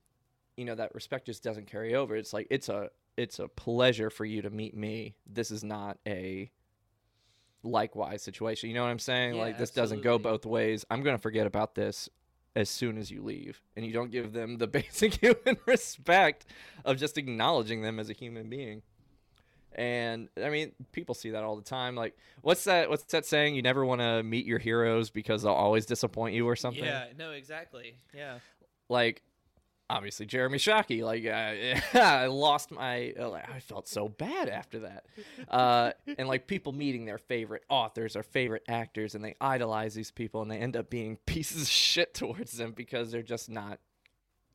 you 0.56 0.66
know 0.66 0.76
that 0.76 0.94
respect 0.96 1.28
just 1.28 1.44
doesn't 1.44 1.68
carry 1.68 1.96
over. 1.96 2.16
It's 2.16 2.34
like 2.34 2.48
it's 2.50 2.70
a 2.70 2.90
it's 3.16 3.40
a 3.40 3.48
pleasure 3.48 4.10
for 4.10 4.26
you 4.26 4.42
to 4.42 4.50
meet 4.50 4.76
me. 4.76 5.16
This 5.26 5.52
is 5.52 5.64
not 5.64 5.98
a 6.08 6.52
likewise 7.68 8.22
situation. 8.22 8.70
You 8.70 8.76
know 8.76 8.84
what 8.84 8.90
I'm 8.90 9.00
saying? 9.00 9.36
Yeah, 9.36 9.42
like 9.42 9.58
this 9.58 9.72
doesn't 9.72 10.02
go 10.02 10.18
both 10.18 10.46
ways. 10.46 10.86
I'm 10.90 11.04
to 11.04 11.22
forget 11.22 11.48
about 11.48 11.76
this 11.76 12.10
as 12.56 12.70
soon 12.70 12.98
as 12.98 13.12
you 13.12 13.22
leave. 13.22 13.62
And 13.76 13.86
you 13.86 13.94
don't 13.94 14.12
give 14.12 14.34
them 14.34 14.58
the 14.58 14.68
basic 14.80 15.16
human 15.16 15.58
respect 15.66 16.46
of 16.86 16.98
just 16.98 17.18
acknowledging 17.18 17.82
them 17.82 18.00
as 18.00 18.10
a 18.10 18.14
human 18.14 18.50
being. 18.50 18.82
And 19.74 20.28
I 20.44 20.50
mean, 20.50 20.72
people 20.92 21.14
see 21.14 21.32
that 21.32 21.44
all 21.44 21.56
the 21.56 21.62
time. 21.62 21.96
Like, 21.96 22.18
what's 22.42 22.64
that? 22.64 22.90
What's 22.90 23.04
that 23.12 23.26
saying? 23.28 23.54
You 23.54 23.62
never 23.62 23.86
want 23.86 24.02
to 24.02 24.24
meet 24.24 24.48
your 24.48 24.58
heroes 24.58 25.12
because 25.12 25.44
they'll 25.44 25.54
always 25.54 25.86
disappoint 25.86 26.34
you 26.34 26.48
or 26.48 26.56
something 26.56 26.84
yeah. 26.84 27.06
No. 27.18 27.32
Exactly. 27.32 27.96
Yeah. 28.16 28.40
like 28.90 29.22
obviously 29.90 30.26
Jeremy 30.26 30.58
Shockey. 30.58 31.04
Like 31.04 31.26
I, 31.26 31.82
uh, 31.94 32.00
I 32.00 32.26
lost 32.28 32.72
my, 32.72 33.14
uh, 33.20 33.30
like, 33.30 33.50
I 33.50 33.60
felt 33.60 33.88
so 33.88 34.08
bad 34.08 34.50
after 34.50 34.80
that. 34.80 35.06
Uh, 35.50 35.92
and 36.18 36.28
like 36.28 36.48
people 36.48 36.72
meeting 36.72 37.06
their 37.06 37.18
favorite 37.18 37.64
authors 37.70 38.16
or 38.16 38.24
favorite 38.24 38.64
actors, 38.68 39.16
and 39.16 39.24
they 39.24 39.36
idolize 39.40 39.94
these 39.94 40.12
people, 40.12 40.42
and 40.42 40.52
they 40.52 40.58
end 40.58 40.76
up 40.76 40.90
being 40.90 41.18
pieces 41.26 41.64
of 41.64 41.68
shit 41.70 42.14
towards 42.14 42.54
them 42.54 42.72
because 42.72 43.12
they're 43.12 43.22
just 43.22 43.50
not 43.50 43.80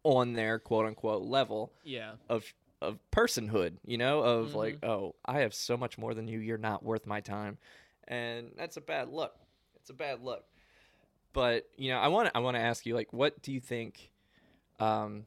on 0.05 0.33
their 0.33 0.59
quote 0.59 0.87
unquote 0.87 1.23
level 1.23 1.73
Yeah. 1.85 2.13
of 2.29 2.53
of 2.81 2.99
personhood. 3.13 3.75
You 3.87 3.99
know, 3.99 4.21
of 4.21 4.49
mm-hmm. 4.49 4.57
like, 4.57 4.85
oh, 4.85 5.15
I 5.25 5.41
have 5.41 5.55
so 5.55 5.77
much 5.77 5.99
more 5.99 6.15
than 6.15 6.27
you. 6.29 6.41
You're 6.41 6.59
not 6.59 6.83
worth 6.83 7.07
my 7.07 7.21
time, 7.21 7.59
and 8.09 8.51
that's 8.57 8.77
a 8.77 8.81
bad 8.81 9.09
look. 9.09 9.35
It's 9.77 9.91
a 9.91 9.95
bad 9.95 10.23
look. 10.23 10.45
But 11.33 11.69
you 11.77 11.91
know, 11.91 11.99
I 11.99 12.09
want 12.09 12.31
I 12.35 12.41
want 12.41 12.57
to 12.57 12.63
ask 12.63 12.85
you 12.85 12.95
like, 12.95 13.13
what 13.13 13.43
do 13.43 13.53
you 13.53 13.61
think? 13.61 14.12
Um, 14.83 15.27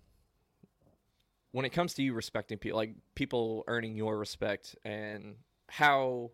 when 1.54 1.66
it 1.66 1.70
comes 1.70 1.94
to 1.94 2.04
you 2.04 2.14
respecting 2.14 2.58
people, 2.58 2.78
like 2.78 2.94
people 3.16 3.64
earning 3.68 3.96
your 3.96 4.18
respect 4.18 4.76
and 4.84 5.36
how 5.70 6.32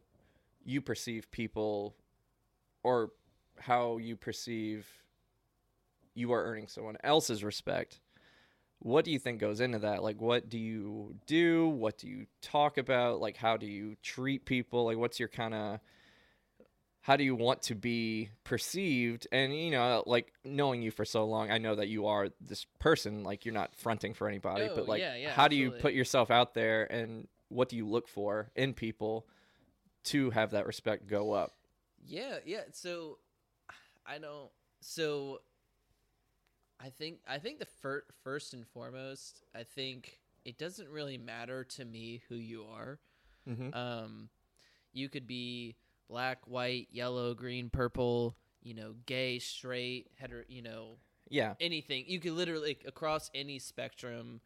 you 0.66 0.82
perceive 0.82 1.30
people 1.30 1.96
or 2.84 3.12
how 3.60 3.98
you 3.98 4.16
perceive 4.16 4.88
you 6.16 6.34
are 6.34 6.44
earning 6.44 6.68
someone 6.68 6.98
else's 7.04 7.44
respect, 7.44 8.00
what 8.80 9.06
do 9.06 9.12
you 9.12 9.20
think 9.20 9.40
goes 9.40 9.62
into 9.62 9.78
that? 9.80 10.02
Like, 10.02 10.20
what 10.20 10.50
do 10.50 10.58
you 10.58 11.16
do? 11.28 11.68
What 11.68 12.00
do 12.00 12.08
you 12.08 12.26
talk 12.42 12.80
about? 12.80 13.22
Like, 13.22 13.38
how 13.38 13.56
do 13.56 13.68
you 13.68 13.96
treat 14.02 14.46
people? 14.46 14.86
Like, 14.86 14.98
what's 14.98 15.20
your 15.20 15.30
kind 15.30 15.54
of 15.54 15.80
how 17.02 17.16
do 17.18 17.24
you 17.24 17.36
want 17.36 17.62
to 17.64 17.76
be 17.76 18.30
perceived 18.44 19.28
and 19.32 19.56
you 19.58 19.72
know 19.72 20.04
like 20.06 20.32
knowing 20.46 20.82
you 20.82 20.92
for 20.92 21.04
so 21.06 21.26
long 21.26 21.50
i 21.52 21.58
know 21.58 21.76
that 21.76 21.88
you 21.88 22.06
are 22.06 22.30
this 22.40 22.66
person 22.80 23.24
like 23.24 23.44
you're 23.46 23.54
not 23.54 23.76
fronting 23.76 24.14
for 24.14 24.28
anybody 24.28 24.68
Oh, 24.70 24.76
but 24.76 24.88
like 24.88 25.02
yeah, 25.02 25.16
yeah, 25.16 25.32
how 25.32 25.48
do 25.48 25.56
you 25.56 25.72
put 25.72 25.94
yourself 25.94 26.30
out 26.32 26.54
there 26.54 26.84
and 26.92 27.28
what 27.50 27.70
do 27.70 27.76
you 27.76 27.88
look 27.88 28.08
for 28.08 28.50
in 28.56 28.74
people 28.74 29.26
to 30.06 30.30
have 30.32 30.52
that 30.52 30.66
respect 30.68 31.08
go 31.08 31.32
up 31.34 31.54
Yeah, 32.06 32.38
yeah. 32.46 32.62
So 32.72 33.18
I 34.06 34.18
don't. 34.18 34.50
So 34.80 35.42
I 36.80 36.90
think 36.90 37.20
I 37.28 37.38
think 37.38 37.60
the 37.60 37.68
fir- 37.82 38.06
first 38.24 38.54
and 38.54 38.66
foremost, 38.68 39.44
I 39.56 39.64
think 39.64 40.20
it 40.44 40.58
doesn't 40.58 40.90
really 40.90 41.18
matter 41.18 41.64
to 41.64 41.86
me 41.86 42.24
who 42.28 42.36
you 42.36 42.64
are. 42.66 43.00
Mhm. 43.48 43.76
Um, 43.76 44.30
you 44.92 45.08
could 45.10 45.28
be 45.28 45.76
black, 46.12 46.40
white, 46.46 46.88
yellow, 46.92 47.34
green, 47.34 47.70
purple. 47.70 48.36
You 48.62 48.76
know, 48.76 48.94
gay, 49.08 49.40
straight, 49.40 50.12
hetero. 50.20 50.44
You 50.48 50.62
know, 50.62 50.98
yeah 51.30 51.56
anything. 51.60 52.06
You 52.08 52.20
could 52.20 52.34
literally 52.34 52.78
across 52.86 53.32
any 53.34 53.58
spectrum. 53.58 54.42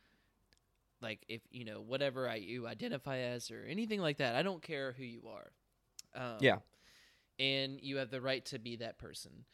Like 1.01 1.25
if 1.28 1.41
you 1.51 1.65
know 1.65 1.82
whatever 1.82 2.30
I 2.30 2.36
you 2.36 2.67
identify 2.67 3.17
as 3.17 3.51
or 3.51 3.65
anything 3.67 3.99
like 3.99 4.17
that. 4.17 4.36
I 4.36 4.43
don't 4.43 4.62
care 4.62 4.93
who 4.97 5.04
you 5.04 5.23
are. 5.28 5.51
Um, 6.15 6.38
yeah 6.39 6.58
and 7.39 7.80
you 7.82 7.97
have 7.97 8.10
the 8.10 8.21
right 8.21 8.45
to 8.45 8.60
be 8.60 8.78
that 8.78 8.97
person 8.97 9.45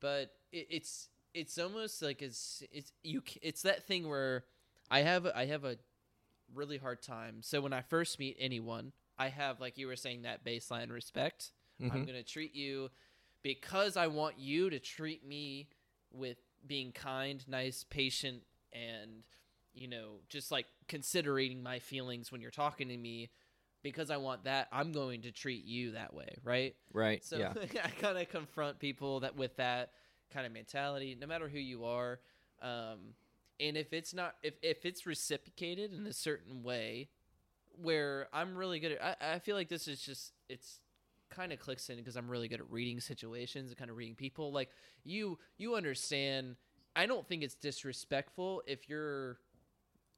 but 0.00 0.32
it, 0.52 0.66
it's 0.70 1.08
it's 1.34 1.58
almost 1.58 2.02
like 2.02 2.22
it's 2.22 2.62
it's 2.72 2.92
you 3.02 3.22
it's 3.42 3.62
that 3.62 3.86
thing 3.86 4.08
where 4.08 4.44
i 4.90 5.00
have 5.00 5.26
I 5.26 5.46
have 5.46 5.64
a 5.64 5.76
really 6.54 6.78
hard 6.78 7.02
time 7.02 7.38
so 7.42 7.60
when 7.60 7.72
i 7.72 7.82
first 7.82 8.18
meet 8.18 8.36
anyone 8.38 8.92
i 9.18 9.28
have 9.28 9.60
like 9.60 9.78
you 9.78 9.86
were 9.86 9.96
saying 9.96 10.22
that 10.22 10.44
baseline 10.44 10.90
respect 10.90 11.52
i'm 11.90 12.02
Mhm. 12.02 12.06
going 12.06 12.16
to 12.18 12.22
treat 12.22 12.54
you 12.54 12.90
because 13.42 13.96
i 13.96 14.06
want 14.06 14.38
you 14.38 14.70
to 14.70 14.78
treat 14.78 15.26
me 15.26 15.68
with 16.12 16.38
being 16.66 16.92
kind 16.92 17.46
nice 17.48 17.84
patient 17.84 18.42
and 18.72 19.22
you 19.74 19.88
know 19.88 20.20
just 20.28 20.50
like 20.50 20.66
considering 20.88 21.62
my 21.62 21.78
feelings 21.78 22.30
when 22.32 22.40
you're 22.40 22.50
talking 22.50 22.88
to 22.88 22.96
me 22.96 23.30
because 23.82 24.10
i 24.10 24.16
want 24.16 24.44
that 24.44 24.68
i'm 24.72 24.92
going 24.92 25.22
to 25.22 25.30
treat 25.30 25.64
you 25.64 25.92
that 25.92 26.12
way 26.14 26.28
right 26.42 26.74
right 26.92 27.24
so 27.24 27.38
yeah 27.38 27.52
I 27.84 27.88
kind 28.00 28.18
of 28.18 28.28
confront 28.28 28.78
people 28.78 29.20
that 29.20 29.36
with 29.36 29.56
that 29.56 29.92
kind 30.32 30.46
of 30.46 30.52
mentality, 30.52 31.16
no 31.18 31.26
matter 31.26 31.48
who 31.48 31.58
you 31.58 31.84
are. 31.86 32.20
Um, 32.60 33.14
and 33.60 33.76
if 33.76 33.92
it's 33.94 34.12
not, 34.12 34.34
if, 34.42 34.54
if 34.62 34.84
it's 34.84 35.06
reciprocated 35.06 35.92
in 35.92 36.06
a 36.06 36.12
certain 36.12 36.62
way, 36.62 37.08
where 37.80 38.28
I'm 38.32 38.56
really 38.56 38.80
good 38.80 38.92
at, 38.92 39.18
I, 39.20 39.34
I 39.34 39.38
feel 39.38 39.56
like 39.56 39.68
this 39.68 39.88
is 39.88 40.00
just 40.00 40.32
it's 40.48 40.80
kind 41.30 41.52
of 41.52 41.58
clicks 41.58 41.88
in 41.90 41.96
because 41.96 42.16
I'm 42.16 42.28
really 42.28 42.48
good 42.48 42.60
at 42.60 42.70
reading 42.70 43.00
situations 43.00 43.70
and 43.70 43.78
kind 43.78 43.90
of 43.90 43.96
reading 43.96 44.14
people. 44.14 44.52
Like 44.52 44.70
you, 45.04 45.38
you 45.56 45.74
understand. 45.74 46.56
I 46.96 47.06
don't 47.06 47.26
think 47.28 47.42
it's 47.42 47.54
disrespectful 47.54 48.62
if 48.66 48.88
you're 48.88 49.38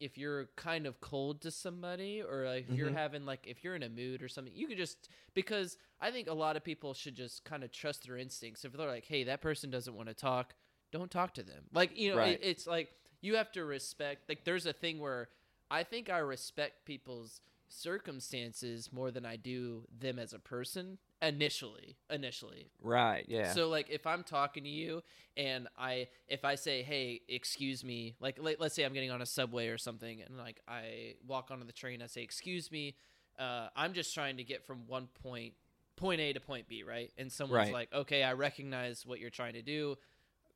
if 0.00 0.16
you're 0.16 0.46
kind 0.56 0.86
of 0.86 1.00
cold 1.00 1.42
to 1.42 1.50
somebody 1.50 2.22
or 2.22 2.46
like 2.46 2.66
if 2.68 2.74
you're 2.74 2.88
mm-hmm. 2.88 2.96
having 2.96 3.26
like 3.26 3.46
if 3.46 3.62
you're 3.62 3.76
in 3.76 3.82
a 3.82 3.88
mood 3.88 4.22
or 4.22 4.28
something 4.28 4.52
you 4.56 4.66
could 4.66 4.78
just 4.78 5.10
because 5.34 5.76
i 6.00 6.10
think 6.10 6.26
a 6.28 6.32
lot 6.32 6.56
of 6.56 6.64
people 6.64 6.94
should 6.94 7.14
just 7.14 7.44
kind 7.44 7.62
of 7.62 7.70
trust 7.70 8.06
their 8.06 8.16
instincts 8.16 8.64
if 8.64 8.72
they're 8.72 8.88
like 8.88 9.04
hey 9.04 9.24
that 9.24 9.42
person 9.42 9.70
doesn't 9.70 9.94
want 9.94 10.08
to 10.08 10.14
talk 10.14 10.54
don't 10.90 11.10
talk 11.10 11.34
to 11.34 11.42
them 11.42 11.64
like 11.74 11.96
you 11.98 12.10
know 12.10 12.16
Right. 12.16 12.32
it, 12.32 12.40
it's 12.42 12.66
like 12.66 12.88
you 13.20 13.36
have 13.36 13.52
to 13.52 13.64
respect 13.64 14.28
like 14.28 14.44
there's 14.44 14.64
a 14.64 14.72
thing 14.72 14.98
where 14.98 15.28
i 15.70 15.82
think 15.82 16.10
i 16.10 16.18
respect 16.18 16.84
people's 16.84 17.40
circumstances 17.68 18.92
more 18.92 19.10
than 19.10 19.24
i 19.24 19.36
do 19.36 19.84
them 19.98 20.18
as 20.18 20.32
a 20.32 20.38
person 20.38 20.98
initially 21.22 21.96
initially 22.10 22.70
Right. 22.82 23.24
Yeah. 23.28 23.52
so 23.52 23.68
like 23.68 23.90
if 23.90 24.06
I'm 24.06 24.22
talking 24.24 24.64
to 24.64 24.70
you 24.70 25.02
and 25.36 25.68
I 25.78 26.08
if 26.28 26.44
I 26.46 26.54
say, 26.54 26.82
"Hey, 26.82 27.20
excuse 27.28 27.84
me," 27.84 28.14
like 28.18 28.38
let, 28.40 28.58
let's 28.58 28.74
say 28.74 28.84
I'm 28.84 28.94
getting 28.94 29.10
on 29.10 29.20
a 29.20 29.26
subway 29.26 29.68
or 29.68 29.76
something 29.76 30.22
and 30.22 30.38
like 30.38 30.60
I 30.66 31.16
walk 31.26 31.50
onto 31.50 31.66
the 31.66 31.72
train, 31.72 32.00
I 32.00 32.06
say, 32.06 32.22
"Excuse 32.22 32.72
me, 32.72 32.96
uh, 33.38 33.68
I'm 33.76 33.92
just 33.92 34.14
trying 34.14 34.38
to 34.38 34.44
get 34.44 34.66
from 34.66 34.86
one 34.86 35.08
point 35.22 35.52
point 35.96 36.20
A 36.22 36.32
to 36.32 36.40
point 36.40 36.68
B, 36.68 36.82
right?" 36.84 37.12
And 37.18 37.30
someone's 37.30 37.64
Right. 37.64 37.72
like, 37.72 37.92
"Okay, 37.92 38.22
I 38.22 38.32
recognize 38.32 39.04
what 39.04 39.20
you're 39.20 39.28
trying 39.30 39.52
to 39.54 39.62
do." 39.62 39.96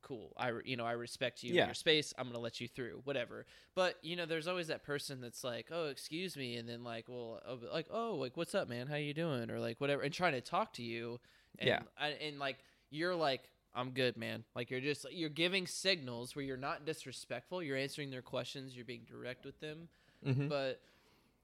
Cool. 0.04 0.32
I 0.36 0.52
you 0.64 0.76
know 0.76 0.84
I 0.84 0.92
respect 0.92 1.42
you 1.42 1.54
Yeah. 1.54 1.64
your 1.64 1.74
space. 1.74 2.12
I'm 2.18 2.26
gonna 2.26 2.38
let 2.38 2.60
you 2.60 2.68
through, 2.68 3.00
whatever. 3.04 3.46
But 3.74 3.96
you 4.02 4.16
know, 4.16 4.26
there's 4.26 4.46
always 4.46 4.66
that 4.68 4.82
person 4.84 5.20
that's 5.20 5.42
like, 5.42 5.68
"Oh, 5.72 5.86
excuse 5.88 6.36
me," 6.36 6.56
and 6.56 6.68
then 6.68 6.84
like, 6.84 7.06
"Well, 7.08 7.40
oh, 7.46 7.58
like, 7.72 7.86
oh, 7.90 8.14
like, 8.16 8.36
what's 8.36 8.54
up, 8.54 8.68
man? 8.68 8.86
How 8.86 8.96
you 8.96 9.14
doing?" 9.14 9.50
Or 9.50 9.58
like, 9.58 9.80
whatever, 9.80 10.02
and 10.02 10.12
trying 10.12 10.34
to 10.34 10.40
talk 10.42 10.74
to 10.74 10.82
you. 10.82 11.20
And, 11.58 11.68
Yeah. 11.68 11.82
And 12.20 12.38
like 12.38 12.58
you're 12.90 13.14
like 13.16 13.48
i'm 13.76 13.90
good 13.90 14.16
man 14.16 14.44
like 14.54 14.70
you're 14.70 14.80
just 14.80 15.04
you're 15.10 15.28
giving 15.28 15.66
signals 15.66 16.36
where 16.36 16.44
you're 16.44 16.56
not 16.56 16.84
disrespectful 16.86 17.60
you're 17.60 17.76
answering 17.76 18.08
their 18.08 18.22
questions 18.22 18.76
you're 18.76 18.84
being 18.84 19.04
direct 19.04 19.44
with 19.44 19.58
them 19.58 19.88
Mhm. 20.24 20.48
but 20.48 20.80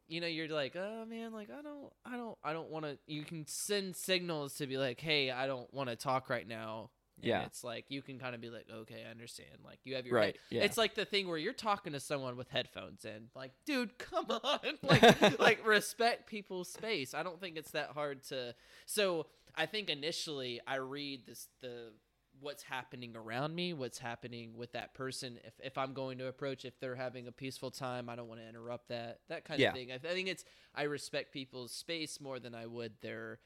you 0.06 0.20
know 0.20 0.28
you're 0.28 0.46
like 0.48 0.76
oh 0.76 1.04
man 1.06 1.32
like 1.32 1.48
i 1.50 1.60
don't 1.60 1.92
i 2.04 2.16
don't 2.16 2.38
i 2.44 2.52
don't 2.52 2.70
want 2.70 2.84
to 2.84 2.96
you 3.08 3.24
can 3.24 3.44
send 3.48 3.96
signals 3.96 4.54
to 4.54 4.68
be 4.68 4.76
like 4.78 5.00
hey 5.00 5.32
i 5.32 5.46
don't 5.48 5.72
want 5.74 5.88
to 5.90 5.96
talk 5.96 6.30
right 6.30 6.46
now 6.46 6.90
Yeah. 7.22 7.42
it's 7.42 7.62
like 7.64 7.86
you 7.88 8.02
can 8.02 8.18
kind 8.18 8.34
of 8.34 8.40
be 8.40 8.50
like 8.50 8.66
okay 8.72 9.04
i 9.06 9.10
understand 9.10 9.50
like 9.64 9.78
you 9.84 9.96
have 9.96 10.06
your 10.06 10.16
Right, 10.16 10.26
head- 10.26 10.34
yeah. 10.50 10.62
it's 10.62 10.76
like 10.78 10.94
the 10.94 11.04
thing 11.04 11.28
where 11.28 11.38
you're 11.38 11.52
talking 11.52 11.92
to 11.92 12.00
someone 12.00 12.36
with 12.36 12.48
headphones 12.48 13.04
in 13.04 13.28
like 13.34 13.52
dude 13.66 13.98
come 13.98 14.26
on 14.30 14.58
like 14.82 15.38
like 15.40 15.66
respect 15.66 16.26
people's 16.28 16.72
space 16.72 17.14
i 17.14 17.22
don't 17.22 17.40
think 17.40 17.56
it's 17.56 17.72
that 17.72 17.90
hard 17.90 18.22
to 18.24 18.54
so 18.86 19.26
i 19.56 19.66
think 19.66 19.90
initially 19.90 20.60
i 20.66 20.76
read 20.76 21.26
this 21.26 21.48
the 21.60 21.92
what's 22.40 22.62
happening 22.62 23.14
around 23.16 23.54
me 23.54 23.74
what's 23.74 23.98
happening 23.98 24.56
with 24.56 24.72
that 24.72 24.94
person 24.94 25.38
if, 25.44 25.52
if 25.62 25.76
i'm 25.76 25.92
going 25.92 26.16
to 26.16 26.26
approach 26.26 26.64
if 26.64 26.78
they're 26.80 26.94
having 26.94 27.26
a 27.26 27.32
peaceful 27.32 27.70
time 27.70 28.08
i 28.08 28.16
don't 28.16 28.28
want 28.28 28.40
to 28.40 28.48
interrupt 28.48 28.88
that 28.88 29.18
that 29.28 29.44
kind 29.44 29.60
Yeah. 29.60 29.68
of 29.70 29.74
thing 29.74 29.92
I, 29.92 29.96
I 29.96 29.98
think 29.98 30.28
it's 30.28 30.44
i 30.74 30.84
respect 30.84 31.32
people's 31.32 31.70
space 31.72 32.18
more 32.20 32.38
than 32.40 32.54
i 32.54 32.64
would 32.64 32.92
their 33.02 33.40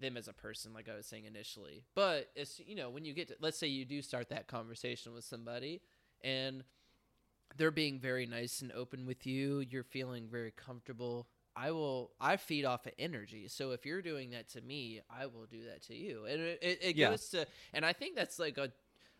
them 0.00 0.16
as 0.16 0.28
a 0.28 0.32
person 0.32 0.72
like 0.72 0.88
i 0.88 0.94
was 0.96 1.06
saying 1.06 1.24
initially. 1.24 1.84
But 1.94 2.28
it's 2.36 2.60
you 2.64 2.74
know 2.76 2.90
when 2.90 3.04
you 3.04 3.12
get 3.14 3.28
to 3.28 3.36
let's 3.40 3.58
say 3.58 3.66
you 3.66 3.84
do 3.84 4.02
start 4.02 4.28
that 4.30 4.46
conversation 4.46 5.12
with 5.14 5.24
somebody 5.24 5.80
and 6.22 6.64
they're 7.56 7.70
being 7.70 7.98
very 7.98 8.26
nice 8.26 8.60
and 8.60 8.72
open 8.72 9.06
with 9.06 9.26
you 9.26 9.60
you're 9.70 9.82
feeling 9.82 10.28
very 10.30 10.52
comfortable 10.52 11.26
i 11.56 11.70
will 11.70 12.12
i 12.20 12.36
feed 12.36 12.64
off 12.64 12.86
of 12.86 12.92
energy. 12.98 13.48
So 13.48 13.72
if 13.72 13.84
you're 13.86 14.02
doing 14.02 14.30
that 14.30 14.48
to 14.50 14.60
me 14.60 15.00
i 15.10 15.26
will 15.26 15.46
do 15.50 15.64
that 15.64 15.82
to 15.86 15.94
you. 15.94 16.24
And 16.26 16.40
it, 16.40 16.58
it, 16.62 16.78
it 16.82 16.96
Yeah. 16.96 17.10
goes 17.10 17.28
to 17.30 17.46
and 17.72 17.84
i 17.84 17.92
think 17.92 18.14
that's 18.16 18.38
like 18.38 18.58
a 18.58 18.70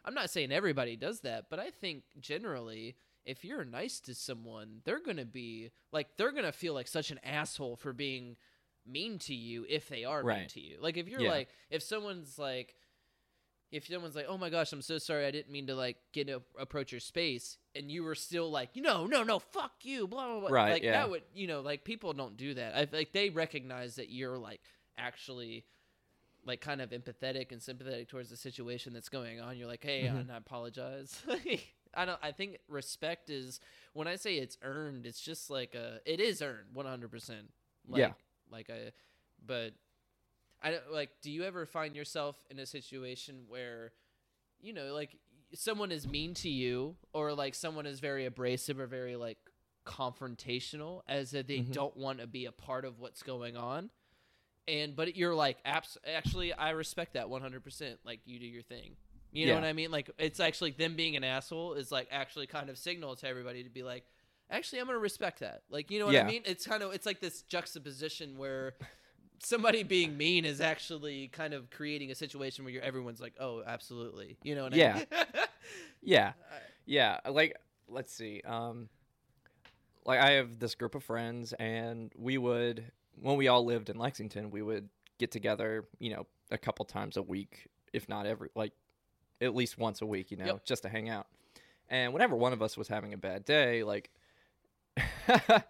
i'm 0.04 0.14
not 0.14 0.30
saying 0.30 0.52
everybody 0.52 0.96
does 0.96 1.20
that 1.20 1.46
but 1.50 1.58
i 1.58 1.70
think 1.70 2.04
generally 2.20 2.96
if 3.24 3.44
you're 3.44 3.64
nice 3.64 4.00
to 4.00 4.14
someone 4.14 4.80
they're 4.84 5.00
gonna 5.00 5.24
be 5.24 5.70
like 5.92 6.08
they're 6.16 6.32
gonna 6.32 6.52
feel 6.52 6.74
like 6.74 6.86
such 6.88 7.10
an 7.10 7.18
asshole 7.24 7.76
for 7.76 7.92
being 7.92 8.36
mean 8.88 9.18
to 9.18 9.34
you 9.34 9.64
if 9.68 9.88
they 9.88 10.04
are 10.04 10.22
mean 10.22 10.48
to 10.48 10.60
you 10.60 10.76
like 10.80 10.96
if 10.96 11.08
you're 11.08 11.20
Yeah. 11.20 11.30
like 11.30 11.48
if 11.70 11.82
someone's 11.82 12.38
like 12.38 12.74
if 13.70 13.86
someone's 13.86 14.16
like, 14.16 14.24
"Oh 14.26 14.38
my 14.38 14.48
gosh, 14.48 14.72
I'm 14.72 14.80
so 14.80 14.96
sorry, 14.96 15.26
I 15.26 15.30
didn't 15.30 15.52
mean 15.52 15.66
to 15.66 15.74
like 15.74 15.98
get 16.14 16.30
a, 16.30 16.40
approach 16.58 16.90
your 16.90 17.00
space," 17.02 17.58
and 17.74 17.92
you 17.92 18.02
were 18.02 18.14
still 18.14 18.50
like, 18.50 18.74
"No, 18.74 19.06
no, 19.06 19.22
no, 19.24 19.38
fuck 19.38 19.72
you," 19.82 20.06
blah 20.08 20.26
blah 20.26 20.40
blah. 20.40 20.48
Right, 20.48 20.70
Like 20.70 20.82
yeah. 20.82 20.92
that 20.92 21.10
would, 21.10 21.22
you 21.34 21.46
know, 21.46 21.60
like 21.60 21.84
people 21.84 22.14
don't 22.14 22.38
do 22.38 22.54
that. 22.54 22.74
I 22.74 22.88
like 22.96 23.12
they 23.12 23.28
recognize 23.28 23.96
that 23.96 24.08
you're 24.08 24.38
like 24.38 24.62
actually 24.96 25.66
like 26.46 26.62
kind 26.62 26.80
of 26.80 26.92
empathetic 26.92 27.52
and 27.52 27.62
sympathetic 27.62 28.08
towards 28.08 28.30
the 28.30 28.38
situation 28.38 28.94
that's 28.94 29.10
going 29.10 29.38
on. 29.38 29.58
You're 29.58 29.68
like, 29.68 29.84
"Hey, 29.84 30.04
Mm-hmm. 30.04 30.16
and 30.16 30.32
I 30.32 30.38
apologize." 30.38 31.20
I 31.94 32.06
don't. 32.06 32.18
I 32.22 32.32
think 32.32 32.60
respect 32.68 33.28
is 33.28 33.60
when 33.92 34.08
I 34.08 34.16
say 34.16 34.36
it's 34.38 34.56
earned. 34.62 35.04
It's 35.04 35.20
just 35.20 35.50
like 35.50 35.74
a. 35.74 36.00
It 36.06 36.20
is 36.20 36.40
earned, 36.40 36.68
one 36.72 36.86
hundred 36.86 37.10
percent. 37.10 37.50
Yeah. 37.92 38.12
Like 38.50 38.70
I, 38.70 38.92
but 39.44 39.72
I 40.62 40.70
don't 40.70 40.92
like. 40.92 41.10
Do 41.22 41.30
you 41.30 41.44
ever 41.44 41.66
find 41.66 41.94
yourself 41.94 42.36
in 42.50 42.58
a 42.58 42.66
situation 42.66 43.44
where, 43.48 43.92
you 44.60 44.72
know, 44.72 44.94
like 44.94 45.16
someone 45.54 45.92
is 45.92 46.06
mean 46.06 46.34
to 46.34 46.48
you, 46.48 46.96
or 47.12 47.32
like 47.32 47.54
someone 47.54 47.86
is 47.86 48.00
very 48.00 48.26
abrasive 48.26 48.78
or 48.78 48.86
very 48.86 49.16
like 49.16 49.38
confrontational, 49.86 51.02
as 51.08 51.32
if 51.34 51.46
they 51.46 51.58
mm-hmm. 51.58 51.72
don't 51.72 51.96
want 51.96 52.18
to 52.20 52.26
be 52.26 52.44
a 52.44 52.52
part 52.52 52.84
of 52.84 52.98
what's 53.00 53.22
going 53.22 53.56
on, 53.56 53.90
and 54.66 54.94
but 54.94 55.16
you're 55.16 55.34
like, 55.34 55.58
abs- 55.64 55.98
actually, 56.06 56.52
I 56.52 56.70
respect 56.70 57.14
that 57.14 57.30
one 57.30 57.40
hundred 57.40 57.64
percent. 57.64 57.98
Like 58.04 58.20
you 58.24 58.38
do 58.38 58.46
your 58.46 58.62
thing. 58.62 58.96
You 59.30 59.46
know 59.46 59.52
Yeah. 59.52 59.60
what 59.60 59.68
I 59.68 59.72
mean? 59.74 59.90
Like 59.90 60.10
it's 60.18 60.40
actually 60.40 60.70
them 60.70 60.96
being 60.96 61.14
an 61.14 61.22
asshole 61.22 61.74
is 61.74 61.92
like 61.92 62.08
actually 62.10 62.46
kind 62.46 62.70
of 62.70 62.78
signal 62.78 63.14
to 63.16 63.28
everybody 63.28 63.62
to 63.62 63.70
be 63.70 63.82
like, 63.82 64.04
actually, 64.50 64.80
I'm 64.80 64.86
gonna 64.86 64.98
respect 64.98 65.40
that. 65.40 65.62
Like 65.70 65.90
you 65.90 65.98
know 65.98 66.06
what 66.06 66.16
I 66.16 66.24
mean? 66.24 66.42
It's 66.44 66.66
kind 66.66 66.82
of 66.82 66.92
it's 66.92 67.06
like 67.06 67.20
this 67.20 67.42
juxtaposition 67.42 68.36
where 68.38 68.74
somebody 69.40 69.82
being 69.84 70.16
mean 70.16 70.44
is 70.44 70.60
actually 70.60 71.28
kind 71.28 71.54
of 71.54 71.70
creating 71.70 72.10
a 72.10 72.14
situation 72.14 72.64
where 72.64 72.72
you're 72.74 72.82
everyone's 72.82 73.20
like, 73.20 73.34
oh, 73.38 73.62
absolutely. 73.66 74.36
You 74.42 74.54
know 74.56 74.64
what 74.64 74.72
Yeah. 74.76 74.94
I 74.94 74.98
mean? 74.98 75.44
Yeah. 76.02 76.32
Yeah. 76.86 77.20
Like, 77.28 77.56
let's 77.88 78.12
see. 78.12 78.42
Um, 78.44 78.88
like 80.04 80.20
I 80.20 80.32
have 80.32 80.58
this 80.58 80.74
group 80.74 80.94
of 80.94 81.04
friends, 81.04 81.52
and 81.54 82.10
we 82.16 82.38
would, 82.38 82.90
when 83.20 83.36
we 83.36 83.46
all 83.48 83.64
lived 83.64 83.90
in 83.90 83.98
Lexington, 83.98 84.50
we 84.50 84.62
would 84.62 84.88
get 85.18 85.30
together, 85.30 85.84
you 85.98 86.10
know, 86.14 86.26
a 86.50 86.56
couple 86.58 86.84
times 86.84 87.16
a 87.16 87.22
week, 87.22 87.68
if 87.92 88.08
not 88.08 88.24
every, 88.26 88.48
like, 88.54 88.72
at 89.40 89.54
least 89.54 89.76
once 89.78 90.00
a 90.00 90.06
week, 90.06 90.30
you 90.30 90.36
know, 90.36 90.46
Yep. 90.46 90.64
just 90.64 90.82
to 90.84 90.88
hang 90.88 91.08
out. 91.10 91.26
And 91.90 92.12
whenever 92.12 92.34
one 92.36 92.52
of 92.52 92.62
us 92.62 92.76
was 92.76 92.88
having 92.88 93.12
a 93.12 93.18
bad 93.18 93.44
day, 93.44 93.82
like, 93.84 94.10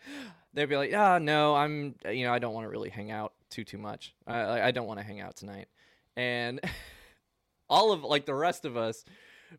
they'd 0.55 0.66
be 0.66 0.76
like, 0.76 0.93
"Ah, 0.95 1.18
no, 1.18 1.55
I'm, 1.55 1.95
you 2.11 2.24
know, 2.24 2.33
I 2.33 2.39
don't 2.39 2.55
want 2.55 2.64
to 2.64 2.70
really 2.70 2.91
hang 2.91 3.11
out 3.11 3.33
too 3.51 3.64
too 3.64 3.79
much. 3.79 4.14
I 4.26 4.62
I 4.62 4.70
don't 4.70 4.87
want 4.87 5.01
to 5.01 5.07
hang 5.07 5.20
out 5.20 5.37
tonight." 5.37 5.68
And 6.16 6.61
all 7.68 7.93
of 7.93 8.05
like 8.05 8.26
the 8.26 8.35
rest 8.35 8.64
of 8.64 8.76
us 8.76 9.05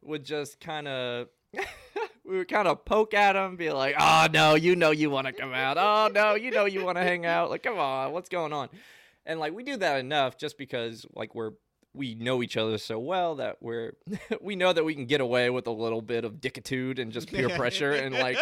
would 0.01 0.24
just 0.24 0.59
kind 0.59 0.88
of 0.88 1.28
we 2.26 2.38
would 2.38 2.47
kind 2.47 2.67
of 2.67 2.86
poke 2.86 3.13
at 3.13 3.36
him, 3.36 3.55
be 3.55 3.72
like, 3.72 3.95
"Oh 3.99 4.28
no, 4.32 4.55
you 4.55 4.76
know 4.76 4.91
you 4.91 5.09
want 5.09 5.28
to 5.28 5.34
come 5.34 5.53
out. 5.53 5.78
Oh 5.78 6.09
no, 6.13 6.36
you 6.36 6.51
know 6.51 6.65
you 6.65 6.84
want 6.84 6.97
to 6.97 7.03
hang 7.03 7.26
out. 7.26 7.49
Like, 7.49 7.63
come 7.63 7.78
on, 7.78 8.11
what's 8.11 8.30
going 8.30 8.53
on?" 8.53 8.70
And 9.26 9.39
like 9.39 9.53
we 9.53 9.63
do 9.63 9.78
that 9.78 9.99
enough 9.99 10.38
just 10.38 10.57
because 10.57 11.05
like 11.13 11.36
we're 11.36 11.51
we 11.93 12.15
know 12.15 12.43
each 12.43 12.55
other 12.55 12.78
so 12.78 12.99
well 12.99 13.36
that 13.36 13.57
we're 13.61 13.93
we 14.41 14.55
know 14.55 14.72
that 14.72 14.86
we 14.86 14.93
can 14.93 15.05
get 15.05 15.22
away 15.22 15.49
with 15.49 15.67
a 15.67 15.72
little 15.72 16.01
bit 16.01 16.24
of 16.24 16.36
dickitude 16.36 16.99
and 16.99 17.11
just 17.11 17.32
peer 17.32 17.49
pressure 17.49 17.91
and 17.91 18.15
like 18.15 18.38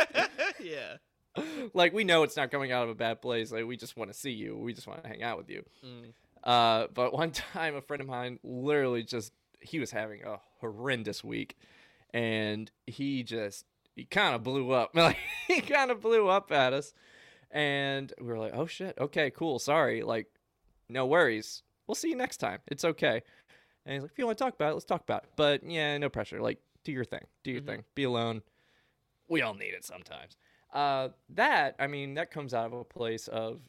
yeah. 0.61 0.97
like 1.73 1.93
we 1.93 2.03
know 2.03 2.23
it's 2.23 2.37
not 2.37 2.51
coming 2.51 2.71
out 2.71 2.83
of 2.83 2.89
a 2.89 2.95
bad 2.95 3.21
place. 3.21 3.51
Like 3.51 3.65
we 3.65 3.77
just 3.77 3.97
want 3.97 4.11
to 4.11 4.17
see 4.17 4.31
you. 4.31 4.57
We 4.57 4.73
just 4.73 4.87
want 4.87 5.03
to 5.03 5.09
hang 5.09 5.23
out 5.23 5.37
with 5.37 5.49
you. 5.49 5.63
Mm. 5.85 6.13
Uh, 6.43 6.87
but 6.93 7.13
one 7.13 7.31
time, 7.53 7.75
a 7.75 7.81
friend 7.81 8.01
of 8.01 8.07
mine 8.07 8.39
literally 8.43 9.03
just 9.03 9.33
he 9.59 9.79
was 9.79 9.91
having 9.91 10.23
a 10.23 10.39
horrendous 10.59 11.23
week, 11.23 11.57
and 12.13 12.71
he 12.85 13.23
just 13.23 13.65
he 13.95 14.05
kind 14.05 14.35
of 14.35 14.43
blew 14.43 14.71
up. 14.71 14.91
Like 14.95 15.17
he 15.47 15.61
kind 15.61 15.91
of 15.91 16.01
blew 16.01 16.27
up 16.27 16.51
at 16.51 16.73
us, 16.73 16.93
and 17.51 18.11
we 18.19 18.27
were 18.27 18.39
like, 18.39 18.53
"Oh 18.55 18.65
shit, 18.65 18.97
okay, 18.99 19.29
cool, 19.31 19.59
sorry." 19.59 20.03
Like, 20.03 20.27
no 20.89 21.05
worries. 21.05 21.63
We'll 21.85 21.95
see 21.95 22.09
you 22.09 22.15
next 22.15 22.37
time. 22.37 22.59
It's 22.67 22.83
okay. 22.83 23.21
And 23.85 23.93
he's 23.93 24.01
like, 24.01 24.11
"If 24.11 24.19
you 24.19 24.25
want 24.25 24.37
to 24.37 24.43
talk 24.43 24.53
about 24.53 24.71
it, 24.71 24.73
let's 24.73 24.85
talk 24.85 25.01
about 25.01 25.23
it." 25.23 25.29
But 25.35 25.63
yeah, 25.63 25.97
no 25.97 26.09
pressure. 26.09 26.41
Like, 26.41 26.59
do 26.83 26.91
your 26.91 27.05
thing. 27.05 27.25
Do 27.43 27.51
your 27.51 27.61
thing. 27.61 27.83
Be 27.95 28.03
alone. 28.03 28.41
We 29.27 29.41
all 29.41 29.53
need 29.53 29.73
it 29.73 29.85
sometimes. 29.85 30.37
Uh, 30.73 31.09
that 31.29 31.75
I 31.79 31.87
mean, 31.87 32.15
that 32.15 32.31
comes 32.31 32.53
out 32.53 32.67
of 32.67 32.73
a 32.73 32.83
place 32.83 33.27
of 33.27 33.61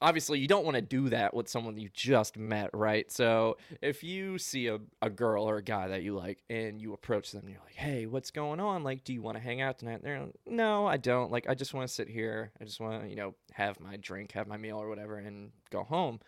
obviously 0.00 0.38
you 0.38 0.46
don't 0.46 0.64
want 0.64 0.76
to 0.76 0.82
do 0.82 1.08
that 1.08 1.34
with 1.34 1.48
someone 1.48 1.76
you 1.76 1.88
just 1.92 2.36
met, 2.36 2.70
right? 2.72 3.10
So 3.10 3.56
if 3.82 4.04
you 4.04 4.38
see 4.38 4.68
a, 4.68 4.78
a 5.02 5.10
girl 5.10 5.48
or 5.48 5.56
a 5.56 5.62
guy 5.62 5.88
that 5.88 6.02
you 6.02 6.14
like 6.14 6.42
and 6.48 6.80
you 6.80 6.92
approach 6.92 7.32
them 7.32 7.42
and 7.42 7.50
you're 7.50 7.62
like, 7.64 7.74
hey, 7.74 8.06
what's 8.06 8.30
going 8.30 8.60
on? 8.60 8.84
Like, 8.84 9.04
do 9.04 9.12
you 9.12 9.22
want 9.22 9.36
to 9.36 9.42
hang 9.42 9.60
out 9.60 9.78
tonight? 9.78 9.94
And 9.94 10.02
they're 10.04 10.20
like, 10.20 10.34
no, 10.46 10.86
I 10.86 10.96
don't. 10.96 11.32
Like, 11.32 11.48
I 11.48 11.54
just 11.54 11.74
want 11.74 11.88
to 11.88 11.92
sit 11.92 12.08
here. 12.08 12.52
I 12.60 12.64
just 12.64 12.80
want 12.80 13.02
to, 13.02 13.08
you 13.08 13.16
know, 13.16 13.34
have 13.52 13.80
my 13.80 13.96
drink, 13.96 14.32
have 14.32 14.46
my 14.46 14.56
meal 14.56 14.78
or 14.78 14.88
whatever 14.88 15.16
and 15.16 15.50
go 15.70 15.82
home. 15.82 16.20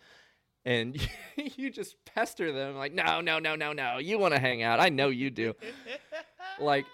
And 0.64 1.01
you 1.37 1.70
just 1.70 1.97
pester 2.05 2.53
them 2.53 2.76
like, 2.76 2.93
no, 2.93 3.20
no, 3.20 3.39
no, 3.39 3.55
no, 3.55 3.72
no. 3.72 3.99
You 3.99 4.18
want 4.18 4.35
to 4.35 4.41
hang 4.41 4.62
out. 4.62 4.81
I 4.81 4.89
know 4.89 5.09
you 5.09 5.31
do. 5.31 5.55
like, 6.59 6.87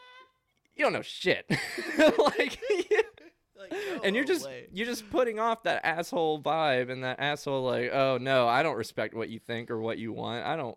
you 0.77 0.85
don't 0.85 0.93
know 0.93 1.03
shit. 1.03 1.47
like, 2.19 2.59
and 4.05 4.15
you're 4.15 4.25
just 4.25 4.47
way. 4.47 4.67
you're 4.73 4.87
just 4.87 5.09
putting 5.11 5.39
off 5.39 5.63
that 5.65 5.85
asshole 5.85 6.41
vibe 6.41 6.91
and 6.91 7.05
that 7.05 7.19
asshole 7.19 7.65
like 7.65 7.91
oh 7.93 8.19
no 8.21 8.47
i 8.47 8.63
don't 8.63 8.77
respect 8.77 9.15
what 9.15 9.29
you 9.29 9.39
think 9.39 9.71
or 9.71 9.81
what 9.81 9.99
you 9.99 10.13
want 10.13 10.45
i 10.47 10.57
don't 10.57 10.77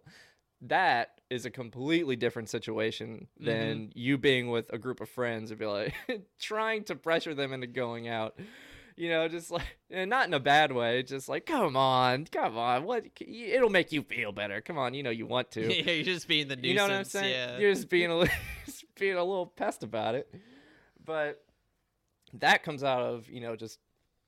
that 0.62 1.12
is 1.30 1.46
a 1.46 1.52
completely 1.52 2.16
different 2.16 2.50
situation 2.50 3.28
than 3.40 3.78
mm-hmm. 3.78 3.92
you 3.94 4.18
being 4.18 4.50
with 4.50 4.72
a 4.74 4.78
group 4.78 5.00
of 5.00 5.10
friends 5.10 5.52
and 5.52 5.60
be 5.60 5.66
like 5.66 5.94
trying 6.40 6.84
to 6.84 6.96
pressure 6.96 7.36
them 7.36 7.54
into 7.54 7.68
going 7.68 8.08
out 8.08 8.38
you 8.98 9.10
know 9.10 9.28
just 9.28 9.52
like 9.52 9.78
and 9.90 10.10
not 10.10 10.28
in 10.28 10.34
a 10.34 10.40
bad 10.40 10.72
way 10.72 11.04
just 11.04 11.30
like 11.30 11.46
come 11.46 11.78
on 11.78 12.26
come 12.26 12.58
on 12.58 12.84
what 12.84 13.06
it'll 13.22 13.70
make 13.70 13.92
you 13.92 14.02
feel 14.02 14.32
better 14.32 14.60
come 14.60 14.78
on 14.78 14.94
you 14.94 15.04
know 15.04 15.10
you 15.10 15.26
want 15.26 15.50
to 15.52 15.74
yeah, 15.74 15.92
you're 15.92 16.04
just 16.04 16.28
being 16.28 16.48
the 16.48 16.56
nuisance. 16.56 16.68
you 16.68 16.76
know 16.76 16.84
what 16.84 16.92
I'm 16.92 17.04
saying? 17.06 17.32
Yeah. 17.32 17.58
You're 17.60 17.74
just 17.74 17.90
being 17.90 18.12
a 18.12 18.28
being 19.00 19.16
a 19.16 19.24
little 19.24 19.48
pest 19.48 19.84
about 19.84 20.16
it. 20.16 20.34
But 21.04 21.44
that 22.34 22.64
comes 22.64 22.84
out 22.84 23.02
of 23.02 23.30
you 23.30 23.42
know 23.42 23.56
just 23.56 23.80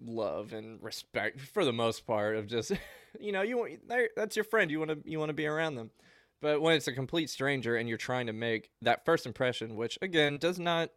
love 0.03 0.53
and 0.53 0.81
respect 0.81 1.39
for 1.39 1.63
the 1.63 1.73
most 1.73 2.07
part 2.07 2.35
of 2.35 2.47
just 2.47 2.71
you 3.19 3.31
know 3.31 3.43
you 3.43 3.57
want 3.57 3.87
that's 4.15 4.35
your 4.35 4.43
friend 4.45 4.71
you 4.71 4.79
want 4.79 4.89
to 4.89 4.97
you 5.09 5.19
want 5.19 5.29
to 5.29 5.33
be 5.33 5.45
around 5.45 5.75
them. 5.75 5.91
But 6.41 6.61
when 6.61 6.75
it's 6.75 6.87
a 6.87 6.93
complete 6.93 7.29
stranger 7.29 7.75
and 7.75 7.87
you're 7.87 7.99
trying 7.99 8.25
to 8.25 8.33
make 8.33 8.71
that 8.81 9.05
first 9.05 9.27
impression, 9.27 9.75
which 9.75 9.99
again 10.01 10.37
does 10.37 10.59
not 10.59 10.89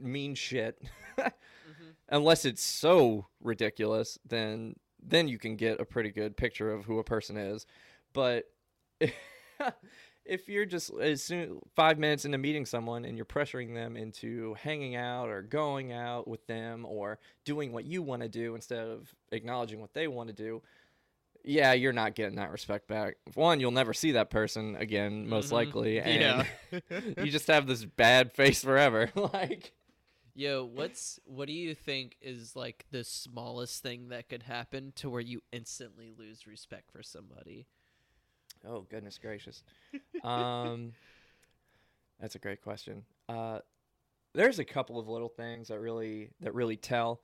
mean 0.00 0.34
shit, 0.34 0.82
mm-hmm. 1.18 1.90
unless 2.08 2.46
it's 2.46 2.62
so 2.62 3.26
ridiculous, 3.42 4.18
then 4.26 4.74
then 5.02 5.28
you 5.28 5.38
can 5.38 5.56
get 5.56 5.80
a 5.80 5.84
pretty 5.84 6.10
good 6.10 6.36
picture 6.36 6.72
of 6.72 6.84
who 6.84 6.98
a 6.98 7.04
person 7.04 7.36
is. 7.36 7.66
But 8.14 8.44
if 10.26 10.48
you're 10.48 10.66
just 10.66 10.92
as 10.94 11.22
soon 11.22 11.60
five 11.74 11.98
minutes 11.98 12.24
into 12.24 12.38
meeting 12.38 12.66
someone 12.66 13.04
and 13.04 13.16
you're 13.16 13.24
pressuring 13.24 13.74
them 13.74 13.96
into 13.96 14.54
hanging 14.54 14.96
out 14.96 15.28
or 15.28 15.42
going 15.42 15.92
out 15.92 16.26
with 16.26 16.46
them 16.46 16.84
or 16.84 17.18
doing 17.44 17.72
what 17.72 17.84
you 17.84 18.02
want 18.02 18.22
to 18.22 18.28
do 18.28 18.54
instead 18.54 18.86
of 18.86 19.14
acknowledging 19.32 19.80
what 19.80 19.94
they 19.94 20.08
want 20.08 20.28
to 20.28 20.34
do, 20.34 20.62
yeah, 21.44 21.72
you're 21.72 21.92
not 21.92 22.14
getting 22.14 22.36
that 22.36 22.50
respect 22.50 22.88
back. 22.88 23.16
One, 23.34 23.60
you'll 23.60 23.70
never 23.70 23.94
see 23.94 24.12
that 24.12 24.30
person 24.30 24.76
again, 24.76 25.28
most 25.28 25.46
mm-hmm. 25.46 25.54
likely, 25.54 26.00
and 26.00 26.46
you 27.18 27.30
just 27.30 27.46
have 27.46 27.66
this 27.66 27.84
bad 27.84 28.32
face 28.32 28.62
forever. 28.62 29.10
like, 29.14 29.72
Yo, 30.38 30.68
what's 30.70 31.18
what 31.24 31.46
do 31.46 31.54
you 31.54 31.74
think 31.74 32.16
is 32.20 32.54
like 32.54 32.84
the 32.90 33.04
smallest 33.04 33.82
thing 33.82 34.08
that 34.08 34.28
could 34.28 34.42
happen 34.42 34.92
to 34.96 35.08
where 35.08 35.20
you 35.20 35.40
instantly 35.50 36.12
lose 36.16 36.46
respect 36.46 36.90
for 36.92 37.02
somebody? 37.02 37.66
Oh 38.66 38.86
goodness 38.90 39.18
gracious, 39.18 39.62
um, 40.24 40.92
that's 42.20 42.34
a 42.34 42.38
great 42.38 42.62
question. 42.62 43.04
Uh, 43.28 43.58
there's 44.34 44.58
a 44.58 44.64
couple 44.64 44.98
of 44.98 45.08
little 45.08 45.28
things 45.28 45.68
that 45.68 45.80
really 45.80 46.30
that 46.40 46.54
really 46.54 46.76
tell, 46.76 47.20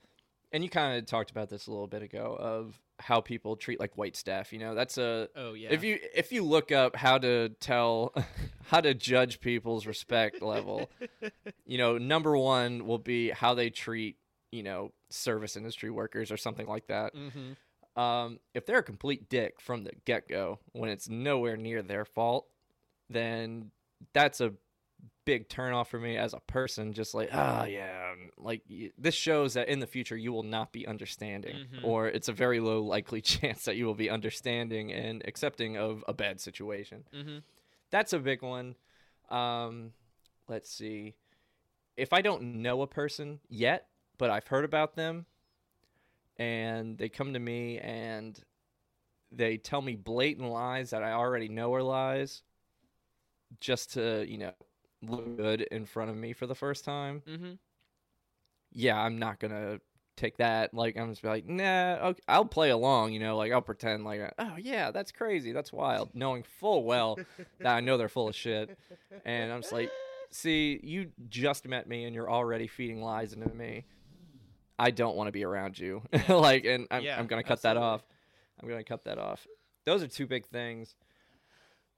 and 0.53 0.62
you 0.64 0.70
kind 0.70 0.99
of 0.99 1.07
talked 1.07 1.30
about 1.30 1.49
this 1.49 1.66
a 1.66 1.70
little 1.70 1.87
bit 1.87 2.03
ago 2.03 2.37
of 2.39 2.80
how 2.99 3.20
people 3.20 3.57
treat 3.57 3.80
like 3.80 3.97
white 3.99 4.16
staff. 4.16 4.53
You 4.53 4.59
know, 4.61 4.74
that's 4.74 4.97
a 4.99 5.28
Oh 5.37 5.55
yeah. 5.55 5.70
if 5.72 5.83
you 5.83 5.99
if 6.14 6.33
you 6.33 6.43
look 6.45 6.70
up 6.72 6.97
how 6.97 7.18
to 7.18 7.51
tell 7.61 8.14
how 8.66 8.80
to 8.80 8.95
judge 8.95 9.41
people's 9.41 9.87
respect 9.87 10.41
level 10.41 10.89
you 11.66 11.78
know 11.78 11.99
number 11.99 12.37
one 12.37 12.87
will 12.87 12.99
be 12.99 13.30
how 13.30 13.55
they 13.55 13.70
treat 13.70 14.16
you 14.53 14.62
know 14.62 14.93
service 15.11 15.57
industry 15.57 15.91
workers 15.91 16.30
or 16.30 16.37
something 16.37 16.66
like 16.66 16.87
that 16.87 17.12
hmm 17.14 17.53
um, 17.97 18.38
if 18.55 18.64
they're 18.66 18.78
a 18.78 18.82
complete 18.82 19.28
dick 19.28 19.61
from 19.61 19.84
the 19.84 19.93
get-go 20.05 20.59
when 20.72 20.88
it's 20.90 21.09
nowhere 21.09 21.57
near 21.57 21.82
their 21.82 22.05
fault 22.05 22.47
then 23.11 23.70
that's 24.12 24.40
a 24.40 24.53
big 25.24 25.49
turnoff 25.49 25.86
for 25.88 25.99
me 26.01 26.16
as 26.16 26.32
a 26.34 26.40
person 26.40 26.93
just 26.93 27.14
like 27.14 27.28
ah 27.32 27.64
yeah 27.64 28.12
like 28.38 28.62
this 28.99 29.14
shows 29.14 29.55
that 29.55 29.68
in 29.68 29.78
the 29.78 29.86
future 29.86 30.16
you 30.16 30.32
will 30.32 30.43
not 30.43 30.72
be 30.72 30.86
understanding 30.86 31.55
Mhm. 31.72 31.84
or 31.84 32.09
it's 32.09 32.28
a 32.28 32.32
very 32.32 32.59
low 32.61 32.82
likely 32.82 33.20
chance 33.34 33.64
that 33.64 33.76
you 33.76 33.86
will 33.86 33.95
be 33.95 34.11
understanding 34.11 34.93
and 34.93 35.22
accepting 35.26 35.76
of 35.76 36.05
a 36.09 36.12
bad 36.12 36.40
situation. 36.40 37.05
Hmm 37.12 37.38
that's 37.90 38.14
a 38.14 38.18
big 38.18 38.40
one. 38.43 38.74
Um 39.28 39.93
let's 40.49 40.70
see. 40.72 41.14
If 41.97 42.12
i 42.12 42.20
don't 42.22 42.43
know 42.43 42.80
a 42.82 42.86
person 42.86 43.38
yet 43.49 43.86
but 44.18 44.30
i've 44.30 44.47
heard 44.49 44.64
about 44.64 44.97
them 44.97 45.26
and 46.43 46.99
they 46.99 47.09
come 47.09 47.32
to 47.32 47.38
me 47.38 47.78
and 47.78 48.40
they 49.30 49.57
tell 49.57 49.80
me 49.80 49.95
blatant 49.95 50.49
lies 50.49 50.90
that 50.90 51.03
i 51.03 51.12
already 51.12 51.49
know 51.49 51.72
are 51.74 51.82
lies 51.82 52.43
just 53.61 53.93
to 53.93 54.24
you 54.28 54.38
know 54.38 54.53
look 55.03 55.36
good 55.36 55.62
in 55.62 55.84
front 55.84 56.11
of 56.11 56.16
me 56.16 56.32
for 56.32 56.47
the 56.47 56.55
first 56.55 56.84
time. 56.84 57.22
Hmm 57.26 57.53
yeah 58.74 58.99
i'm 58.99 59.18
not 59.18 59.38
gonna 59.38 59.78
take 60.16 60.38
that. 60.38 60.72
Like 60.72 60.97
i'm 60.97 61.11
just 61.11 61.22
be 61.22 61.28
like 61.28 61.47
nah 61.47 61.97
okay, 62.03 62.22
i'll 62.28 62.45
play 62.45 62.70
along 62.70 63.12
you 63.12 63.20
know 63.20 63.36
like 63.36 63.53
i'll 63.53 63.61
pretend 63.61 64.05
like 64.05 64.32
oh 64.38 64.57
yeah 64.59 64.90
that's 64.90 65.12
crazy. 65.12 65.53
That's 65.53 65.72
wild. 65.72 66.11
Knowing 66.14 66.43
full 66.43 66.84
well 66.84 67.18
that 67.61 67.76
i 67.76 67.80
know 67.80 67.99
they're 67.99 68.09
full 68.09 68.28
of 68.28 68.34
shit. 68.34 68.78
And 69.24 69.53
i'm 69.53 69.61
just 69.61 69.72
like 69.72 69.90
see 70.30 70.80
you 70.82 71.11
just 71.28 71.68
met 71.68 71.86
me 71.86 72.05
and 72.05 72.14
you're 72.14 72.30
already 72.30 72.66
feeding 72.66 73.03
lies 73.03 73.34
into 73.34 73.55
me 73.55 73.84
i 74.79 74.91
don't 74.91 75.16
want 75.16 75.29
to 75.29 75.33
be 75.33 75.45
around 75.45 75.79
you 75.79 76.03
like 76.29 76.64
and 76.64 76.87
I'm, 76.91 77.05
Yeah, 77.05 77.18
I'm 77.18 77.27
gonna 77.27 77.43
cut 77.43 77.62
that 77.62 77.77
off 77.77 78.03
i'm 78.61 78.68
gonna 78.68 78.85
cut 78.85 79.05
that 79.05 79.18
off 79.18 79.47
those 79.85 80.03
are 80.03 80.09
two 80.09 80.27
big 80.27 80.47
things 80.47 80.95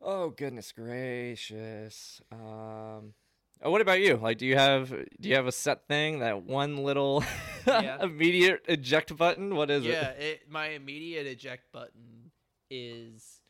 oh 0.01 0.31
goodness 0.31 0.72
gracious 0.72 2.20
um 2.33 3.14
Oh, 3.62 3.70
what 3.70 3.81
about 3.81 4.01
you? 4.01 4.16
Like, 4.16 4.37
do 4.37 4.47
you 4.47 4.57
have 4.57 4.91
do 4.91 5.29
you 5.29 5.37
have 5.37 5.47
a 5.47 5.53
set 5.53 5.87
thing 5.87 6.18
that 6.18 6.43
one 6.43 6.79
little 6.79 7.25
Yeah. 7.66 8.03
immediate 8.03 8.62
eject 8.68 9.16
button? 9.16 9.55
What 9.55 9.70
is 9.70 9.87
yeah, 9.87 10.11
it? 10.11 10.22
it, 10.22 10.51
my 10.51 10.68
immediate 10.70 11.27
eject 11.27 11.72
button 11.72 12.31
is 12.70 13.41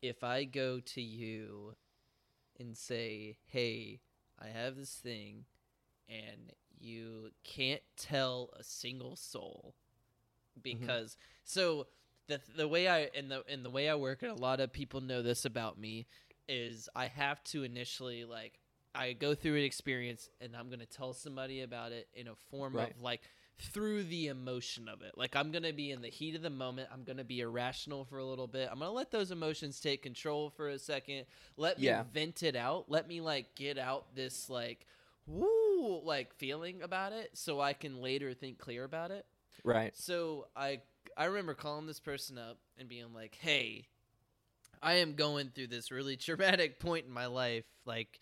if 0.00 0.22
I 0.22 0.44
go 0.44 0.78
to 0.78 1.00
you 1.00 1.74
and 2.60 2.76
say, 2.76 3.38
"Hey, 3.46 4.00
I 4.38 4.46
have 4.48 4.76
this 4.76 4.92
thing," 4.94 5.44
and 6.08 6.52
you 6.80 7.30
can't 7.44 7.82
tell 7.96 8.50
a 8.58 8.62
single 8.64 9.16
soul 9.16 9.74
mm-hmm. 10.58 10.60
because 10.78 11.16
so 11.44 11.86
the 12.28 12.40
the 12.56 12.68
way 12.68 12.88
I 12.88 13.08
in 13.14 13.28
the 13.28 13.42
in 13.48 13.62
the 13.62 13.70
way 13.70 13.88
I 13.88 13.94
work 13.94 14.22
and 14.22 14.30
a 14.30 14.34
lot 14.34 14.60
of 14.60 14.72
people 14.72 15.00
know 15.00 15.22
this 15.22 15.44
about 15.44 15.78
me 15.78 16.06
is 16.48 16.88
I 16.94 17.06
have 17.06 17.42
to 17.44 17.62
initially 17.62 18.24
like 18.24 18.58
I 18.94 19.12
go 19.12 19.34
through 19.34 19.56
an 19.56 19.62
experience 19.64 20.28
and 20.40 20.56
I'm 20.56 20.68
going 20.68 20.80
to 20.80 20.86
tell 20.86 21.12
somebody 21.12 21.60
about 21.62 21.92
it 21.92 22.08
in 22.14 22.26
a 22.28 22.34
form 22.50 22.74
Right. 22.74 22.90
of 22.90 23.00
like 23.02 23.20
through 23.60 24.04
the 24.04 24.28
emotion 24.28 24.88
of 24.88 25.02
it. 25.02 25.12
Like 25.16 25.36
I'm 25.36 25.50
going 25.50 25.64
to 25.64 25.72
be 25.72 25.90
in 25.90 26.00
the 26.00 26.08
heat 26.08 26.34
of 26.36 26.42
the 26.42 26.50
moment. 26.50 26.88
I'm 26.92 27.02
going 27.04 27.16
to 27.18 27.24
be 27.24 27.40
irrational 27.40 28.04
for 28.04 28.18
a 28.18 28.24
little 28.24 28.46
bit. 28.46 28.68
I'm 28.70 28.78
going 28.78 28.88
to 28.90 28.94
let 28.94 29.10
those 29.10 29.30
emotions 29.30 29.80
take 29.80 30.02
control 30.02 30.48
for 30.50 30.68
a 30.68 30.78
second. 30.78 31.24
Let 31.56 31.78
me 31.78 31.86
Yeah. 31.86 32.04
vent 32.12 32.42
it 32.42 32.56
out. 32.56 32.86
Let 32.88 33.08
me 33.08 33.20
like 33.20 33.54
get 33.56 33.76
out 33.78 34.14
this 34.14 34.48
like 34.48 34.86
woo 35.26 35.67
like 36.04 36.34
feeling 36.34 36.82
about 36.82 37.12
it 37.12 37.30
so 37.34 37.60
I 37.60 37.72
can 37.72 38.00
later 38.00 38.34
think 38.34 38.58
clear 38.58 38.84
about 38.84 39.10
it. 39.10 39.26
Right. 39.64 39.96
So 39.96 40.46
I 40.56 40.80
I 41.16 41.26
remember 41.26 41.54
calling 41.54 41.86
this 41.86 42.00
person 42.00 42.38
up 42.38 42.58
and 42.78 42.88
being 42.88 43.12
like, 43.14 43.36
"Hey, 43.40 43.88
I 44.82 44.94
am 44.94 45.14
going 45.14 45.50
through 45.54 45.68
this 45.68 45.90
really 45.90 46.16
traumatic 46.26 46.78
point 46.80 47.06
in 47.06 47.12
my 47.12 47.26
life. 47.26 47.64
Like, 47.84 48.20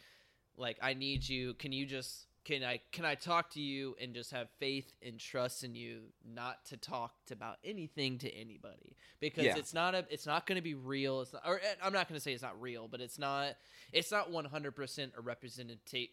like 0.56 0.78
I 0.82 0.94
need 0.94 1.28
you. 1.28 1.54
Can 1.54 1.72
you 1.72 1.86
just 1.86 2.26
can 2.44 2.62
I 2.62 2.80
can 2.92 3.04
I 3.04 3.16
talk 3.16 3.50
to 3.50 3.60
you 3.60 3.96
and 4.00 4.14
just 4.14 4.30
have 4.30 4.48
faith 4.60 4.92
and 5.04 5.18
trust 5.18 5.64
in 5.64 5.74
you, 5.74 6.02
not 6.24 6.64
to 6.66 6.76
talk 6.76 7.12
about 7.32 7.56
anything 7.64 8.18
to 8.18 8.32
anybody 8.32 8.96
because 9.20 9.44
Yeah. 9.44 9.56
it's 9.56 9.74
not 9.74 9.94
a 9.94 10.06
it's 10.10 10.26
not 10.26 10.46
going 10.46 10.56
to 10.56 10.62
be 10.62 10.74
real. 10.74 11.20
It's 11.22 11.32
not, 11.32 11.42
or 11.44 11.56
eh, 11.56 11.74
I'm 11.82 11.92
not 11.92 12.08
going 12.08 12.16
to 12.18 12.22
say 12.22 12.32
it's 12.32 12.42
not 12.44 12.60
real, 12.60 12.86
but 12.88 13.00
it's 13.00 13.18
not 13.18 13.56
it's 13.92 14.12
not 14.12 14.30
100 14.30 14.72
percent 14.76 15.12
a 15.18 15.20
representative. 15.20 16.08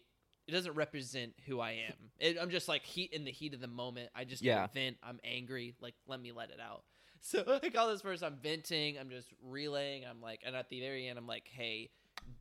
It 0.46 0.52
doesn't 0.52 0.74
represent 0.74 1.32
who 1.46 1.58
I 1.60 1.72
am. 1.88 1.94
It, 2.18 2.36
I'm 2.40 2.50
just 2.50 2.68
like 2.68 2.84
heat 2.84 3.12
in 3.12 3.24
the 3.24 3.30
heat 3.30 3.54
of 3.54 3.60
the 3.60 3.66
moment. 3.66 4.10
I 4.14 4.24
just 4.24 4.42
Yeah. 4.42 4.66
vent. 4.74 4.96
I'm 5.02 5.18
angry. 5.24 5.74
Like 5.80 5.94
let 6.06 6.20
me 6.20 6.32
let 6.32 6.50
it 6.50 6.60
out. 6.60 6.84
So 7.26 7.58
I 7.62 7.70
call 7.70 7.88
this 7.88 8.02
person. 8.02 8.26
I'm 8.26 8.36
venting. 8.42 8.98
I'm 8.98 9.08
just 9.08 9.32
relaying. 9.42 10.04
I'm 10.04 10.20
like, 10.20 10.40
and 10.44 10.54
at 10.54 10.68
the 10.68 10.80
very 10.80 11.08
end, 11.08 11.18
I'm 11.18 11.26
like, 11.26 11.48
hey, 11.50 11.88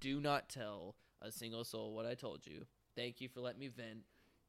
do 0.02 0.20
not 0.20 0.50
tell 0.50 0.96
a 1.22 1.32
single 1.32 1.64
soul 1.64 1.96
what 1.96 2.06
I 2.06 2.16
told 2.16 2.46
you. 2.46 2.66
Thank 2.98 3.22
you 3.22 3.30
for 3.30 3.40
letting 3.40 3.62
me 3.62 3.70
vent. 3.70 4.00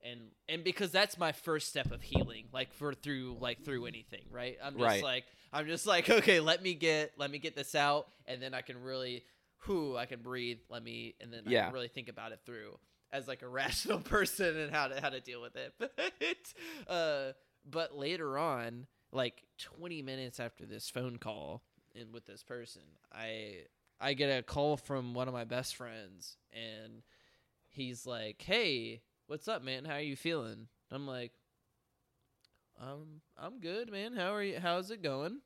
And 0.03 0.33
and 0.49 0.65
because 0.65 0.91
that's 0.91 1.17
my 1.19 1.31
first 1.31 1.69
step 1.69 1.93
of 1.93 2.03
healing, 2.03 2.47
like 2.53 2.73
for 2.73 2.93
through 2.95 3.37
like 3.41 3.65
through 3.65 3.87
anything, 3.87 4.25
right? 4.33 4.59
I'm 4.61 4.73
just 4.73 4.83
Right. 4.83 5.03
like 5.05 5.25
I'm 5.53 5.69
just 5.69 5.87
like 5.87 6.11
okay, 6.11 6.41
let 6.41 6.65
me 6.65 6.75
get 6.75 7.13
let 7.17 7.31
me 7.31 7.39
get 7.39 7.55
this 7.55 7.77
out, 7.77 8.09
and 8.27 8.43
then 8.43 8.55
I 8.55 8.63
can 8.63 8.83
really, 8.83 9.23
whoo, 9.69 9.97
I 9.97 10.07
can 10.07 10.21
breathe. 10.21 10.59
Let 10.69 10.83
me, 10.83 11.15
and 11.21 11.33
then 11.33 11.45
I 11.47 11.51
Yeah. 11.53 11.65
can 11.67 11.75
really 11.75 11.87
think 11.89 12.09
about 12.09 12.33
it 12.33 12.41
through 12.45 12.77
as 13.15 13.29
like 13.29 13.43
a 13.43 13.49
rational 13.49 13.99
person 14.01 14.59
and 14.59 14.75
how 14.75 14.89
to 14.89 15.01
how 15.01 15.09
to 15.09 15.21
deal 15.21 15.41
with 15.41 15.57
it. 15.57 15.73
But 16.87 16.93
uh, 16.93 17.33
but 17.65 17.97
later 17.97 18.37
on, 18.37 18.87
like 19.13 19.43
20 19.59 20.03
minutes 20.03 20.41
after 20.41 20.67
this 20.67 20.91
phone 20.91 21.17
call 21.17 21.63
and 21.99 22.13
with 22.13 22.27
this 22.27 22.43
person, 22.43 22.83
I 23.13 23.61
I 24.01 24.15
get 24.15 24.27
a 24.27 24.43
call 24.43 24.77
from 24.77 25.15
one 25.15 25.29
of 25.29 25.35
my 25.35 25.45
best 25.45 25.77
friends 25.77 26.37
and 26.53 27.03
he's 27.71 28.05
like, 28.07 28.43
"Hey, 28.43 29.03
what's 29.29 29.49
up, 29.49 29.63
man? 29.63 29.85
How 29.85 29.95
are 29.95 30.01
you 30.01 30.17
feeling?" 30.17 30.67
I'm 30.91 31.07
like, 31.07 31.33
um, 32.81 33.21
I'm 33.39 33.61
good, 33.61 33.91
man. 33.91 34.15
How 34.15 34.35
are 34.35 34.43
you? 34.43 34.59
How's 34.61 34.91
it 34.91 35.03
going? 35.03 35.39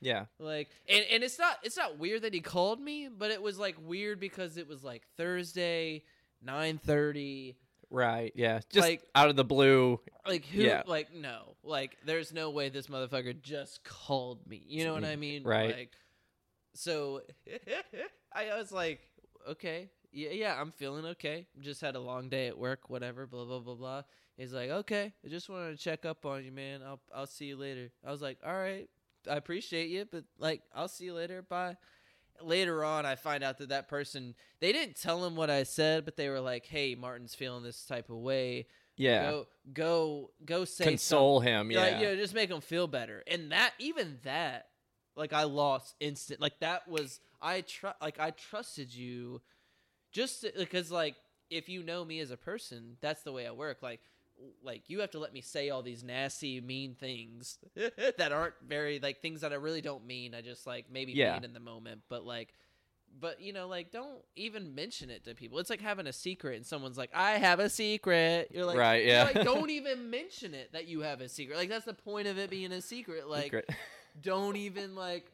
Yeah. 0.00 0.26
Like, 0.38 0.68
and 0.88 1.04
and 1.10 1.22
it's 1.24 1.38
not 1.38 1.58
it's 1.62 1.76
not 1.76 1.98
weird 1.98 2.22
that 2.22 2.34
he 2.34 2.40
called 2.40 2.80
me, 2.80 3.08
but 3.08 3.30
it 3.30 3.42
was 3.42 3.58
like 3.58 3.76
weird 3.82 4.20
because 4.20 4.56
it 4.56 4.68
was 4.68 4.84
like 4.84 5.02
Thursday, 5.16 6.04
nine 6.42 6.78
thirty. 6.78 7.56
Right. 7.90 8.32
Yeah. 8.34 8.60
Just 8.70 8.88
Like- 8.88 9.02
out 9.14 9.28
of 9.28 9.36
the 9.36 9.44
blue. 9.44 10.00
Like 10.26 10.44
who? 10.46 10.62
Yeah. 10.62 10.82
Like 10.86 11.14
no. 11.14 11.54
Like 11.62 11.96
there's 12.04 12.32
no 12.32 12.50
way 12.50 12.68
this 12.68 12.88
motherfucker 12.88 13.40
just 13.40 13.84
called 13.84 14.46
me. 14.48 14.62
You 14.66 14.84
know 14.84 14.94
what 14.94 15.04
I 15.04 15.14
mean? 15.16 15.44
Right. 15.44 15.74
Like, 15.76 15.90
so 16.74 17.22
I 18.32 18.56
was 18.58 18.72
like, 18.72 19.00
okay, 19.48 19.88
yeah, 20.12 20.30
yeah, 20.30 20.60
I'm 20.60 20.72
feeling 20.72 21.04
okay. 21.06 21.46
Just 21.60 21.80
had 21.80 21.94
a 21.94 22.00
long 22.00 22.28
day 22.28 22.48
at 22.48 22.58
work, 22.58 22.90
whatever, 22.90 23.26
blah 23.26 23.44
blah 23.44 23.60
blah 23.60 23.74
blah. 23.74 24.02
He's 24.36 24.52
like, 24.52 24.68
okay, 24.70 25.12
I 25.24 25.28
just 25.28 25.48
wanted 25.48 25.78
to 25.78 25.82
check 25.82 26.04
up 26.04 26.26
on 26.26 26.44
you, 26.44 26.52
man. 26.52 26.82
I'll 26.84 27.00
I'll 27.14 27.26
see 27.26 27.46
you 27.46 27.56
later. 27.56 27.90
I 28.04 28.10
was 28.10 28.20
like, 28.20 28.38
all 28.44 28.52
right, 28.54 28.88
I 29.30 29.36
appreciate 29.36 29.88
you, 29.90 30.06
but 30.10 30.24
like, 30.38 30.62
I'll 30.74 30.88
see 30.88 31.04
you 31.04 31.14
later. 31.14 31.40
Bye. 31.42 31.76
Later 32.42 32.84
on, 32.84 33.06
I 33.06 33.14
find 33.16 33.42
out 33.44 33.58
that 33.58 33.68
that 33.70 33.88
person 33.88 34.34
they 34.60 34.72
didn't 34.72 35.00
tell 35.00 35.24
him 35.24 35.36
what 35.36 35.50
I 35.50 35.62
said, 35.64 36.04
but 36.04 36.16
they 36.16 36.28
were 36.28 36.40
like, 36.40 36.66
"Hey, 36.66 36.94
Martin's 36.94 37.34
feeling 37.34 37.62
this 37.62 37.84
type 37.84 38.10
of 38.10 38.16
way. 38.16 38.66
Yeah. 38.96 39.30
Go, 39.30 39.46
go, 39.72 40.30
go. 40.44 40.64
Say 40.64 40.84
Console 40.84 41.40
him. 41.40 41.70
yeah, 41.70 41.78
Yeah. 41.78 41.84
like, 41.92 42.00
you 42.00 42.06
know, 42.08 42.16
just 42.16 42.34
make 42.34 42.50
him 42.50 42.60
feel 42.62 42.86
better. 42.86 43.22
And 43.26 43.52
that, 43.52 43.72
even 43.78 44.18
that, 44.24 44.68
like 45.16 45.32
I 45.32 45.44
lost 45.44 45.94
instant. 46.00 46.40
Like 46.40 46.58
that 46.60 46.88
was 46.88 47.20
I 47.40 47.60
trust. 47.62 47.96
Like 48.00 48.18
I 48.18 48.30
trusted 48.30 48.94
you, 48.94 49.42
just 50.12 50.44
because 50.56 50.90
like 50.90 51.16
if 51.50 51.68
you 51.68 51.82
know 51.82 52.04
me 52.04 52.20
as 52.20 52.30
a 52.30 52.36
person, 52.36 52.96
that's 53.00 53.22
the 53.22 53.32
way 53.32 53.46
I 53.46 53.52
work. 53.52 53.82
Like, 53.82 54.00
like 54.62 54.88
you 54.88 55.00
have 55.00 55.10
to 55.12 55.18
let 55.18 55.32
me 55.32 55.40
say 55.40 55.70
all 55.70 55.82
these 55.82 56.04
nasty, 56.04 56.60
mean 56.60 56.94
things 56.94 57.58
that 58.18 58.32
aren't 58.32 58.54
very 58.66 58.98
like 58.98 59.20
things 59.22 59.40
that 59.42 59.52
I 59.52 59.56
really 59.56 59.80
don't 59.80 60.06
mean. 60.06 60.34
I 60.34 60.40
just 60.42 60.66
like 60.66 60.86
maybe 60.90 61.12
Yeah. 61.12 61.34
mean 61.34 61.44
in 61.44 61.52
the 61.52 61.60
moment, 61.60 62.02
but 62.08 62.24
like. 62.24 62.52
But 63.18 63.40
you 63.40 63.54
know, 63.54 63.66
like, 63.66 63.92
don't 63.92 64.18
even 64.34 64.74
mention 64.74 65.08
it 65.08 65.24
to 65.24 65.34
people. 65.34 65.58
It's 65.58 65.70
like 65.70 65.80
having 65.80 66.06
a 66.06 66.12
secret, 66.12 66.56
and 66.56 66.66
someone's 66.66 66.98
like, 66.98 67.08
"I 67.14 67.38
have 67.38 67.60
a 67.60 67.70
secret." 67.70 68.50
You're 68.52 68.66
like, 68.66 68.76
Right, 68.76 69.06
yeah. 69.06 69.22
like, 69.32 69.42
don't 69.42 69.70
even 69.80 70.10
mention 70.10 70.52
it 70.52 70.72
that 70.74 70.86
you 70.86 71.00
have 71.00 71.22
a 71.22 71.28
secret. 71.30 71.56
Like, 71.56 71.70
that's 71.70 71.86
the 71.86 71.94
point 71.94 72.26
of 72.26 72.36
it 72.36 72.50
being 72.50 72.72
a 72.72 72.82
secret. 72.82 73.26
Like, 73.26 73.44
Secret. 73.44 73.70
don't 74.20 74.56
even 74.56 74.94
like 74.94 75.30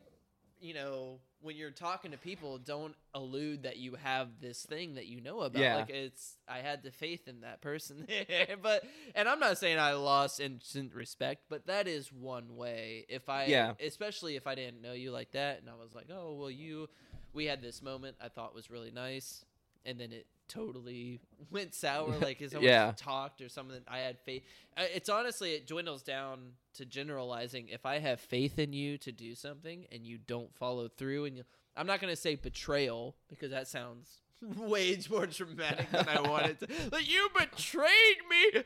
you 0.60 0.74
know 0.74 1.18
when 1.42 1.56
you're 1.56 1.70
talking 1.70 2.12
to 2.12 2.16
people 2.18 2.56
don't 2.58 2.94
allude 3.14 3.64
that 3.64 3.76
you 3.76 3.94
have 3.96 4.28
this 4.40 4.62
thing 4.64 4.94
that 4.94 5.06
you 5.06 5.20
know 5.20 5.40
about 5.40 5.60
Yeah. 5.60 5.76
like 5.76 5.90
it's 5.90 6.36
i 6.48 6.58
had 6.58 6.82
the 6.82 6.90
faith 6.90 7.26
in 7.28 7.40
that 7.42 7.60
person 7.60 8.06
but 8.62 8.84
and 9.14 9.28
i'm 9.28 9.40
not 9.40 9.58
saying 9.58 9.78
i 9.78 9.92
lost 9.92 10.40
instant 10.40 10.94
respect 10.94 11.42
but 11.48 11.66
that 11.66 11.86
is 11.88 12.12
one 12.12 12.56
way 12.56 13.04
if 13.08 13.28
i 13.28 13.46
Yeah. 13.46 13.72
especially 13.84 14.36
if 14.36 14.46
i 14.46 14.54
didn't 14.54 14.80
know 14.82 14.92
you 14.92 15.10
like 15.10 15.32
that 15.32 15.60
and 15.60 15.68
i 15.68 15.74
was 15.74 15.94
like 15.94 16.06
oh 16.10 16.34
well 16.34 16.50
you 16.50 16.88
we 17.32 17.46
had 17.46 17.60
this 17.60 17.82
moment 17.82 18.16
i 18.22 18.28
thought 18.28 18.54
was 18.54 18.70
really 18.70 18.90
nice 18.92 19.44
and 19.86 19.98
then 19.98 20.12
it 20.12 20.26
totally 20.48 21.20
went 21.50 21.74
sour 21.74 22.14
like 22.18 22.40
if 22.42 22.50
someone 22.50 22.68
Yeah. 22.68 22.92
talked 22.96 23.40
or 23.40 23.48
something 23.48 23.80
i 23.88 23.98
had 23.98 24.18
faith 24.20 24.42
Uh, 24.76 24.82
it's 24.94 25.08
honestly 25.08 25.52
it 25.54 25.66
dwindles 25.66 26.02
down 26.02 26.52
to 26.74 26.84
generalizing. 26.84 27.68
If 27.68 27.84
i 27.86 27.98
have 27.98 28.20
faith 28.20 28.58
in 28.58 28.72
you 28.72 28.98
to 28.98 29.12
do 29.12 29.34
something 29.34 29.86
and 29.92 30.06
you 30.06 30.18
don't 30.18 30.54
follow 30.54 30.88
through 30.88 31.24
and 31.26 31.36
you 31.36 31.44
i'm 31.76 31.86
not 31.86 32.00
going 32.00 32.12
to 32.12 32.20
say 32.20 32.34
betrayal 32.34 33.16
because 33.28 33.50
that 33.50 33.68
sounds 33.68 34.20
way 34.56 34.98
more 35.10 35.26
dramatic 35.26 35.90
than 35.90 36.08
i 36.08 36.20
wanted 36.20 36.58
to. 36.60 36.66
Like 36.92 37.08
you 37.10 37.28
betrayed 37.38 38.18
me! 38.30 38.62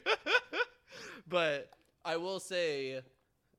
But 1.29 1.71
i 2.05 2.17
will 2.17 2.41
say 2.41 3.01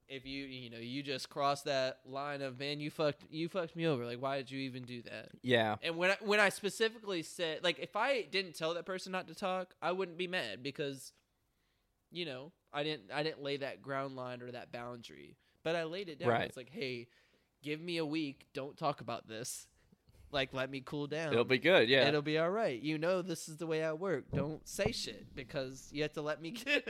if 0.10 0.26
you 0.26 0.46
you 0.46 0.70
know 0.70 0.78
you 0.78 1.04
just 1.04 1.30
cross 1.30 1.64
that 1.64 2.00
line 2.06 2.42
of 2.42 2.58
man 2.60 2.80
you 2.80 2.90
fucked 2.90 3.24
you 3.30 3.50
fucked 3.50 3.76
me 3.76 3.86
over 3.86 4.06
like 4.06 4.22
why 4.22 4.38
did 4.38 4.50
you 4.50 4.60
even 4.60 4.84
do 4.84 5.02
that 5.02 5.30
yeah. 5.42 5.76
and 5.84 5.98
when 5.98 6.12
I, 6.12 6.18
when 6.22 6.40
I 6.40 6.50
specifically 6.50 7.24
said 7.24 7.64
like 7.64 7.80
if 7.80 7.96
I 7.96 8.22
didn't 8.24 8.56
tell 8.56 8.74
that 8.76 8.86
person 8.86 9.12
not 9.12 9.28
to 9.28 9.36
talk, 9.36 9.74
I 9.82 9.92
wouldn't 9.92 10.18
be 10.18 10.28
mad 10.28 10.64
because 10.64 11.12
you 12.12 12.26
know, 12.26 12.52
I 12.74 12.84
didn't 12.84 13.12
I 13.14 13.24
didn't 13.24 13.44
lay 13.44 13.58
that 13.58 13.82
ground 13.82 14.16
line 14.16 14.42
or 14.42 14.52
that 14.52 14.72
boundary. 14.72 15.38
But 15.64 15.76
I 15.76 15.84
laid 15.84 16.10
it 16.10 16.20
down. 16.20 16.30
Right. 16.30 16.48
It's 16.48 16.58
like, 16.58 16.70
"Hey, 16.72 17.08
give 17.62 17.82
me 17.82 17.98
a 17.98 18.06
week. 18.06 18.48
Don't 18.54 18.78
talk 18.78 19.02
about 19.02 19.28
this. 19.28 19.68
Like 20.32 20.54
let 20.54 20.70
me 20.70 20.82
cool 20.86 21.08
down. 21.08 21.32
It'll 21.32 21.46
be 21.46 21.58
good. 21.58 21.90
Yeah. 21.90 22.08
It'll 22.08 22.22
be 22.22 22.38
all 22.38 22.50
right. 22.50 22.82
You 22.82 22.98
know 22.98 23.22
this 23.22 23.48
is 23.50 23.58
the 23.58 23.68
way 23.68 23.84
I 23.84 23.94
work. 23.94 24.26
Don't 24.34 24.66
say 24.68 24.92
shit 24.92 25.36
because 25.36 25.90
you 25.92 26.04
have 26.04 26.14
to 26.14 26.22
let 26.22 26.42
me 26.42 26.52
get 26.66 26.86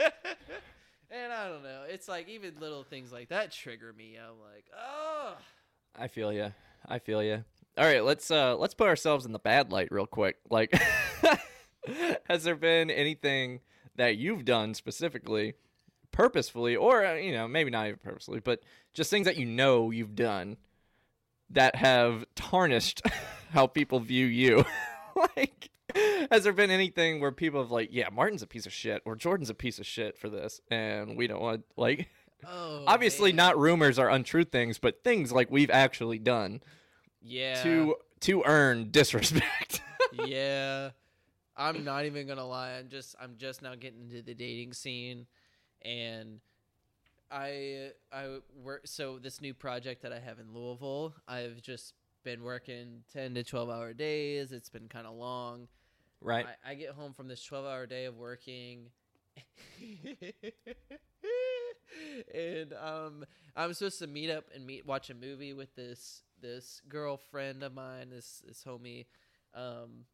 And 1.10 1.32
I 1.32 1.48
don't 1.48 1.64
know. 1.64 1.84
It's 1.88 2.08
like 2.08 2.28
even 2.28 2.60
little 2.60 2.84
things 2.84 3.12
like 3.12 3.30
that 3.30 3.52
trigger 3.52 3.94
me. 3.94 4.18
I'm 4.18 4.40
like, 4.40 4.66
"Oh, 4.78 5.36
I 5.98 6.08
feel 6.08 6.34
you. 6.34 6.54
I 6.86 7.00
feel 7.00 7.24
you. 7.24 7.44
All 7.78 7.86
right, 7.86 8.04
let's 8.04 8.30
uh 8.32 8.56
let's 8.58 8.74
put 8.74 8.88
ourselves 8.88 9.26
in 9.26 9.32
the 9.32 9.40
bad 9.40 9.72
light 9.72 9.90
real 9.92 10.08
quick. 10.08 10.38
Like 10.50 10.74
has 12.28 12.44
there 12.44 12.56
been 12.56 12.90
anything 12.90 13.62
that 13.96 14.18
you've 14.18 14.46
done 14.46 14.74
specifically 14.74 15.54
purposefully 16.12 16.76
or 16.76 17.06
uh, 17.06 17.14
you 17.16 17.32
know, 17.32 17.48
maybe 17.48 17.70
not 17.70 17.88
even 17.88 18.00
purposefully, 18.00 18.40
but 18.40 18.62
just 18.94 19.10
things 19.10 19.26
that 19.26 19.38
you 19.38 19.46
know 19.46 19.92
you've 19.92 20.16
done 20.16 20.58
that 21.52 21.76
have 21.76 22.26
tarnished 22.36 23.02
how 23.52 23.68
people 23.68 24.00
view 24.00 24.26
you? 24.26 24.66
like 25.38 25.70
has 26.32 26.44
there 26.44 26.54
been 26.54 26.72
anything 26.72 27.20
where 27.20 27.32
people 27.32 27.62
have 27.62 27.72
like, 27.72 27.90
yeah, 27.92 28.10
Martin's 28.12 28.42
a 28.42 28.48
piece 28.48 28.66
of 28.66 28.74
shit 28.74 29.02
or 29.06 29.16
Jordan's 29.16 29.50
a 29.50 29.54
piece 29.54 29.80
of 29.80 29.86
shit 29.86 30.18
for 30.18 30.30
this 30.30 30.62
and 30.70 31.18
we 31.18 31.28
don't 31.28 31.42
want 31.42 31.64
like 31.78 32.10
oh." 32.46 32.84
obviously 32.88 33.32
man. 33.32 33.38
not 33.38 33.58
rumors 33.58 33.98
or 34.00 34.10
untrue 34.10 34.44
things, 34.44 34.78
but 34.80 35.04
things 35.04 35.32
like 35.32 35.50
we've 35.52 35.72
actually 35.72 36.20
done 36.20 36.62
Yeah. 37.22 37.62
to 37.64 37.96
to 38.22 38.44
earn 38.46 38.90
disrespect. 38.92 39.82
yeah. 40.26 40.90
I'm 41.56 41.84
not 41.84 42.06
even 42.06 42.28
gonna 42.28 42.46
lie. 42.46 42.74
I'm 42.74 42.90
just 42.90 43.16
I'm 43.20 43.36
just 43.38 43.62
now 43.62 43.74
getting 43.76 44.02
into 44.02 44.22
the 44.22 44.36
dating 44.36 44.74
scene, 44.74 45.26
and 45.84 46.40
I 47.32 47.90
I 48.12 48.38
work. 48.64 48.82
So 48.86 49.18
this 49.18 49.42
new 49.42 49.54
project 49.56 50.04
that 50.04 50.14
I 50.14 50.20
have 50.20 50.38
in 50.40 50.54
Louisville, 50.54 51.16
I've 51.28 51.62
just 51.62 51.94
been 52.24 52.44
working 52.44 53.04
ten 53.12 53.34
to 53.34 53.44
twelve 53.44 53.70
hour 53.72 53.94
days. 53.94 54.52
It's 54.52 54.70
been 54.70 54.88
kind 54.88 55.08
of 55.08 55.16
long. 55.16 55.68
Right? 56.22 56.46
I, 56.66 56.72
I 56.72 56.76
get 56.76 56.92
home 56.92 57.14
from 57.14 57.28
this 57.28 57.44
twelve 57.44 57.66
hour 57.66 57.86
day 57.86 58.06
of 58.06 58.16
working. 58.16 58.90
and 62.34 62.74
um 62.74 63.26
I'm 63.56 63.74
supposed 63.74 64.00
to 64.00 64.08
meet 64.08 64.30
up 64.30 64.46
and 64.54 64.66
meet 64.66 64.86
watch 64.86 65.10
a 65.10 65.14
movie 65.14 65.54
with 65.54 65.76
this 65.76 66.24
this 66.42 66.82
girlfriend 66.88 67.64
of 67.64 67.74
mine, 67.74 68.10
this 68.10 68.42
this 68.46 68.64
homie. 68.66 69.06
Um 69.54 70.06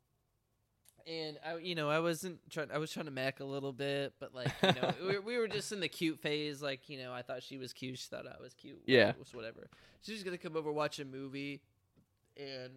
and 1.06 1.38
I 1.45 1.58
you 1.58 1.76
know, 1.76 1.89
I 1.89 1.99
wasn't 1.99 2.39
trying 2.49 2.72
I 2.72 2.78
was 2.78 2.91
trying 2.91 3.06
to 3.06 3.12
mac 3.12 3.39
a 3.39 3.45
little 3.45 3.74
bit, 3.74 4.14
but 4.20 4.34
like, 4.34 4.51
you 4.64 4.82
know, 4.82 4.93
we, 5.08 5.20
we 5.20 5.38
were 5.38 5.47
just 5.47 5.72
in 5.72 5.80
the 5.80 5.89
cute 5.89 6.20
phase 6.20 6.62
like, 6.62 6.89
you 6.89 6.97
know, 6.97 7.14
I 7.14 7.22
thought 7.22 7.43
she 7.43 7.58
was 7.58 7.74
cute, 7.74 7.97
she 7.97 8.08
thought 8.08 8.26
I 8.28 8.41
was 8.41 8.54
cute. 8.54 8.82
Yeah. 8.86 9.14
Was 9.20 9.34
whatever. 9.34 9.70
She's 10.01 10.24
to 10.24 10.38
come 10.38 10.56
over 10.56 10.72
watch 10.72 10.99
a 10.99 11.06
movie 11.06 11.62
and 12.38 12.72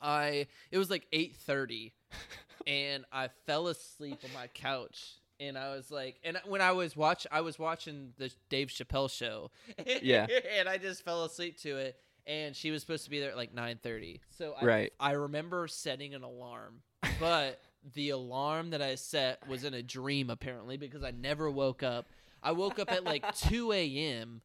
I 0.00 0.46
it 0.70 0.78
was 0.78 0.90
like 0.90 1.06
8:30 1.12 1.92
and 2.66 3.04
I 3.12 3.28
fell 3.46 3.68
asleep 3.68 4.18
on 4.24 4.32
my 4.32 4.46
couch 4.48 5.16
and 5.38 5.56
I 5.56 5.74
was 5.74 5.90
like 5.90 6.16
and 6.24 6.38
when 6.46 6.60
I 6.60 6.72
was 6.72 6.96
watch 6.96 7.26
I 7.30 7.40
was 7.40 7.58
watching 7.58 8.12
the 8.18 8.30
Dave 8.48 8.68
Chappelle 8.68 9.10
show. 9.10 9.50
Yeah. 10.02 10.26
and 10.58 10.68
I 10.68 10.78
just 10.78 11.04
fell 11.04 11.24
asleep 11.24 11.58
to 11.60 11.76
it 11.76 11.96
and 12.26 12.54
she 12.54 12.70
was 12.70 12.80
supposed 12.82 13.04
to 13.04 13.10
be 13.10 13.20
there 13.20 13.30
at 13.30 13.36
like 13.36 13.54
9:30. 13.54 14.20
So 14.30 14.54
I 14.60 14.64
Right. 14.64 14.92
I 15.00 15.12
remember 15.12 15.66
setting 15.68 16.14
an 16.14 16.22
alarm, 16.22 16.82
but 17.18 17.60
the 17.94 18.10
alarm 18.10 18.70
that 18.70 18.82
I 18.82 18.94
set 18.96 19.46
was 19.48 19.64
in 19.64 19.72
a 19.72 19.82
dream 19.82 20.28
apparently 20.28 20.76
because 20.76 21.02
I 21.02 21.12
never 21.12 21.50
woke 21.50 21.82
up. 21.82 22.06
I 22.42 22.52
woke 22.52 22.78
up 22.78 22.92
at 22.92 23.04
like 23.04 23.34
2 23.48 23.72
a.m. 23.72 24.42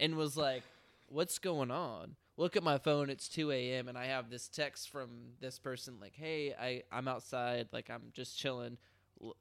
and 0.00 0.16
was 0.16 0.36
like, 0.36 0.62
"What's 1.08 1.38
going 1.38 1.70
on?" 1.70 2.16
Look 2.42 2.56
at 2.56 2.64
my 2.64 2.78
phone. 2.78 3.08
It's 3.08 3.28
2 3.28 3.52
a.m. 3.52 3.86
and 3.86 3.96
I 3.96 4.06
have 4.06 4.28
this 4.28 4.48
text 4.48 4.90
from 4.90 5.10
this 5.40 5.60
person 5.60 5.98
like, 6.00 6.14
"Hey, 6.16 6.52
I 6.60 6.82
I'm 6.90 7.06
outside. 7.06 7.68
Like 7.72 7.88
I'm 7.88 8.02
just 8.12 8.36
chilling. 8.36 8.78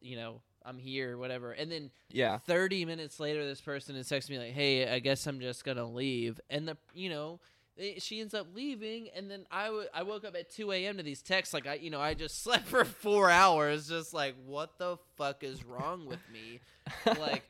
You 0.01 0.15
know, 0.17 0.41
I'm 0.63 0.77
here, 0.77 1.17
whatever." 1.17 1.51
And 1.51 1.71
then 1.71 1.89
Yeah. 2.11 2.37
30 2.45 2.85
minutes 2.85 3.19
later, 3.19 3.43
this 3.43 3.59
person 3.59 3.95
is 3.95 4.07
texting 4.07 4.29
me 4.31 4.37
like, 4.37 4.51
"Hey, 4.53 4.87
I 4.87 4.99
guess 4.99 5.25
I'm 5.25 5.39
just 5.39 5.65
gonna 5.65 5.89
leave." 5.89 6.39
And 6.49 6.67
the 6.67 6.77
you 6.93 7.09
know. 7.09 7.39
She 7.97 8.19
ends 8.19 8.33
up 8.35 8.47
leaving, 8.53 9.09
and 9.15 9.31
then 9.31 9.47
I 9.49 9.67
w- 9.67 9.87
I 9.93 10.03
woke 10.03 10.25
up 10.25 10.35
at 10.35 10.51
2 10.51 10.71
a.m. 10.73 10.97
to 10.97 11.03
these 11.03 11.21
texts. 11.23 11.53
Like 11.53 11.65
I, 11.65 11.75
you 11.75 11.89
know, 11.89 12.01
I 12.01 12.13
just 12.13 12.43
slept 12.43 12.65
for 12.67 12.83
four 12.85 13.31
hours. 13.31 13.87
Just 13.87 14.13
like, 14.13 14.35
what 14.45 14.77
the 14.77 14.97
fuck 15.15 15.43
is 15.43 15.63
wrong 15.65 16.05
with 16.05 16.19
me? 16.31 16.59
like, 17.19 17.43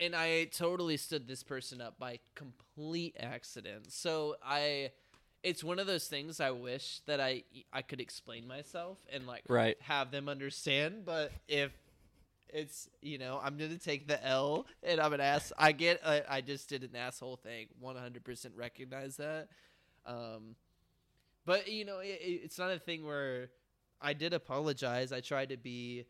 and 0.00 0.16
I 0.16 0.44
totally 0.46 0.96
stood 0.96 1.28
this 1.28 1.42
person 1.42 1.80
up 1.80 1.98
by 1.98 2.18
complete 2.34 3.16
accident. 3.20 3.92
So 3.92 4.36
I, 4.44 4.90
it's 5.42 5.62
one 5.62 5.78
of 5.78 5.86
those 5.86 6.08
things 6.08 6.40
I 6.40 6.50
wish 6.50 7.00
that 7.06 7.20
I 7.20 7.44
I 7.72 7.82
could 7.82 8.00
explain 8.00 8.46
myself 8.48 8.98
and 9.12 9.26
like 9.26 9.44
Right. 9.48 9.76
have 9.82 10.10
them 10.10 10.28
understand. 10.28 11.04
But 11.04 11.32
if 11.48 11.72
it's 12.52 12.88
you 13.00 13.18
know 13.18 13.40
I'm 13.42 13.56
gonna 13.56 13.78
take 13.78 14.08
the 14.08 14.24
L 14.26 14.66
and 14.82 15.00
I'm 15.00 15.12
an 15.12 15.20
ass. 15.20 15.52
I 15.56 15.72
get 15.72 16.00
uh, 16.04 16.20
I 16.28 16.40
just 16.40 16.68
did 16.68 16.82
an 16.82 16.96
asshole 16.96 17.36
thing. 17.36 17.68
100% 17.80 18.56
recognize 18.56 19.16
that. 19.18 19.48
Um, 20.06 20.56
but 21.46 21.68
you 21.70 21.84
know 21.84 21.98
it, 22.00 22.18
it's 22.22 22.58
not 22.58 22.70
a 22.70 22.78
thing 22.78 23.04
where 23.04 23.50
I 24.00 24.14
did 24.14 24.32
apologize. 24.32 25.12
I 25.12 25.20
tried 25.20 25.50
to 25.50 25.56
be, 25.58 26.06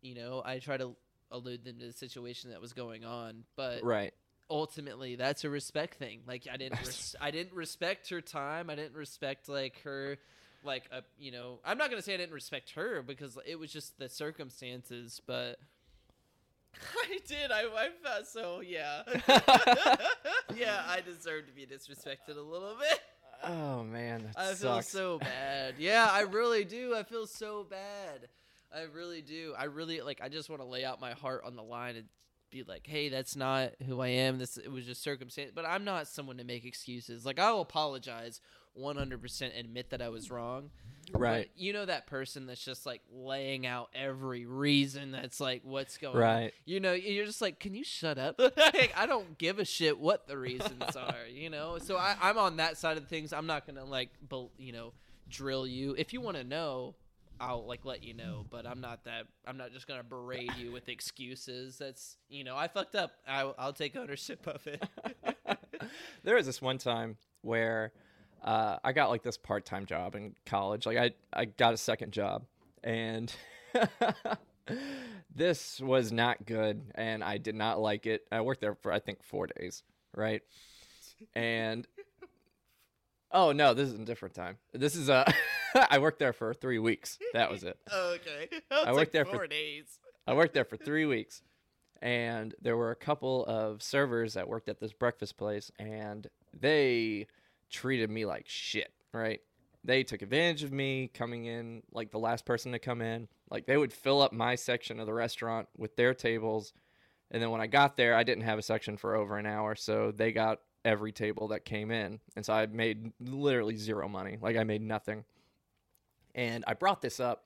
you 0.00 0.14
know, 0.14 0.42
I 0.44 0.58
tried 0.60 0.78
to 0.78 0.94
allude 1.30 1.64
them 1.64 1.78
to 1.78 1.86
the 1.86 1.92
situation 1.92 2.50
that 2.50 2.60
was 2.60 2.72
going 2.72 3.04
on, 3.04 3.44
but 3.56 3.82
Right. 3.82 4.12
ultimately 4.48 5.16
that's 5.16 5.42
a 5.42 5.50
respect 5.50 5.94
thing 5.96 6.20
like 6.24 6.46
i 6.52 6.56
didn't 6.56 6.78
res- 6.86 7.16
i 7.20 7.32
didn't 7.32 7.52
respect 7.52 8.08
her 8.10 8.20
time 8.20 8.70
i 8.70 8.76
didn't 8.76 8.94
respect 8.94 9.48
like 9.48 9.80
her 9.82 10.18
like 10.62 10.84
a 10.92 11.02
you 11.18 11.32
know 11.32 11.58
i'm 11.64 11.76
not 11.76 11.90
gonna 11.90 12.00
say 12.00 12.14
i 12.14 12.16
didn't 12.16 12.32
respect 12.32 12.70
her 12.70 13.02
because 13.02 13.36
it 13.44 13.58
was 13.58 13.72
just 13.72 13.98
the 13.98 14.08
circumstances 14.08 15.20
but 15.26 15.58
i 17.08 17.18
did 17.26 17.50
i, 17.50 17.62
I 17.62 17.88
felt 18.04 18.26
so 18.28 18.60
yeah 18.60 19.02
yeah 20.54 20.82
i 20.86 21.00
deserve 21.04 21.46
to 21.48 21.52
be 21.52 21.66
disrespected 21.66 22.36
a 22.36 22.40
little 22.40 22.76
bit 22.78 23.00
Oh 23.44 23.84
man, 23.84 24.22
that 24.34 24.34
I 24.42 24.54
feel 24.54 24.80
so 24.80 25.18
bad. 25.18 25.74
Yeah, 25.78 26.08
I 26.10 26.20
really 26.22 26.64
do. 26.64 26.96
I 26.96 27.02
feel 27.02 27.26
so 27.26 27.64
bad. 27.68 28.28
I 28.74 28.82
really 28.82 29.22
do. 29.22 29.54
I 29.58 29.64
really 29.64 30.00
like. 30.00 30.20
I 30.22 30.28
just 30.28 30.48
want 30.50 30.62
to 30.62 30.66
lay 30.66 30.84
out 30.84 31.00
my 31.00 31.12
heart 31.12 31.42
on 31.44 31.56
the 31.56 31.62
line 31.62 31.96
and 31.96 32.06
be 32.50 32.62
like, 32.62 32.86
"Hey, 32.86 33.08
that's 33.08 33.36
not 33.36 33.72
who 33.86 34.00
I 34.00 34.08
am. 34.08 34.38
This 34.38 34.56
it 34.56 34.70
was 34.70 34.84
just 34.84 35.02
circumstance." 35.02 35.52
But 35.54 35.64
I'm 35.66 35.84
not 35.84 36.08
someone 36.08 36.38
to 36.38 36.44
make 36.44 36.64
excuses. 36.64 37.24
Like 37.24 37.38
I'll 37.38 37.60
apologize 37.60 38.40
100% 38.78 39.58
admit 39.58 39.90
that 39.90 40.02
I 40.02 40.08
was 40.08 40.30
wrong. 40.30 40.70
Right. 41.12 41.48
But 41.48 41.60
you 41.60 41.72
know 41.72 41.84
that 41.84 42.06
person 42.06 42.46
that's 42.46 42.64
just 42.64 42.84
like 42.84 43.00
laying 43.12 43.64
out 43.64 43.90
every 43.94 44.44
reason 44.44 45.12
that's 45.12 45.38
like 45.40 45.62
what's 45.64 45.98
going 45.98 46.16
on. 46.16 46.20
Right. 46.20 46.54
You 46.64 46.80
know, 46.80 46.92
you're 46.92 47.26
just 47.26 47.40
like, 47.40 47.60
can 47.60 47.74
you 47.74 47.84
shut 47.84 48.18
up? 48.18 48.38
like, 48.56 48.92
I 48.96 49.06
don't 49.06 49.38
give 49.38 49.58
a 49.58 49.64
shit 49.64 49.98
what 49.98 50.26
the 50.26 50.36
reasons 50.36 50.96
are, 50.96 51.26
you 51.30 51.48
know? 51.48 51.78
So 51.78 51.96
I, 51.96 52.16
I'm 52.20 52.38
on 52.38 52.56
that 52.56 52.76
side 52.76 52.96
of 52.96 53.06
things. 53.06 53.32
I'm 53.32 53.46
not 53.46 53.66
going 53.66 53.76
to 53.76 53.84
like, 53.84 54.10
bel- 54.28 54.50
you 54.58 54.72
know, 54.72 54.92
drill 55.28 55.66
you. 55.66 55.94
If 55.96 56.12
you 56.12 56.20
want 56.20 56.36
to 56.38 56.44
know, 56.44 56.96
I'll 57.40 57.66
like 57.66 57.84
let 57.84 58.02
you 58.02 58.14
know, 58.14 58.46
but 58.50 58.66
I'm 58.66 58.80
not 58.80 59.04
that, 59.04 59.26
I'm 59.46 59.56
not 59.56 59.72
just 59.72 59.86
going 59.86 60.00
to 60.00 60.06
berate 60.06 60.56
you 60.56 60.72
with 60.72 60.88
excuses. 60.88 61.78
That's, 61.78 62.16
you 62.28 62.44
know, 62.44 62.56
I 62.56 62.68
fucked 62.68 62.94
up. 62.94 63.12
I, 63.26 63.52
I'll 63.58 63.72
take 63.72 63.96
ownership 63.96 64.46
of 64.46 64.66
it. 64.66 64.82
there 66.24 66.36
was 66.36 66.46
this 66.46 66.62
one 66.62 66.78
time 66.78 67.16
where 67.42 67.92
uh, 68.42 68.78
I 68.84 68.92
got 68.92 69.10
like 69.10 69.22
this 69.22 69.36
part-time 69.36 69.86
job 69.86 70.14
in 70.14 70.34
college. 70.46 70.86
Like 70.86 70.98
I, 70.98 71.10
I 71.32 71.44
got 71.46 71.74
a 71.74 71.76
second 71.76 72.12
job, 72.12 72.44
and 72.84 73.32
this 75.34 75.80
was 75.80 76.12
not 76.12 76.46
good, 76.46 76.82
and 76.94 77.24
I 77.24 77.38
did 77.38 77.54
not 77.54 77.80
like 77.80 78.06
it. 78.06 78.26
I 78.30 78.40
worked 78.40 78.60
there 78.60 78.74
for 78.74 78.92
I 78.92 78.98
think 78.98 79.22
four 79.22 79.48
days, 79.48 79.82
right? 80.14 80.42
And 81.34 81.86
oh 83.32 83.52
no, 83.52 83.74
this 83.74 83.88
is 83.88 83.94
a 83.98 84.04
different 84.04 84.34
time. 84.34 84.58
This 84.72 84.94
is 84.94 85.08
a 85.08 85.26
I 85.90 85.98
worked 85.98 86.18
there 86.18 86.32
for 86.32 86.52
three 86.54 86.78
weeks. 86.78 87.18
That 87.32 87.50
was 87.50 87.64
it. 87.64 87.78
okay. 87.92 88.48
I 88.70 88.92
worked 88.92 89.12
there 89.12 89.24
for- 89.24 89.32
four 89.36 89.46
days. 89.46 89.98
I 90.26 90.34
worked 90.34 90.54
there 90.54 90.64
for 90.64 90.76
three 90.76 91.06
weeks, 91.06 91.42
and 92.02 92.52
there 92.60 92.76
were 92.76 92.90
a 92.90 92.96
couple 92.96 93.44
of 93.46 93.80
servers 93.82 94.34
that 94.34 94.48
worked 94.48 94.68
at 94.68 94.80
this 94.80 94.92
breakfast 94.92 95.36
place, 95.36 95.70
and 95.78 96.26
they 96.58 97.28
treated 97.70 98.10
me 98.10 98.24
like 98.26 98.44
shit. 98.48 98.92
Right? 99.12 99.40
They 99.84 100.02
took 100.02 100.22
advantage 100.22 100.64
of 100.64 100.72
me 100.72 101.08
coming 101.14 101.44
in 101.44 101.82
like 101.92 102.10
the 102.10 102.18
last 102.18 102.44
person 102.44 102.72
to 102.72 102.80
come 102.80 103.00
in. 103.02 103.28
Like 103.50 103.66
they 103.66 103.76
would 103.76 103.92
fill 103.92 104.20
up 104.20 104.32
my 104.32 104.56
section 104.56 104.98
of 104.98 105.06
the 105.06 105.14
restaurant 105.14 105.68
with 105.76 105.94
their 105.94 106.12
tables, 106.12 106.72
and 107.30 107.40
then 107.40 107.50
when 107.50 107.60
I 107.60 107.68
got 107.68 107.96
there, 107.96 108.14
I 108.16 108.24
didn't 108.24 108.44
have 108.44 108.58
a 108.58 108.62
section 108.62 108.96
for 108.96 109.14
over 109.14 109.38
an 109.38 109.46
hour, 109.46 109.76
so 109.76 110.10
they 110.10 110.32
got 110.32 110.60
every 110.84 111.12
table 111.12 111.48
that 111.48 111.64
came 111.64 111.90
in, 111.92 112.18
and 112.34 112.44
so 112.44 112.52
I 112.52 112.66
made 112.66 113.12
literally 113.20 113.76
zero 113.76 114.08
money. 114.08 114.38
Like 114.40 114.56
I 114.56 114.64
made 114.64 114.82
nothing. 114.82 115.24
And 116.36 116.62
I 116.68 116.74
brought 116.74 117.00
this 117.02 117.18
up 117.18 117.42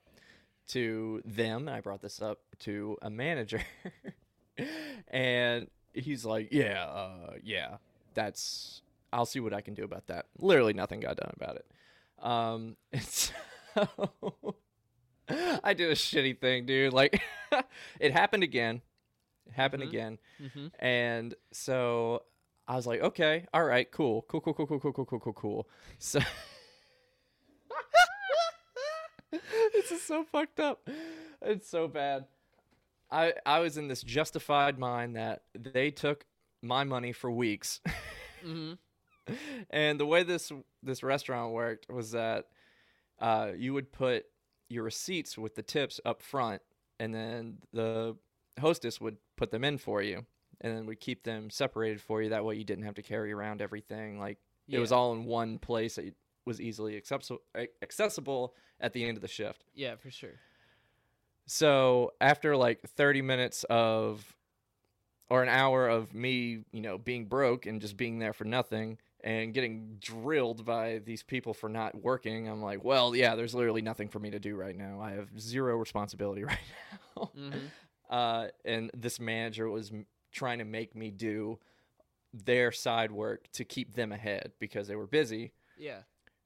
to 0.67 1.21
them 1.25 1.67
and 1.67 1.75
I 1.75 1.81
brought 1.81 2.01
this 2.01 2.21
up 2.21 2.39
to 2.59 2.97
a 3.01 3.09
manager. 3.09 3.61
And 5.07 5.67
he's 5.93 6.23
like 6.23 6.49
yeah 6.51 6.83
uh, 6.85 7.33
yeah 7.41 7.77
that's 8.13 8.81
I'll 9.11 9.25
see 9.25 9.39
what 9.39 9.53
I 9.53 9.61
can 9.61 9.73
do 9.73 9.83
about 9.83 10.07
that. 10.07 10.27
Literally 10.37 10.73
nothing 10.73 10.99
got 10.99 11.17
done 11.17 11.31
about 11.35 11.55
it. 11.55 11.65
Um 12.21 12.75
and 12.93 13.01
so 13.03 13.33
I 15.63 15.73
did 15.73 15.89
a 15.89 15.95
shitty 15.95 16.39
thing 16.39 16.65
dude. 16.65 16.93
Like 16.93 17.21
it 17.99 18.11
happened 18.11 18.43
again. 18.43 18.81
It 19.47 19.53
happened 19.53 19.83
again. 19.83 20.19
Mhm. 20.41 20.71
and 20.79 21.33
so 21.51 22.23
I 22.67 22.75
was 22.75 22.85
like 22.85 23.01
okay 23.01 23.45
all 23.53 23.63
right 23.63 23.89
cool 23.91 24.23
cool 24.27 24.41
cool 24.41 24.53
cool 24.53 24.67
cool 24.67 24.79
cool 24.79 24.93
cool 24.93 25.05
cool 25.05 25.19
cool 25.19 25.33
cool. 25.33 25.69
So 25.97 26.19
this 29.73 29.91
is 29.91 30.01
so 30.01 30.23
fucked 30.23 30.59
up. 30.59 30.87
It's 31.41 31.67
so 31.69 31.87
bad. 31.87 32.25
I 33.09 33.33
I 33.45 33.59
was 33.59 33.77
in 33.77 33.87
this 33.87 34.01
justified 34.03 34.77
mind 34.79 35.15
that 35.15 35.43
they 35.57 35.91
took 35.91 36.25
my 36.61 36.83
money 36.83 37.11
for 37.11 37.31
weeks. 37.31 37.81
Mhm. 38.43 38.79
and 39.69 39.99
the 39.99 40.05
way 40.07 40.23
this 40.23 40.51
this 40.81 41.03
restaurant 41.03 41.53
worked 41.53 41.87
was 41.91 42.09
that 42.11 42.47
uh, 43.19 43.51
you 43.55 43.71
would 43.71 43.91
put 43.91 44.25
your 44.67 44.83
receipts 44.83 45.37
with 45.37 45.53
the 45.53 45.61
tips 45.61 45.99
up 46.05 46.23
front, 46.23 46.59
and 46.99 47.13
then 47.13 47.57
the 47.71 48.15
hostess 48.59 48.99
would 48.99 49.17
put 49.37 49.51
them 49.51 49.63
in 49.63 49.77
for 49.77 50.01
you, 50.01 50.25
and 50.61 50.75
then 50.75 50.87
would 50.87 50.99
keep 50.99 51.23
them 51.23 51.51
separated 51.51 52.01
for 52.01 52.23
you. 52.23 52.29
That 52.29 52.43
way, 52.43 52.55
you 52.55 52.63
didn't 52.63 52.85
have 52.85 52.95
to 52.95 53.03
carry 53.03 53.31
around 53.31 53.61
everything. 53.61 54.17
Like 54.19 54.39
it 54.67 54.79
was 54.79 54.91
all 54.91 55.13
in 55.13 55.25
one 55.25 55.59
place 55.59 55.95
that 55.97 56.11
was 56.45 56.59
easily 56.59 56.97
accessible 56.97 57.41
accessible 57.81 58.55
at 58.79 58.93
the 58.93 59.03
end 59.05 59.17
of 59.17 59.21
the 59.21 59.27
shift. 59.27 59.63
Yeah, 59.73 59.95
for 59.95 60.09
sure. 60.11 60.39
So 61.45 62.13
after 62.21 62.55
like 62.55 62.81
30 62.81 63.21
minutes 63.21 63.63
of 63.69 64.35
or 65.29 65.43
an 65.43 65.49
hour 65.49 65.87
of 65.87 66.13
me, 66.13 66.63
you 66.71 66.81
know, 66.81 66.97
being 66.97 67.25
broke 67.25 67.65
and 67.65 67.79
just 67.81 67.95
being 67.97 68.19
there 68.19 68.33
for 68.33 68.43
nothing 68.43 68.97
and 69.23 69.53
getting 69.53 69.97
drilled 70.01 70.65
by 70.65 70.99
these 71.05 71.23
people 71.23 71.53
for 71.53 71.69
not 71.69 71.95
working, 72.01 72.49
I'm 72.49 72.61
like, 72.61 72.83
well, 72.83 73.15
yeah, 73.15 73.35
there's 73.35 73.55
literally 73.55 73.81
nothing 73.81 74.09
for 74.09 74.19
me 74.19 74.31
to 74.31 74.39
do 74.39 74.55
right 74.55 74.75
now. 74.75 74.99
I 74.99 75.11
have 75.11 75.39
zero 75.39 75.77
responsibility 75.77 76.43
right 76.45 76.57
now. 77.15 77.31
Mhm. 77.37 77.53
Uh, 78.09 78.49
and 78.65 78.91
this 78.93 79.21
manager 79.21 79.69
was 79.69 79.89
trying 80.33 80.59
to 80.59 80.65
make 80.65 80.93
me 80.97 81.11
do 81.11 81.57
their 82.33 82.69
side 82.69 83.09
work 83.09 83.49
to 83.53 83.63
keep 83.63 83.93
them 83.95 84.11
ahead 84.11 84.51
because 84.59 84.89
they 84.89 84.97
were 84.97 85.07
busy 85.07 85.53
Yeah. 85.77 85.99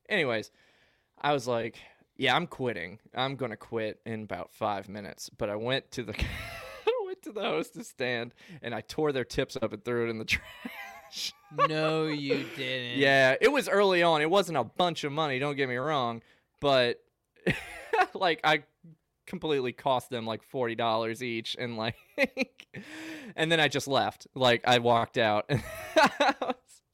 Anyways, 0.09 0.51
I 1.21 1.33
was 1.33 1.47
like, 1.47 1.77
yeah, 2.17 2.35
I'm 2.35 2.47
quitting. 2.47 2.99
I'm 3.13 3.35
gonna 3.35 3.57
quit 3.57 3.99
in 4.05 4.23
about 4.23 4.51
five 4.53 4.87
minutes. 4.89 5.29
But 5.29 5.49
I 5.49 5.55
went 5.55 5.91
to 5.91 6.03
the 6.03 6.13
I 6.87 7.03
went 7.05 7.21
to 7.23 7.31
the 7.31 7.41
hostess 7.41 7.87
stand 7.89 8.33
and 8.61 8.73
I 8.73 8.81
tore 8.81 9.11
their 9.11 9.25
tips 9.25 9.57
up 9.61 9.73
and 9.73 9.83
threw 9.83 10.05
it 10.07 10.09
in 10.09 10.17
the 10.19 10.25
trash. 10.25 11.33
No, 11.69 12.07
you 12.07 12.45
didn't. 12.57 12.97
yeah, 12.99 13.35
it 13.39 13.51
was 13.51 13.69
early 13.69 14.03
on. 14.03 14.21
It 14.21 14.29
wasn't 14.29 14.57
a 14.57 14.63
bunch 14.63 15.03
of 15.03 15.11
money. 15.11 15.39
Don't 15.39 15.55
get 15.55 15.69
me 15.69 15.75
wrong, 15.75 16.21
but 16.59 17.01
like 18.13 18.41
I 18.43 18.63
completely 19.25 19.71
cost 19.71 20.09
them 20.09 20.25
like 20.25 20.43
forty 20.43 20.75
dollars 20.75 21.23
each, 21.23 21.55
and 21.57 21.77
like, 21.77 21.95
and 23.35 23.51
then 23.51 23.59
I 23.59 23.67
just 23.67 23.87
left. 23.87 24.27
Like 24.35 24.61
I 24.65 24.79
walked 24.79 25.17
out. 25.17 25.49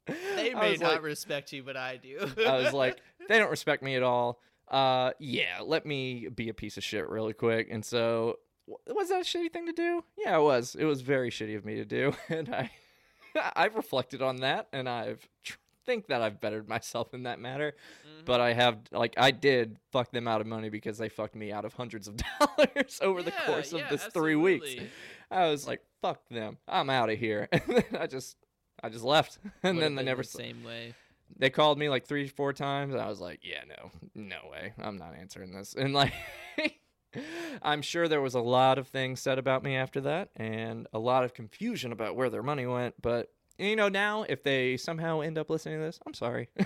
They 0.08 0.54
may 0.54 0.76
not 0.76 0.94
like- 0.94 1.04
respect 1.04 1.54
you, 1.54 1.64
but 1.64 1.78
I 1.78 1.98
do. 1.98 2.20
I 2.46 2.58
was 2.58 2.74
like, 2.74 2.98
they 3.28 3.38
don't 3.38 3.52
respect 3.52 3.84
me 3.84 3.96
at 3.96 4.04
all. 4.04 4.40
Uh, 4.68 5.12
yeah, 5.20 5.60
let 5.64 5.86
me 5.86 6.30
be 6.34 6.48
a 6.50 6.54
piece 6.54 6.78
of 6.78 6.84
shit 6.84 7.08
really 7.10 7.34
quick. 7.34 7.68
And 7.70 7.84
so, 7.84 8.40
was 8.88 9.10
that 9.10 9.22
a 9.22 9.24
shitty 9.24 9.52
thing 9.52 9.66
to 9.66 9.74
do? 9.74 10.04
Yeah, 10.18 10.38
it 10.38 10.42
was. 10.42 10.76
It 10.80 10.86
was 10.86 11.02
very 11.02 11.30
shitty 11.30 11.58
of 11.58 11.66
me 11.66 11.76
to 11.76 11.86
do, 11.86 12.14
and 12.30 12.50
I, 12.54 12.72
I've 13.56 13.76
reflected 13.76 14.22
on 14.22 14.38
that, 14.38 14.68
and 14.72 14.88
I've 14.88 15.28
tr- 15.44 15.58
think 15.86 16.08
that 16.08 16.22
I've 16.22 16.40
bettered 16.40 16.70
myself 16.70 17.14
in 17.14 17.24
that 17.24 17.40
matter. 17.40 17.74
Mm-hmm. 18.08 18.26
But 18.26 18.40
I 18.40 18.54
have, 18.54 18.78
like, 18.92 19.16
I 19.18 19.32
did 19.32 19.78
fuck 19.92 20.12
them 20.12 20.28
out 20.28 20.40
of 20.40 20.48
money 20.48 20.70
because 20.70 20.98
they 20.98 21.10
fucked 21.10 21.36
me 21.36 21.52
out 21.52 21.66
of 21.66 21.74
hundreds 21.74 22.08
of 22.08 22.16
dollars 22.40 23.00
over 23.02 23.22
the 23.24 23.34
course 23.46 23.74
of 23.74 23.80
yeah, 23.80 23.90
this 23.90 24.06
three 24.06 24.36
weeks. 24.36 24.70
I 25.30 25.48
was 25.48 25.68
like, 25.68 25.82
fuck 26.02 26.22
them, 26.30 26.58
I'm 26.68 26.90
out 26.90 27.10
of 27.10 27.18
here, 27.20 27.50
and 27.52 27.62
then 27.68 28.00
I 28.00 28.08
just. 28.08 28.38
I 28.84 28.90
just 28.90 29.04
left, 29.04 29.38
and 29.64 29.80
then 29.82 29.96
they 29.96 30.04
never 30.04 30.24
the 30.24 30.28
same 30.28 30.64
way. 30.64 30.94
they 31.38 31.50
called 31.50 31.78
me 31.78 31.90
like 31.90 32.06
three, 32.06 32.28
four 32.28 32.54
times. 32.54 32.94
And 32.94 33.02
I 33.02 33.08
was 33.08 33.20
like, 33.22 33.40
yeah, 33.44 33.64
no, 33.68 33.92
no 34.16 34.50
way. 34.52 34.74
I'm 34.82 34.98
not 34.98 35.16
answering 35.20 35.52
this. 35.54 35.76
And 35.78 35.94
like, 35.94 36.14
I'm 37.62 37.82
sure 37.82 38.08
there 38.08 38.22
was 38.22 38.36
a 38.36 38.40
lot 38.40 38.78
of 38.78 38.88
things 38.88 39.20
said 39.20 39.38
about 39.38 39.64
me 39.64 39.76
after 39.76 40.00
that 40.02 40.30
and 40.36 40.88
a 40.94 41.00
lot 41.00 41.24
of 41.26 41.34
confusion 41.34 41.92
about 41.92 42.16
where 42.16 42.30
their 42.30 42.44
money 42.44 42.66
went. 42.66 42.96
But 43.02 43.32
you 43.62 43.76
know, 43.76 43.90
now 43.90 44.24
if 44.28 44.44
they 44.44 44.78
somehow 44.78 45.22
end 45.22 45.38
up 45.38 45.50
listening 45.50 45.80
to 45.80 45.86
this, 45.86 46.00
I'm 46.06 46.14
sorry. 46.14 46.50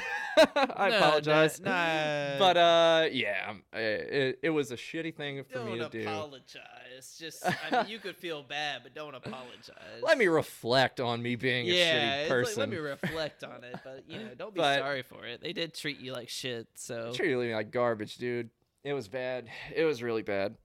I 0.56 0.90
No, 0.90 0.98
apologize. 0.98 1.60
Nah, 1.60 1.70
nah. 1.70 2.40
But 2.40 2.58
uh, 2.58 3.06
yeah, 3.12 3.46
um, 3.50 3.64
it, 3.74 4.40
it 4.42 4.50
was 4.50 4.72
a 4.72 4.76
shitty 4.76 5.16
thing 5.16 5.44
for 5.44 5.54
don't 5.60 5.66
me 5.72 5.78
to 5.80 5.90
do. 5.90 6.04
Don't 6.04 6.14
apologize. 6.14 7.18
Just 7.20 7.44
I 7.46 7.56
mean, 7.84 7.90
you 7.90 8.00
could 8.00 8.16
feel 8.16 8.42
bad, 8.44 8.82
but 8.84 8.94
don't 8.96 9.16
apologize. 9.16 10.02
Let 10.02 10.18
me 10.18 10.28
reflect 10.28 11.00
on 11.00 11.22
me 11.22 11.36
being 11.36 11.68
a 11.70 11.72
shitty 11.72 12.28
person. 12.28 12.52
Like, 12.52 12.58
let 12.58 12.70
me 12.70 12.78
reflect 12.78 13.44
on 13.44 13.64
it, 13.64 13.76
but 13.84 14.04
you 14.08 14.20
know, 14.20 14.30
don't 14.38 14.54
be 14.54 14.60
But- 14.62 14.80
sorry 14.80 15.02
for 15.04 15.26
it. 15.26 15.42
They 15.42 15.54
did 15.54 15.74
treat 15.74 16.00
you 16.00 16.14
like 16.14 16.30
shit, 16.30 16.68
so 16.76 17.12
treated 17.14 17.38
me 17.38 17.54
like 17.54 17.72
garbage, 17.72 18.16
dude. 18.16 18.50
It 18.84 18.94
was 18.94 19.08
bad. 19.08 19.48
It 19.76 19.84
was 19.84 20.02
really 20.04 20.22
bad. 20.22 20.56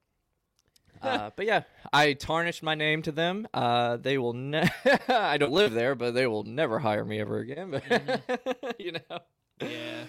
Uh, 1.03 1.31
but 1.35 1.47
yeah, 1.47 1.63
I 1.93 2.13
tarnished 2.13 2.63
my 2.63 2.75
name 2.75 3.03
to 3.03 3.13
them. 3.13 3.49
Uh, 3.55 3.97
they 3.97 4.19
will. 4.19 4.33
Ne- 4.35 4.69
I 5.09 5.39
don't 5.39 5.53
live 5.53 5.73
there, 5.73 5.95
but 5.95 6.15
they 6.15 6.27
will 6.27 6.45
never 6.45 6.79
hire 6.79 7.05
me 7.05 7.21
ever 7.21 7.39
again. 7.39 7.81
you 8.79 8.93
know. 8.93 9.19
yeah. 9.61 10.05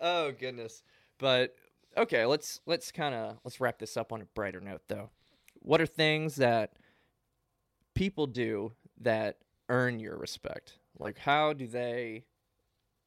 Oh 0.00 0.32
goodness. 0.32 0.82
But 1.18 1.54
okay, 1.96 2.24
let's 2.26 2.60
let's 2.66 2.92
kind 2.92 3.14
of 3.14 3.38
let's 3.44 3.60
wrap 3.60 3.78
this 3.78 3.96
up 3.96 4.12
on 4.12 4.22
a 4.22 4.26
brighter 4.26 4.60
note 4.60 4.82
though. 4.88 5.10
What 5.60 5.80
are 5.80 5.86
things 5.86 6.36
that 6.36 6.74
people 7.94 8.26
do 8.26 8.72
that 9.00 9.38
earn 9.68 9.98
your 9.98 10.16
respect? 10.16 10.78
Like 10.98 11.18
how 11.18 11.52
do 11.52 11.66
they 11.66 12.24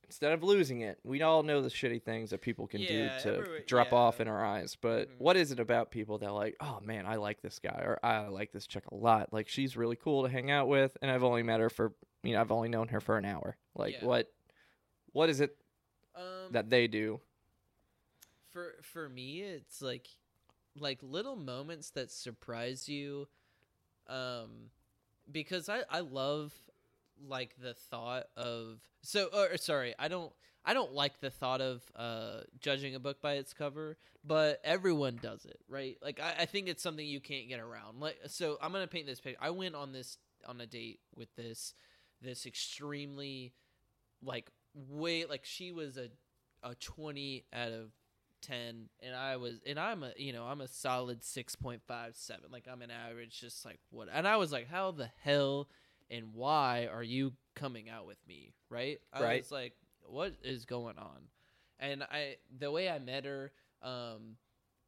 instead 0.10 0.34
of 0.34 0.42
losing 0.44 0.82
it, 0.82 1.00
we 1.04 1.22
all 1.22 1.44
know 1.44 1.62
the 1.62 1.70
shitty 1.70 2.02
things 2.02 2.32
that 2.32 2.42
people 2.42 2.66
can 2.66 2.82
Yeah, 2.82 2.88
do 2.88 3.10
to 3.22 3.38
every- 3.38 3.64
drop 3.68 3.92
yeah. 3.92 3.98
off 4.00 4.20
in 4.20 4.28
our 4.28 4.44
eyes. 4.44 4.76
But 4.76 5.08
Mhm. 5.08 5.18
what 5.20 5.38
is 5.38 5.52
it 5.52 5.60
about 5.60 5.92
people 5.92 6.18
that 6.18 6.34
like, 6.34 6.56
oh 6.60 6.80
man, 6.82 7.06
I 7.06 7.16
like 7.18 7.42
this 7.42 7.60
guy 7.60 7.80
or 7.84 8.00
I 8.04 8.28
like 8.28 8.52
this 8.52 8.66
chick 8.66 8.88
a 8.88 8.96
lot. 8.96 9.32
Like 9.32 9.48
she's 9.48 9.78
really 9.78 9.96
cool 9.96 10.24
to 10.24 10.30
hang 10.30 10.50
out 10.50 10.68
with 10.68 10.98
and 11.04 11.12
I've 11.12 11.24
only 11.24 11.44
met 11.44 11.60
her 11.60 11.70
for 11.70 11.94
you 12.24 12.34
know, 12.34 12.42
I've 12.42 12.52
only 12.52 12.70
known 12.70 12.88
her 12.90 13.00
for 13.00 13.18
an 13.18 13.26
hour. 13.26 13.56
Like 13.76 13.94
Yeah. 13.94 14.06
what 14.06 14.34
what 15.12 15.30
is 15.30 15.40
it 15.42 15.56
Um, 16.16 16.52
that 16.52 16.70
they 16.72 16.88
do? 16.88 17.22
for 18.50 18.82
for 18.82 19.08
me, 19.10 19.42
it's 19.42 19.80
like 19.82 20.08
like 20.76 21.04
little 21.04 21.36
moments 21.36 21.92
that 21.92 22.10
surprise 22.10 22.90
you, 22.90 23.28
um, 24.08 24.72
because 25.32 25.70
I 25.70 25.84
I 25.90 26.00
love 26.00 26.69
like 27.28 27.56
the 27.62 27.74
thought 27.74 28.28
of 28.36 28.80
so 29.02 29.30
or 29.34 29.58
sorry 29.58 29.94
I 29.98 30.08
don't 30.08 30.32
I 30.66 30.74
don't 30.74 30.94
like 30.94 31.20
the 31.20 31.30
thought 31.30 31.62
of 31.62 31.82
uh 31.96 32.42
judging 32.60 32.96
a 32.96 33.00
book 33.00 33.22
by 33.22 33.34
its 33.34 33.54
cover, 33.54 33.98
but 34.26 34.60
everyone 34.64 35.20
does 35.22 35.46
it, 35.46 35.60
right? 35.68 35.98
Like 36.02 36.20
I, 36.20 36.44
I 36.44 36.46
think 36.46 36.68
it's 36.68 36.84
something 36.84 37.06
you 37.06 37.22
can't 37.22 37.48
get 37.48 37.60
around. 37.60 38.00
Like 38.00 38.20
so 38.28 38.58
I'm 38.62 38.72
gonna 38.72 38.88
paint 38.88 39.08
this 39.08 39.20
picture. 39.20 39.40
I 39.42 39.52
went 39.52 39.76
on 39.76 39.94
this 39.94 40.18
on 40.46 40.60
a 40.62 40.66
date 40.66 41.00
with 41.16 41.34
this 41.36 41.74
this 42.22 42.46
extremely 42.46 43.54
like 44.22 44.52
way 44.74 45.26
like 45.26 45.46
she 45.46 45.72
was 45.72 45.98
a 45.98 46.10
a 46.62 46.76
20 46.76 47.46
out 47.54 47.72
of 47.72 47.92
10 48.42 48.90
and 49.02 49.16
I 49.16 49.38
was 49.38 49.56
and 49.66 49.80
I'm 49.80 50.04
a 50.04 50.12
you 50.18 50.34
know 50.34 50.44
I'm 50.44 50.62
a 50.62 50.68
solid 50.68 51.22
6.57 51.22 51.80
like 52.52 52.68
I'm 52.72 52.82
an 52.82 52.92
average 52.92 53.40
just 53.40 53.66
like 53.66 53.80
what 53.92 54.08
and 54.14 54.28
I 54.28 54.38
was 54.38 54.52
like 54.52 54.70
how 54.70 54.92
the 54.92 55.10
hell 55.24 55.68
and 56.12 56.34
why 56.34 56.88
are 56.92 57.04
you 57.04 57.34
coming 57.56 57.90
out 57.90 58.06
with 58.08 58.18
me 58.28 58.54
right? 58.70 59.00
I 59.14 59.22
Right. 59.22 59.42
was 59.42 59.52
like 59.52 59.74
what 60.06 60.34
is 60.44 60.66
going 60.66 60.98
on? 60.98 61.28
And 61.80 62.04
I 62.04 62.36
the 62.58 62.72
way 62.72 62.90
I 62.90 63.00
met 63.00 63.26
her 63.26 63.52
um 63.82 64.38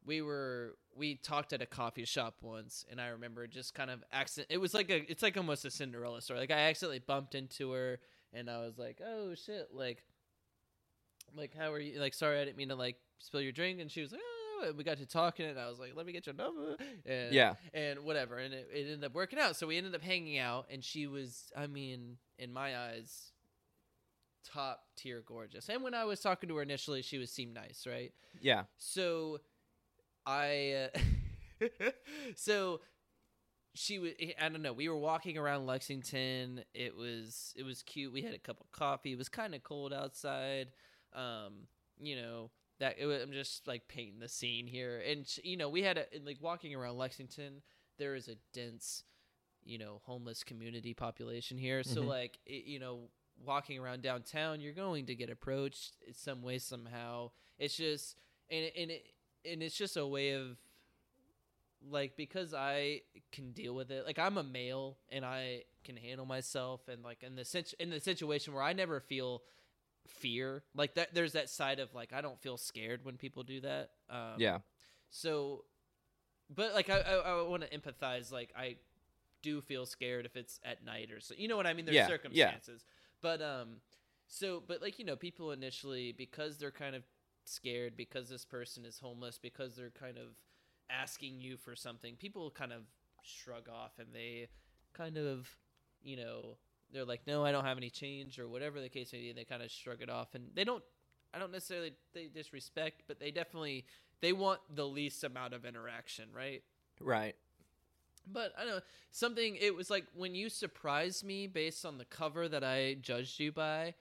we 0.04 0.20
were 0.20 0.76
we 0.96 1.14
talked 1.14 1.52
at 1.52 1.62
a 1.62 1.66
coffee 1.66 2.04
shop 2.04 2.34
once 2.42 2.84
and 2.90 3.00
I 3.00 3.08
remember 3.08 3.46
just 3.46 3.72
kind 3.74 3.90
of 3.90 4.02
accident 4.12 4.48
it 4.50 4.58
was 4.58 4.74
like 4.74 4.90
a 4.90 5.10
it's 5.10 5.22
like 5.22 5.36
almost 5.36 5.64
a 5.64 5.70
Cinderella 5.70 6.20
story. 6.20 6.40
Like 6.40 6.50
I 6.50 6.68
accidentally 6.68 6.98
bumped 6.98 7.34
into 7.34 7.70
her 7.72 8.00
and 8.32 8.50
I 8.50 8.58
was 8.58 8.78
like 8.78 9.00
oh 9.04 9.34
shit 9.34 9.68
like 9.72 10.02
like 11.36 11.54
how 11.56 11.72
are 11.72 11.78
you 11.80 11.98
like 12.00 12.14
sorry 12.14 12.40
I 12.40 12.44
didn't 12.44 12.56
mean 12.58 12.68
to 12.68 12.74
like 12.74 12.96
spill 13.18 13.40
your 13.40 13.52
drink 13.52 13.80
and 13.80 13.90
she 13.90 14.00
was 14.02 14.12
like 14.12 14.20
and 14.68 14.76
we 14.78 14.84
got 14.84 14.98
to 14.98 15.06
talking 15.06 15.46
and 15.46 15.58
I 15.58 15.68
was 15.68 15.78
like 15.78 15.92
let 15.96 16.06
me 16.06 16.12
get 16.12 16.26
your 16.26 16.34
number 16.34 16.76
and 17.06 17.32
Yeah. 17.32 17.54
and 17.74 18.00
whatever 18.00 18.38
and 18.38 18.52
it, 18.54 18.68
it 18.72 18.80
ended 18.82 19.04
up 19.04 19.14
working 19.14 19.38
out 19.38 19.56
so 19.56 19.66
we 19.66 19.76
ended 19.78 19.94
up 19.94 20.02
hanging 20.02 20.38
out 20.38 20.66
and 20.70 20.82
she 20.84 21.06
was 21.06 21.50
I 21.56 21.66
mean 21.66 22.16
in 22.38 22.52
my 22.52 22.76
eyes 22.78 23.32
top 24.44 24.82
tier 24.96 25.22
gorgeous 25.24 25.68
and 25.68 25.82
when 25.82 25.94
I 25.94 26.04
was 26.04 26.20
talking 26.20 26.48
to 26.48 26.56
her 26.56 26.62
initially 26.62 27.02
she 27.02 27.18
was 27.18 27.30
seemed 27.30 27.54
nice 27.54 27.86
right 27.88 28.12
Yeah. 28.40 28.64
so 28.76 29.40
I 30.26 30.88
uh, 30.94 31.68
so 32.36 32.80
she 33.74 33.98
was 33.98 34.12
I 34.40 34.48
don't 34.48 34.62
know, 34.62 34.72
we 34.72 34.88
were 34.88 34.96
walking 34.98 35.38
around 35.38 35.66
Lexington. 35.66 36.62
It 36.74 36.94
was 36.96 37.54
it 37.56 37.62
was 37.64 37.82
cute. 37.82 38.12
We 38.12 38.22
had 38.22 38.34
a 38.34 38.38
cup 38.38 38.60
of 38.60 38.70
coffee. 38.70 39.12
It 39.12 39.18
was 39.18 39.28
kind 39.30 39.54
of 39.54 39.62
cold 39.62 39.92
outside. 39.94 40.68
Um, 41.14 41.66
you 41.98 42.16
know, 42.16 42.50
that 42.82 42.96
it 42.98 43.06
was, 43.06 43.22
I'm 43.22 43.32
just 43.32 43.66
like 43.68 43.88
painting 43.88 44.18
the 44.20 44.28
scene 44.28 44.66
here. 44.66 45.00
And 45.08 45.24
you 45.44 45.56
know, 45.56 45.68
we 45.68 45.82
had 45.82 45.98
a 45.98 46.06
like 46.24 46.38
walking 46.40 46.74
around 46.74 46.98
Lexington, 46.98 47.62
there 47.98 48.14
is 48.14 48.28
a 48.28 48.34
dense, 48.52 49.04
you 49.64 49.78
know, 49.78 50.00
homeless 50.04 50.42
community 50.44 50.92
population 50.94 51.58
here. 51.58 51.82
So 51.84 52.02
Mhm. 52.02 52.08
like, 52.08 52.38
it, 52.46 52.64
you 52.64 52.78
know, 52.80 53.08
walking 53.44 53.78
around 53.78 54.02
downtown, 54.02 54.60
you're 54.60 54.72
going 54.74 55.06
to 55.06 55.14
get 55.14 55.30
approached 55.30 55.96
in 56.06 56.14
some 56.14 56.42
way 56.42 56.58
somehow. 56.58 57.30
It's 57.58 57.76
just 57.76 58.16
and 58.50 58.70
and 58.76 58.90
it 58.90 59.06
and 59.44 59.62
it's 59.62 59.76
just 59.76 59.96
a 59.96 60.06
way 60.06 60.32
of 60.32 60.56
like 61.90 62.16
because 62.16 62.54
I 62.54 63.02
can 63.32 63.52
deal 63.52 63.74
with 63.74 63.90
it. 63.90 64.06
Like 64.06 64.18
I'm 64.18 64.38
a 64.38 64.42
male 64.42 64.98
and 65.10 65.24
I 65.24 65.64
can 65.84 65.96
handle 65.96 66.26
myself 66.26 66.88
and 66.88 67.02
like 67.02 67.22
in 67.22 67.34
the 67.36 67.44
situ- 67.44 67.76
in 67.80 67.90
the 67.90 68.00
situation 68.00 68.54
where 68.54 68.62
I 68.62 68.72
never 68.72 69.00
feel 69.00 69.42
fear. 70.06 70.62
Like 70.74 70.94
that 70.94 71.14
there's 71.14 71.32
that 71.32 71.48
side 71.50 71.78
of 71.80 71.94
like 71.94 72.12
I 72.12 72.20
don't 72.20 72.40
feel 72.40 72.56
scared 72.56 73.04
when 73.04 73.16
people 73.16 73.42
do 73.42 73.60
that. 73.60 73.90
Um 74.10 74.34
Yeah. 74.38 74.58
so 75.10 75.64
but 76.54 76.74
like 76.74 76.90
I 76.90 77.00
I, 77.00 77.14
I 77.14 77.42
want 77.42 77.62
to 77.62 77.78
empathize 77.78 78.32
like 78.32 78.52
I 78.56 78.76
do 79.42 79.60
feel 79.60 79.86
scared 79.86 80.24
if 80.26 80.36
it's 80.36 80.60
at 80.64 80.84
night 80.84 81.10
or 81.10 81.20
so. 81.20 81.34
You 81.36 81.48
know 81.48 81.56
what 81.56 81.66
I 81.66 81.74
mean? 81.74 81.84
There's 81.84 81.96
Yeah, 81.96 82.06
yeah. 82.06 82.08
circumstances. 82.08 82.84
But 83.20 83.42
um 83.42 83.76
so 84.28 84.62
but 84.66 84.80
like 84.82 84.98
you 84.98 85.04
know 85.04 85.16
people 85.16 85.50
initially 85.52 86.12
because 86.12 86.58
they're 86.58 86.70
kind 86.70 86.94
of 86.94 87.04
scared 87.44 87.96
because 87.96 88.28
this 88.28 88.44
person 88.44 88.84
is 88.84 88.98
homeless 88.98 89.38
because 89.38 89.74
they're 89.76 89.90
kind 89.90 90.16
of 90.16 90.28
asking 90.90 91.40
you 91.40 91.56
for 91.56 91.74
something 91.74 92.16
people 92.16 92.50
kind 92.50 92.72
of 92.72 92.82
shrug 93.22 93.68
off 93.68 93.92
and 93.98 94.08
they 94.12 94.48
kind 94.92 95.16
of 95.16 95.48
you 96.02 96.16
know 96.16 96.56
they're 96.92 97.04
like 97.04 97.20
no 97.26 97.44
i 97.44 97.50
don't 97.52 97.64
have 97.64 97.76
any 97.78 97.90
change 97.90 98.38
or 98.38 98.48
whatever 98.48 98.80
the 98.80 98.88
case 98.88 99.12
may 99.12 99.20
be 99.20 99.32
they 99.32 99.44
kind 99.44 99.62
of 99.62 99.70
shrug 99.70 100.02
it 100.02 100.10
off 100.10 100.34
and 100.34 100.44
they 100.54 100.64
don't 100.64 100.82
i 101.34 101.38
don't 101.38 101.52
necessarily 101.52 101.92
they 102.14 102.26
disrespect 102.26 103.02
but 103.08 103.18
they 103.18 103.30
definitely 103.30 103.84
they 104.20 104.32
want 104.32 104.60
the 104.74 104.86
least 104.86 105.24
amount 105.24 105.54
of 105.54 105.64
interaction 105.64 106.26
right 106.34 106.62
Right. 107.00 107.34
but 108.30 108.52
I 108.56 108.64
don't 108.64 108.74
know 108.76 108.80
something. 109.10 109.56
It 109.56 109.74
was 109.74 109.90
like 109.90 110.04
when 110.14 110.34
you 110.36 110.48
surprised 110.48 111.24
me 111.24 111.48
based 111.48 111.84
on 111.84 111.98
the 111.98 112.04
cover 112.04 112.48
that 112.48 112.62
I 112.62 112.94
judged 112.94 113.40
you 113.40 113.50
by. 113.50 113.94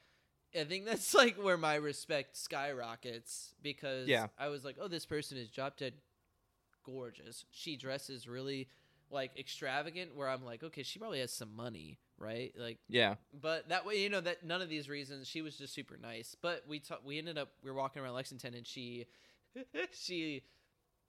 I 0.55 0.65
think 0.65 0.85
that's 0.85 1.13
like 1.21 1.41
where 1.41 1.57
my 1.57 1.75
respect 1.75 2.37
skyrockets 2.37 3.55
because 3.63 4.07
Yeah. 4.07 4.27
I 4.37 4.49
was 4.49 4.63
like, 4.63 4.75
oh, 4.79 4.87
this 4.87 5.05
person 5.07 5.37
is 5.37 5.49
drop 5.49 5.77
dead 5.77 5.93
gorgeous. 6.85 7.45
She 7.51 7.75
dresses 7.77 8.27
really 8.27 8.67
like 9.09 9.31
extravagant. 9.39 10.15
Where 10.15 10.29
I'm 10.29 10.43
like, 10.45 10.63
okay, 10.63 10.83
she 10.83 10.99
probably 10.99 11.19
has 11.21 11.31
some 11.33 11.55
money, 11.55 11.97
right? 12.21 12.53
Like, 12.57 12.77
Yeah. 12.87 13.15
but 13.33 13.69
that 13.69 13.85
way, 13.85 14.01
you 14.01 14.09
know, 14.09 14.21
that 14.21 14.45
none 14.45 14.61
of 14.61 14.69
these 14.69 14.87
reasons. 14.87 15.27
She 15.27 15.41
was 15.41 15.57
just 15.57 15.73
super 15.73 15.97
nice. 15.97 16.35
But 16.41 16.63
we 16.67 16.79
ta- 16.79 16.99
we 17.03 17.17
ended 17.17 17.37
up 17.37 17.49
we 17.63 17.69
were 17.71 17.75
walking 17.77 18.01
around 18.01 18.13
Lexington, 18.13 18.53
and 18.53 18.65
she 18.65 19.07
she 19.91 20.43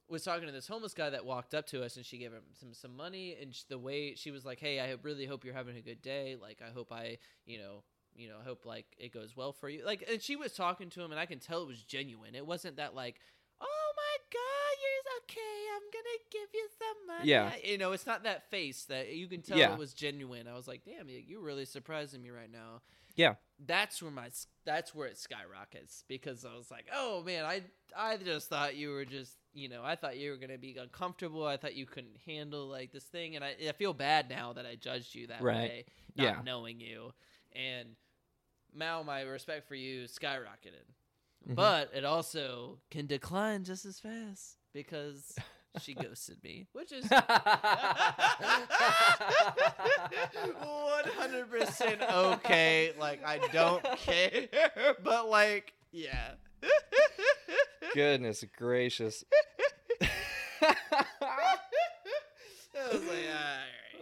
was 0.09 0.25
talking 0.25 0.47
to 0.47 0.53
this 0.53 0.67
homeless 0.69 0.95
guy 0.95 1.11
that 1.11 1.25
walked 1.25 1.55
up 1.55 1.67
to 1.69 1.83
us, 1.85 1.97
and 1.97 2.05
she 2.05 2.19
gave 2.19 2.33
him 2.33 2.43
some 2.59 2.73
some 2.75 2.97
money. 2.97 3.37
And 3.41 3.57
the 3.69 3.79
way 3.79 4.15
she 4.15 4.31
was 4.31 4.45
like, 4.45 4.59
"Hey, 4.61 4.81
I 4.81 4.97
really 5.03 5.27
hope 5.27 5.45
you're 5.45 5.55
having 5.55 5.77
a 5.77 5.81
good 5.83 6.03
day. 6.03 6.37
Like, 6.41 6.61
I 6.67 6.71
hope 6.73 6.93
I, 6.93 7.19
you 7.47 7.59
know." 7.59 7.85
You 8.15 8.29
know, 8.29 8.37
I 8.39 8.45
hope 8.45 8.67
like 8.67 8.85
it 8.99 9.11
goes 9.11 9.35
well 9.35 9.53
for 9.55 9.71
you. 9.71 9.87
Like, 9.87 10.05
and 10.07 10.21
she 10.21 10.37
was 10.37 10.53
talking 10.53 10.91
to 10.91 11.01
him, 11.01 11.13
and 11.13 11.19
I 11.19 11.25
can 11.25 11.39
tell 11.39 11.63
it 11.63 11.67
was 11.67 11.83
genuine. 11.83 12.35
It 12.35 12.47
wasn't 12.47 12.77
that 12.77 12.95
like, 12.95 13.21
god, 14.33 14.75
you're 14.83 15.15
okay. 15.23 15.59
I'm 15.75 15.83
gonna 15.93 16.19
give 16.31 16.49
you 16.55 16.69
some 16.79 17.07
money. 17.17 17.29
Yeah. 17.29 17.53
you 17.65 17.79
know, 17.79 17.93
it's 17.93 18.07
not 18.07 18.23
that 18.25 18.51
face 18.51 18.85
that 18.85 19.13
you 19.13 19.27
can 19.29 19.43
tell 19.43 19.59
Yeah. 19.59 19.73
it 19.73 19.79
was 19.79 19.93
genuine. 19.93 20.49
I 20.49 20.55
was 20.55 20.67
like, 20.69 20.85
damn, 20.85 21.09
you- 21.09 21.23
you're 21.27 21.41
really 21.43 21.65
surprising 21.67 22.23
me 22.23 22.31
right 22.31 22.51
now 22.51 22.83
Yeah. 23.17 23.35
that's 23.59 24.03
where 24.03 24.11
my 24.11 24.31
that's 24.65 24.95
where 24.95 25.09
it 25.09 25.19
skyrockets 25.19 26.05
because 26.09 26.45
I 26.45 26.55
was 26.57 26.71
like, 26.71 26.87
oh 26.93 27.23
man, 27.23 27.45
I 27.45 27.63
I 27.97 28.17
just 28.17 28.49
thought 28.49 28.75
you 28.77 28.91
were 28.91 29.05
just 29.05 29.37
you 29.53 29.69
know 29.69 29.83
I 29.85 29.97
thought 29.97 30.17
you 30.17 30.31
were 30.31 30.39
gonna 30.39 30.57
be 30.59 30.77
uncomfortable. 30.77 31.47
I 31.47 31.57
thought 31.59 31.75
you 31.75 31.85
couldn't 31.87 32.17
handle 32.27 32.67
like 32.69 32.91
this 32.93 33.05
thing, 33.05 33.37
and 33.37 33.45
I, 33.45 33.55
I 33.69 33.73
feel 33.73 33.93
bad 33.93 34.31
now 34.31 34.53
that 34.55 34.65
I 34.67 34.77
judged 34.77 35.15
you 35.15 35.27
that 35.27 35.43
Right. 35.43 35.69
way, 35.71 35.85
not 36.17 36.25
Yeah. 36.25 36.41
knowing 36.43 36.81
you. 36.81 37.13
And 37.55 37.97
now 38.75 39.03
my 39.03 39.21
respect 39.23 39.69
for 39.69 39.75
you 39.75 40.05
skyrocketed, 40.05 40.89
Mhm. 41.49 41.55
but 41.57 41.91
it 41.95 42.05
also 42.05 42.79
can 42.91 43.07
decline 43.07 43.65
just 43.65 43.85
as 43.85 43.99
fast 43.99 44.57
because 44.73 45.35
she 45.81 45.95
ghosted 46.03 46.37
me, 46.45 46.69
which 46.73 46.93
is 46.93 47.05
100% 50.93 52.11
okay. 52.35 52.93
Like 52.99 53.25
I 53.25 53.39
don't 53.53 53.83
care, 53.99 54.49
but 55.03 55.29
like 55.29 55.73
yeah. 55.93 56.33
Goodness 57.95 58.45
gracious. 58.57 59.25
Like, 60.01 60.77
all 61.21 61.29
right. 61.29 61.59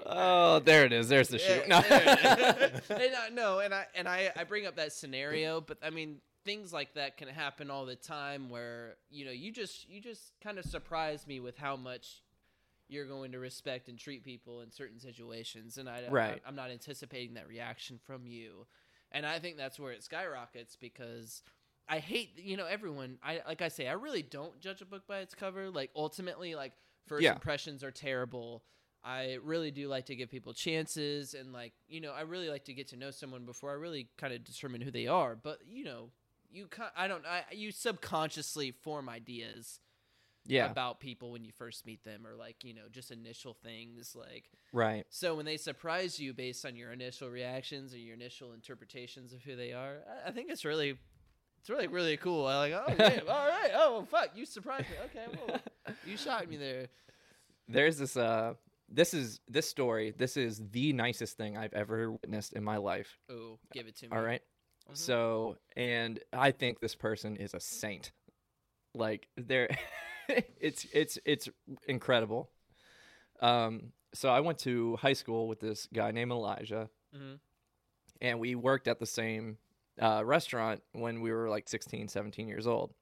Oh, 0.07 0.59
there 0.61 0.85
it 0.87 0.93
is. 0.93 1.09
There's 1.09 1.29
the 1.29 1.39
shoe. 1.39 1.63
No. 1.69 1.79
and 1.79 3.15
I, 3.15 3.29
no, 3.33 3.59
and 3.61 3.75
I 3.75 3.87
and 3.95 4.09
I 4.09 4.31
I 4.37 4.45
bring 4.45 4.67
up 4.67 4.77
that 4.77 4.93
scenario, 4.93 5.61
but 5.61 5.79
I 5.83 5.91
mean 5.91 6.19
things 6.51 6.73
like 6.73 6.95
that 6.95 7.17
can 7.17 7.29
happen 7.29 7.71
all 7.71 7.87
the 7.87 7.95
time 7.95 8.51
where 8.51 8.97
you 9.09 9.25
know 9.25 9.31
you 9.31 9.53
just 9.53 9.89
you 9.89 10.01
just 10.01 10.33
kind 10.43 10.59
of 10.59 10.65
surprise 10.65 11.25
me 11.27 11.39
with 11.39 11.57
how 11.57 11.77
much 11.77 12.23
you're 12.89 13.07
going 13.07 13.31
to 13.31 13.39
respect 13.39 13.89
and 13.89 13.97
treat 13.97 14.25
people 14.25 14.63
in 14.63 14.73
certain 14.73 14.99
situations 14.99 15.79
and 15.79 15.89
I, 15.89 16.03
Right. 16.09 16.43
I 16.45 16.49
I'm 16.49 16.57
not 16.57 16.71
anticipating 16.73 17.35
that 17.35 17.47
reaction 17.49 18.01
from 18.05 18.27
you. 18.27 18.67
And 19.13 19.25
I 19.25 19.39
think 19.39 19.57
that's 19.57 19.79
where 19.79 19.93
it 19.93 20.03
skyrockets 20.03 20.75
because 20.77 21.43
I 21.89 21.99
hate 22.01 22.37
you 22.37 22.57
know 22.57 22.67
everyone 22.67 23.19
I 23.23 23.43
like 23.47 23.63
I 23.63 23.69
say 23.69 23.87
I 23.87 23.93
really 23.93 24.23
don't 24.23 24.59
judge 24.61 24.83
a 24.83 24.87
book 24.87 25.07
by 25.07 25.19
its 25.21 25.35
cover 25.37 25.71
like 25.71 25.91
ultimately 25.95 26.57
like 26.57 26.73
first 27.07 27.25
Yeah. 27.25 27.33
impressions 27.33 27.85
are 27.85 27.93
terrible. 27.93 28.65
I 29.05 29.39
really 29.43 29.71
do 29.71 29.87
like 29.87 30.07
to 30.07 30.17
give 30.17 30.31
people 30.31 30.53
chances 30.53 31.35
and 31.35 31.53
like 31.53 31.75
you 31.87 32.01
know 32.01 32.13
I 32.13 32.23
really 32.23 32.51
like 32.51 32.65
to 32.65 32.75
get 32.75 32.89
to 32.89 32.97
know 32.97 33.13
someone 33.13 33.45
before 33.45 33.71
I 33.71 33.75
really 33.75 34.09
kind 34.19 34.35
of 34.35 34.43
determine 34.45 34.81
who 34.81 34.91
they 34.91 35.07
are. 35.07 35.37
But 35.37 35.61
you 35.69 35.85
know 35.85 36.11
you 36.53 36.69
I 36.97 37.09
don't 37.09 37.25
I 37.27 37.45
you 37.53 37.71
subconsciously 37.73 38.71
form 38.73 39.09
ideas 39.09 39.81
yeah. 40.47 40.71
about 40.71 41.01
people 41.01 41.31
when 41.33 41.45
you 41.45 41.53
first 41.53 41.85
meet 41.87 42.03
them 42.05 42.27
or 42.27 42.35
like 42.35 42.65
you 42.65 42.75
know 42.75 42.89
just 42.91 43.11
initial 43.11 43.55
things 43.63 44.17
like 44.19 44.45
Right. 44.73 45.05
so 45.11 45.35
when 45.35 45.45
they 45.47 45.57
surprise 45.57 46.19
you 46.19 46.33
based 46.33 46.65
on 46.65 46.77
your 46.77 46.93
initial 46.93 47.29
reactions 47.29 47.93
or 47.95 47.99
your 47.99 48.15
initial 48.15 48.53
interpretations 48.53 49.33
of 49.33 49.43
who 49.43 49.55
they 49.57 49.73
are 49.73 49.99
I, 50.25 50.29
I 50.29 50.33
think 50.33 50.51
it's 50.51 50.65
really 50.65 50.97
it's 51.61 51.69
really 51.71 51.87
really 51.89 52.17
cool 52.17 52.47
I 52.47 52.57
like 52.57 52.73
oh 52.73 52.95
damn, 52.97 53.29
all 53.29 53.47
right 53.47 53.71
oh 53.75 54.07
fuck 54.11 54.31
you 54.35 54.47
surprised 54.47 54.87
me 54.89 54.97
okay 55.07 55.27
well 55.47 55.61
you 56.07 56.17
shocked 56.17 56.49
me 56.49 56.57
there 56.57 56.89
There's 57.69 57.99
this 57.99 58.17
uh 58.17 58.55
this 58.93 59.15
is 59.15 59.39
this 59.49 59.69
story, 59.69 60.13
this 60.19 60.37
is 60.37 60.61
the 60.73 60.93
nicest 60.93 61.37
thing 61.37 61.57
I've 61.57 61.73
ever 61.75 62.11
witnessed 62.11 62.55
in 62.55 62.65
my 62.65 62.77
life. 62.79 63.19
oh 63.31 63.59
give 63.73 63.87
it 63.87 63.97
to 63.99 64.07
me 64.09 64.17
All 64.17 64.23
right? 64.23 64.43
So, 64.93 65.57
and 65.77 66.21
I 66.33 66.51
think 66.51 66.81
this 66.81 66.95
person 66.95 67.37
is 67.37 67.55
a 67.55 67.61
saint. 67.61 68.13
Like 68.95 69.29
they're 69.37 69.69
it's 70.61 70.87
it's 70.93 71.19
it's 71.25 71.49
incredible. 71.87 72.51
Um 73.41 73.93
so 74.13 74.29
I 74.29 74.41
went 74.41 74.59
to 74.61 74.97
high 74.97 75.13
school 75.13 75.47
with 75.47 75.61
this 75.61 75.89
guy 75.93 76.11
named 76.11 76.33
Elijah. 76.33 76.89
Mhm. 77.15 77.39
And 78.21 78.41
we 78.41 78.55
worked 78.55 78.89
at 78.89 78.99
the 78.99 79.07
same 79.07 79.57
uh, 80.01 80.23
restaurant 80.25 80.83
when 80.93 81.21
we 81.21 81.31
were 81.33 81.49
like 81.49 81.69
16, 81.69 82.09
17 82.09 82.49
years 82.49 82.67
old. 82.67 82.93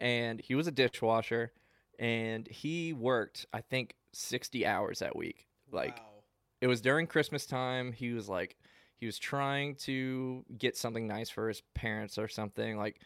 And 0.00 0.40
he 0.40 0.54
was 0.54 0.66
a 0.66 0.72
dishwasher 0.72 1.52
and 1.98 2.46
he 2.48 2.92
worked 2.92 3.46
I 3.52 3.60
think 3.60 3.94
60 4.12 4.66
hours 4.66 5.00
that 5.00 5.16
week. 5.16 5.46
Like 5.70 5.96
wow. 5.96 6.22
it 6.60 6.66
was 6.66 6.80
during 6.80 7.06
Christmas 7.06 7.46
time. 7.46 7.92
He 7.92 8.12
was 8.12 8.28
like, 8.28 8.56
he 9.02 9.06
was 9.06 9.18
trying 9.18 9.74
to 9.74 10.44
get 10.56 10.76
something 10.76 11.08
nice 11.08 11.28
for 11.28 11.48
his 11.48 11.60
parents 11.74 12.18
or 12.18 12.28
something. 12.28 12.76
Like, 12.76 13.00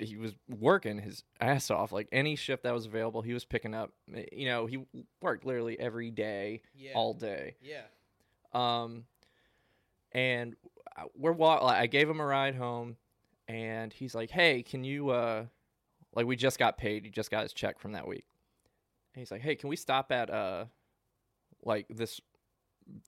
he 0.00 0.16
was 0.16 0.34
working 0.48 0.96
his 0.98 1.22
ass 1.38 1.70
off. 1.70 1.92
Like 1.92 2.08
any 2.12 2.34
shift 2.34 2.62
that 2.62 2.72
was 2.72 2.86
available, 2.86 3.20
he 3.20 3.34
was 3.34 3.44
picking 3.44 3.74
up. 3.74 3.92
You 4.32 4.46
know, 4.48 4.64
he 4.64 4.86
worked 5.20 5.44
literally 5.44 5.78
every 5.78 6.10
day, 6.10 6.62
Yeah. 6.74 6.92
all 6.94 7.12
day. 7.12 7.56
yeah 7.60 7.82
Um, 8.54 9.04
and 10.12 10.56
we're 11.14 11.32
wa- 11.32 11.62
like, 11.62 11.76
I 11.82 11.86
gave 11.88 12.08
him 12.08 12.20
a 12.20 12.24
ride 12.24 12.54
home, 12.54 12.96
and 13.48 13.92
he's 13.92 14.14
like, 14.14 14.30
"Hey, 14.30 14.62
can 14.62 14.82
you 14.82 15.10
uh, 15.10 15.44
like 16.14 16.24
we 16.24 16.36
just 16.36 16.58
got 16.58 16.78
paid. 16.78 17.04
He 17.04 17.10
just 17.10 17.30
got 17.30 17.42
his 17.42 17.52
check 17.52 17.78
from 17.78 17.92
that 17.92 18.08
week." 18.08 18.24
And 19.14 19.20
he's 19.20 19.30
like, 19.30 19.42
"Hey, 19.42 19.56
can 19.56 19.68
we 19.68 19.76
stop 19.76 20.10
at 20.10 20.30
uh, 20.30 20.64
like 21.62 21.84
this 21.90 22.18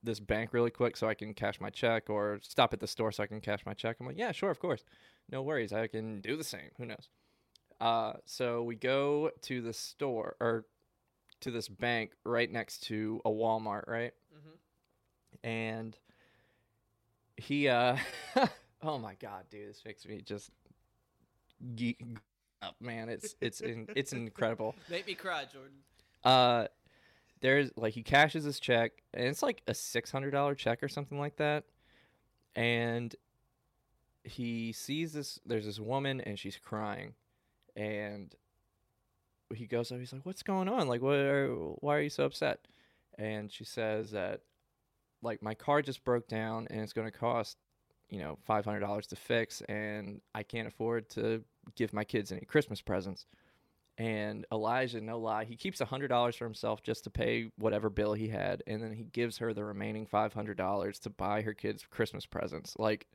this 0.03 0.21
bank 0.21 0.53
really 0.53 0.71
quick 0.71 0.97
so 0.97 1.09
I 1.09 1.15
can 1.15 1.35
cash 1.35 1.61
my 1.61 1.71
check, 1.71 2.11
or 2.11 2.39
stop 2.43 2.73
at 2.73 2.81
the 2.81 2.87
store 2.87 3.13
so 3.13 3.23
I 3.23 3.27
can 3.27 3.41
cash 3.41 3.65
my 3.67 3.75
check?" 3.75 3.97
I'm 4.01 4.07
like, 4.07 4.19
"Yeah, 4.19 4.33
sure, 4.33 4.51
of 4.51 4.61
course, 4.61 4.85
no 5.31 5.43
worries. 5.43 5.73
I 5.73 5.87
can 5.87 6.21
do 6.21 6.37
the 6.37 6.45
same. 6.45 6.71
Who 6.79 6.87
knows?" 6.87 7.09
Uh, 7.81 8.15
so 8.27 8.63
we 8.63 8.75
go 8.75 9.31
to 9.43 9.63
the 9.63 9.73
store 9.73 10.37
or 10.41 10.67
to 11.41 11.51
this 11.51 11.69
bank 11.69 12.13
right 12.25 12.51
next 12.51 12.81
to 12.85 13.21
a 13.25 13.31
Walmart, 13.31 13.89
right? 13.89 14.13
and 15.43 15.97
he 17.37 17.69
uh 17.69 17.97
oh 18.83 18.99
my 18.99 19.15
god 19.15 19.45
dude 19.51 19.71
this 19.71 19.83
makes 19.85 20.07
me 20.07 20.21
just 20.21 20.51
geek 21.75 22.05
up 22.63 22.75
man 22.81 23.09
it's 23.09 23.35
it's 23.41 23.61
in, 23.61 23.89
it's 23.97 24.13
incredible 24.13 24.75
make 24.91 25.07
me 25.07 25.15
cry 25.15 25.45
jordan 25.51 25.79
uh 26.25 26.67
there's 27.41 27.71
like 27.77 27.95
he 27.95 28.03
cashes 28.03 28.45
his 28.45 28.61
check 28.61 28.93
and 29.15 29.27
it's 29.27 29.43
like 29.43 29.63
a 29.67 29.73
$600 29.73 30.57
check 30.57 30.83
or 30.83 30.89
something 30.89 31.19
like 31.19 31.37
that. 31.37 31.65
And 32.55 33.15
he 34.25 34.73
sees 34.73 35.13
this 35.13 35.41
there's 35.47 35.67
this 35.67 35.81
woman 35.81 36.21
and 36.21 36.39
she's 36.39 36.59
crying. 36.59 37.15
And 37.77 38.35
he 39.55 39.67
goes 39.67 39.91
up 39.91 39.99
he's 39.99 40.13
like 40.13 40.27
what's 40.27 40.43
going 40.43 40.69
on? 40.69 40.89
Like 40.89 41.03
what 41.03 41.17
are, 41.17 41.49
why 41.81 41.97
are 41.97 42.03
you 42.03 42.11
so 42.11 42.25
upset? 42.25 42.67
And 43.19 43.51
she 43.51 43.65
says 43.65 44.11
that 44.13 44.43
like 45.23 45.43
my 45.43 45.55
car 45.55 45.83
just 45.83 46.05
broke 46.05 46.29
down 46.29 46.67
and 46.71 46.81
it's 46.81 46.93
going 46.93 47.11
to 47.11 47.17
cost 47.17 47.57
you 48.11 48.19
know 48.19 48.39
$500 48.49 49.07
to 49.07 49.17
fix 49.17 49.63
and 49.63 50.21
i 50.35 50.43
can't 50.43 50.69
afford 50.69 51.09
to 51.11 51.43
give 51.77 51.93
my 51.93 52.05
kids 52.05 52.33
any 52.33 52.43
christmas 52.43 52.81
presents 52.83 53.27
and 54.01 54.47
elijah 54.53 55.01
no 55.01 55.19
lie 55.19 55.45
he 55.45 55.57
keeps 55.57 55.81
$100 55.81 56.35
for 56.37 56.45
himself 56.45 56.83
just 56.83 57.05
to 57.05 57.11
pay 57.11 57.51
whatever 57.59 57.91
bill 57.91 58.15
he 58.15 58.29
had 58.29 58.63
and 58.67 58.83
then 58.83 58.93
he 58.93 59.05
gives 59.05 59.39
her 59.39 59.53
the 59.53 59.65
remaining 59.65 60.07
$500 60.07 61.01
to 61.01 61.11
buy 61.11 61.43
her 61.43 61.55
kids 61.55 61.85
christmas 61.91 62.27
presents 62.27 62.75
like 62.79 63.07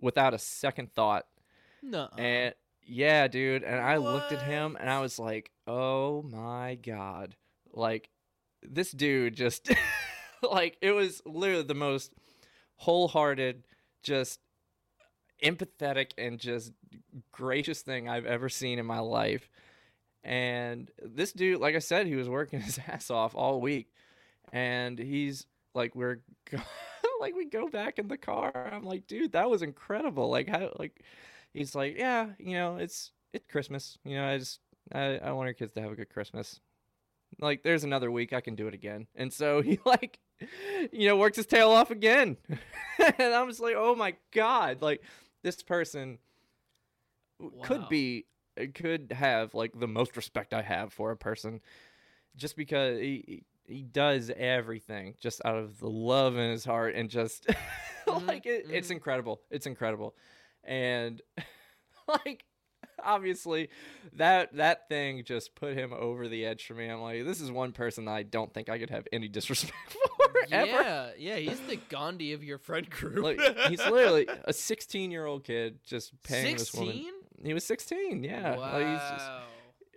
without 0.00 0.34
a 0.34 0.38
second 0.38 0.92
thought 0.92 1.26
no 1.82 2.08
and 2.16 2.54
yeah, 2.86 3.28
dude. 3.28 3.62
And 3.62 3.80
I 3.80 3.96
looked 3.96 4.32
at 4.32 4.42
him 4.42 4.76
and 4.78 4.88
I 4.90 5.00
was 5.00 5.18
like, 5.18 5.50
oh 5.66 6.22
my 6.22 6.76
God. 6.76 7.34
Like, 7.72 8.08
this 8.62 8.90
dude 8.90 9.34
just, 9.34 9.70
like, 10.42 10.76
it 10.80 10.92
was 10.92 11.22
literally 11.26 11.64
the 11.64 11.74
most 11.74 12.12
wholehearted, 12.76 13.64
just 14.02 14.40
empathetic, 15.42 16.12
and 16.18 16.38
just 16.38 16.72
gracious 17.32 17.82
thing 17.82 18.08
I've 18.08 18.26
ever 18.26 18.48
seen 18.48 18.78
in 18.78 18.86
my 18.86 19.00
life. 19.00 19.50
And 20.24 20.90
this 21.02 21.32
dude, 21.32 21.60
like 21.60 21.76
I 21.76 21.80
said, 21.80 22.06
he 22.06 22.16
was 22.16 22.28
working 22.28 22.60
his 22.62 22.80
ass 22.88 23.10
off 23.10 23.34
all 23.34 23.60
week. 23.60 23.92
And 24.52 24.98
he's 24.98 25.46
like, 25.74 25.94
we're. 25.94 26.20
like 27.20 27.36
we 27.36 27.44
go 27.44 27.68
back 27.68 27.98
in 28.00 28.08
the 28.08 28.16
car 28.18 28.70
i'm 28.72 28.82
like 28.82 29.06
dude 29.06 29.32
that 29.32 29.48
was 29.48 29.62
incredible 29.62 30.28
like 30.28 30.48
how 30.48 30.70
like 30.80 31.00
he's 31.54 31.74
like, 31.74 31.96
yeah, 31.96 32.30
you 32.38 32.54
know, 32.54 32.76
it's 32.76 33.12
it's 33.32 33.46
Christmas. 33.46 33.96
You 34.04 34.16
know, 34.16 34.28
I 34.28 34.38
just 34.38 34.60
I, 34.92 35.16
I 35.18 35.32
want 35.32 35.46
our 35.46 35.54
kids 35.54 35.72
to 35.74 35.80
have 35.80 35.92
a 35.92 35.96
good 35.96 36.10
Christmas. 36.10 36.60
Like, 37.40 37.62
there's 37.62 37.84
another 37.84 38.10
week 38.10 38.32
I 38.32 38.40
can 38.40 38.54
do 38.54 38.68
it 38.68 38.74
again, 38.74 39.06
and 39.14 39.32
so 39.32 39.62
he 39.62 39.78
like, 39.86 40.18
you 40.92 41.08
know, 41.08 41.16
works 41.16 41.36
his 41.38 41.46
tail 41.46 41.70
off 41.70 41.90
again, 41.90 42.36
and 42.98 43.34
I'm 43.34 43.48
just 43.48 43.60
like, 43.60 43.76
oh 43.78 43.94
my 43.94 44.16
god, 44.32 44.82
like 44.82 45.02
this 45.42 45.62
person 45.62 46.18
Wow. 47.40 47.64
could 47.64 47.88
be 47.88 48.26
could 48.74 49.12
have 49.12 49.54
like 49.54 49.78
the 49.78 49.88
most 49.88 50.16
respect 50.16 50.54
I 50.54 50.62
have 50.62 50.92
for 50.92 51.10
a 51.10 51.16
person, 51.16 51.60
just 52.36 52.56
because 52.56 53.00
he. 53.00 53.44
He 53.66 53.80
does 53.80 54.30
everything 54.36 55.14
just 55.18 55.40
out 55.42 55.56
of 55.56 55.78
the 55.78 55.88
love 55.88 56.36
in 56.36 56.50
his 56.50 56.66
heart 56.66 56.94
and 56.96 57.08
just 57.08 57.46
mm-hmm, 58.06 58.26
like 58.26 58.44
it, 58.44 58.66
it's 58.68 58.88
mm-hmm. 58.88 58.96
incredible. 58.96 59.40
It's 59.50 59.64
incredible 59.64 60.14
and 60.66 61.20
like 62.08 62.44
obviously 63.02 63.68
that 64.14 64.54
that 64.56 64.88
thing 64.88 65.22
just 65.24 65.54
put 65.54 65.74
him 65.76 65.92
over 65.92 66.28
the 66.28 66.44
edge 66.44 66.66
for 66.66 66.74
me 66.74 66.86
i'm 66.88 67.00
like 67.00 67.24
this 67.24 67.40
is 67.40 67.50
one 67.50 67.72
person 67.72 68.08
I 68.08 68.22
don't 68.22 68.52
think 68.52 68.68
i 68.68 68.78
could 68.78 68.90
have 68.90 69.06
any 69.12 69.28
disrespect 69.28 69.74
for 69.92 70.40
ever 70.50 70.66
yeah 70.66 71.10
yeah 71.18 71.36
he's 71.36 71.60
the 71.60 71.78
gandhi 71.88 72.32
of 72.32 72.42
your 72.42 72.58
friend 72.58 72.88
group 72.88 73.24
like 73.24 73.40
he's 73.68 73.84
literally 73.86 74.26
a 74.44 74.52
16 74.52 75.10
year 75.10 75.26
old 75.26 75.44
kid 75.44 75.78
just 75.84 76.12
paying 76.22 76.56
this 76.56 76.72
woman 76.72 76.94
16 76.94 77.13
he 77.42 77.54
was 77.54 77.64
16 77.64 78.22
yeah. 78.24 78.56
Wow 78.56 78.72
like 78.72 78.86
he's 78.86 79.10
just 79.18 79.30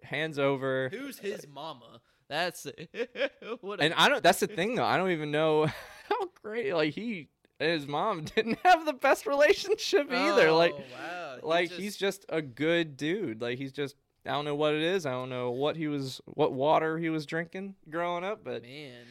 hands 0.04 0.40
over. 0.40 0.90
Who's 0.90 1.20
his 1.20 1.46
mama? 1.48 2.00
That's 2.30 2.68
what 3.62 3.80
and 3.82 3.94
i 3.94 4.10
don't 4.10 4.22
that's 4.24 4.40
the 4.42 4.48
thing 4.48 4.76
though. 4.76 4.84
I 4.86 4.98
don't 4.98 5.12
even 5.12 5.32
know 5.32 5.66
how 6.10 6.26
great 6.42 6.74
like 6.74 6.94
he 6.94 7.30
and 7.60 7.72
his 7.72 7.88
mom 7.88 8.24
didn't 8.36 8.60
have 8.64 8.86
the 8.86 8.94
best 8.94 9.26
relationship 9.26 10.12
either. 10.12 10.52
Like 10.52 10.74
Oh, 10.76 10.82
wow. 10.94 11.36
He 11.42 11.48
like 11.48 11.70
just- 11.70 11.82
he's 11.82 11.98
just 11.98 12.26
a 12.30 12.42
good 12.42 12.98
dude. 12.98 13.42
Like 13.42 13.58
he's 13.58 13.72
just 13.72 13.96
I 14.26 14.32
don't 14.32 14.44
know 14.46 14.56
what 14.56 14.74
it 14.76 14.82
is. 14.82 15.06
I 15.06 15.12
don't 15.12 15.30
know 15.30 15.52
what 15.52 15.78
he 15.78 15.88
was 15.88 16.20
what 16.26 16.52
water 16.52 16.98
he 16.98 17.10
was 17.10 17.26
drinking 17.26 17.76
growing 17.90 18.24
up, 18.26 18.44
but 18.44 18.62
man 18.64 19.06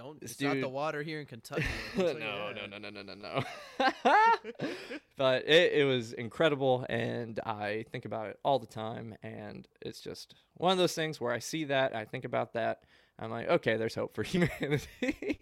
don't. 0.00 0.20
This 0.20 0.32
It's 0.32 0.40
not 0.40 0.60
the 0.60 0.68
water 0.68 1.02
here 1.02 1.20
in 1.20 1.26
Kentucky. 1.26 1.64
No, 1.96 2.12
no, 2.12 2.66
no, 2.66 2.78
no, 2.78 2.90
no, 2.90 3.02
no, 3.02 3.14
no. 3.14 3.42
but 5.16 5.44
it, 5.46 5.72
it 5.72 5.84
was 5.84 6.12
incredible, 6.12 6.86
and 6.88 7.38
I 7.44 7.84
think 7.92 8.04
about 8.04 8.28
it 8.28 8.38
all 8.44 8.58
the 8.58 8.66
time. 8.66 9.14
And 9.22 9.66
it's 9.80 10.00
just 10.00 10.34
one 10.54 10.72
of 10.72 10.78
those 10.78 10.94
things 10.94 11.20
where 11.20 11.32
I 11.32 11.38
see 11.38 11.64
that, 11.64 11.94
I 11.94 12.04
think 12.04 12.24
about 12.24 12.54
that. 12.54 12.80
I'm 13.18 13.30
like, 13.30 13.48
okay, 13.48 13.76
there's 13.76 13.94
hope 13.94 14.14
for 14.14 14.22
humanity. 14.34 15.40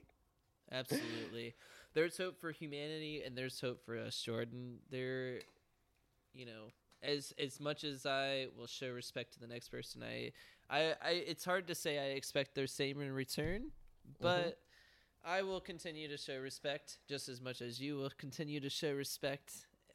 Absolutely. 0.73 1.55
There's 1.95 2.17
hope 2.17 2.41
for 2.41 2.51
humanity 2.51 3.23
and 3.25 3.37
there's 3.37 3.61
hope 3.61 3.85
for 3.85 3.97
us, 3.97 4.21
Jordan. 4.21 4.79
There 4.91 5.41
you 6.35 6.47
know, 6.47 6.71
as 7.03 7.33
as 7.39 7.61
much 7.61 7.85
as 7.85 8.07
I 8.07 8.47
will 8.57 8.67
show 8.67 8.91
respect 8.91 9.35
to 9.35 9.41
the 9.41 9.47
next 9.47 9.69
person, 9.69 10.03
I 10.03 10.33
I, 10.71 10.95
I 11.03 11.11
it's 11.11 11.45
hard 11.45 11.67
to 11.69 11.75
say 11.75 11.99
I 11.99 12.15
expect 12.17 12.55
their 12.55 12.67
same 12.67 13.01
in 13.01 13.13
return, 13.13 13.71
but 14.21 14.59
I 15.25 15.43
will 15.43 15.61
continue 15.61 16.09
to 16.09 16.17
show 16.17 16.39
respect 16.39 16.99
just 17.09 17.29
as 17.29 17.41
much 17.41 17.61
as 17.61 17.81
you 17.81 17.97
will 17.97 18.11
continue 18.19 18.61
to 18.61 18.71
show 18.71 18.93
respect 18.93 19.53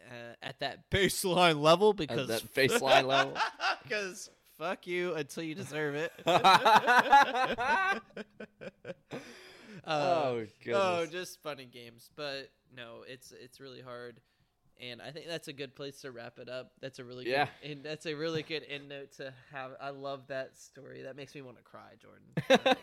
uh, 0.09 0.36
at 0.41 0.59
that 0.59 0.89
baseline 0.91 1.59
level 1.61 1.93
because 1.93 2.30
At 2.30 2.41
that 2.41 2.53
baseline 2.55 3.05
level. 3.07 3.36
because 3.84 4.30
fuck 4.57 4.86
you 4.88 5.14
until 5.16 5.43
you 5.43 5.55
deserve 5.55 5.95
it. 5.95 6.11
Uh, 9.86 10.22
oh, 10.24 10.45
goodness. 10.64 10.82
Oh, 10.82 11.05
just 11.11 11.41
funny 11.43 11.66
games. 11.66 12.09
But 12.16 12.49
no, 12.74 13.03
it's 13.05 13.34
it's 13.38 13.59
really 13.59 13.82
hard. 13.82 14.22
And 14.80 15.01
I 15.01 15.11
think 15.11 15.28
that's 15.28 15.49
a 15.49 15.53
good 15.53 15.76
place 15.76 15.99
to 16.01 16.11
wrap 16.11 16.39
it 16.39 16.47
up. 16.47 16.72
That's 16.82 16.99
a 16.99 17.03
really 17.03 17.30
Yeah. 17.30 17.47
good 17.61 17.72
and 17.72 17.84
that's 17.84 18.05
a 18.05 18.14
really 18.14 18.43
good 18.43 18.64
end 18.70 18.88
note 18.88 19.11
to 19.18 19.34
have. 19.51 19.72
I 19.82 19.89
love 19.89 20.28
that 20.28 20.57
story. 20.57 21.01
That 21.03 21.18
makes 21.18 21.36
me 21.36 21.41
want 21.41 21.57
to 21.57 21.64
cry, 21.64 21.91
Jordan. 22.01 22.24
Like, 22.49 22.82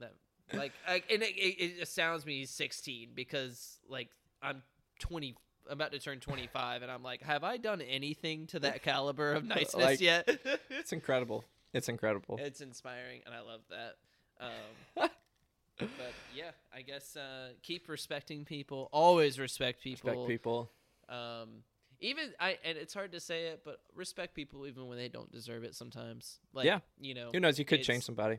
that, 0.00 0.12
like 0.52 0.72
I, 0.86 1.02
and 1.10 1.22
it, 1.22 1.36
it, 1.36 1.62
it 1.78 1.82
astounds 1.82 2.26
me 2.26 2.38
he's 2.40 2.50
16 2.50 3.10
because 3.14 3.78
like 3.88 4.08
I'm 4.42 4.62
20 5.00 5.34
about 5.70 5.92
to 5.92 5.98
turn 5.98 6.20
25 6.20 6.82
and 6.82 6.90
I'm 6.90 7.02
like, 7.02 7.22
have 7.22 7.42
I 7.44 7.56
done 7.56 7.80
anything 7.80 8.46
to 8.48 8.60
that 8.60 8.82
caliber 8.82 9.32
of 9.32 9.44
niceness 9.44 9.74
Like- 9.74 10.00
yet? 10.00 10.28
it's 10.70 10.92
incredible. 10.92 11.44
It's 11.72 11.88
incredible. 11.88 12.38
It's 12.40 12.60
inspiring, 12.60 13.22
and 13.26 13.34
I 13.34 13.40
love 13.40 13.60
that. 13.70 13.96
Um, 14.40 15.08
but 15.78 16.12
yeah, 16.32 16.50
I 16.72 16.82
guess 16.82 17.16
uh, 17.16 17.48
keep 17.62 17.88
respecting 17.88 18.44
people. 18.44 18.88
Always 18.92 19.40
respect 19.40 19.82
people. 19.82 20.10
Respect 20.10 20.28
people. 20.28 20.70
Um, 21.08 21.64
even 22.00 22.32
I, 22.38 22.58
and 22.64 22.78
it's 22.78 22.94
hard 22.94 23.10
to 23.12 23.18
say 23.20 23.46
it, 23.46 23.62
but 23.64 23.80
respect 23.94 24.34
people 24.34 24.66
even 24.68 24.86
when 24.86 24.98
they 24.98 25.08
don't 25.08 25.32
deserve 25.32 25.64
it. 25.64 25.74
Sometimes, 25.74 26.38
like 26.52 26.66
Yeah. 26.66 26.78
you 27.00 27.14
know, 27.14 27.30
Who 27.32 27.40
knows? 27.40 27.58
You 27.58 27.64
could 27.64 27.82
change 27.82 28.04
somebody. 28.04 28.38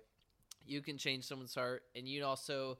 You 0.65 0.81
can 0.81 0.97
change 0.97 1.25
someone's 1.25 1.55
heart, 1.55 1.83
and 1.95 2.07
you 2.07 2.23
also, 2.25 2.77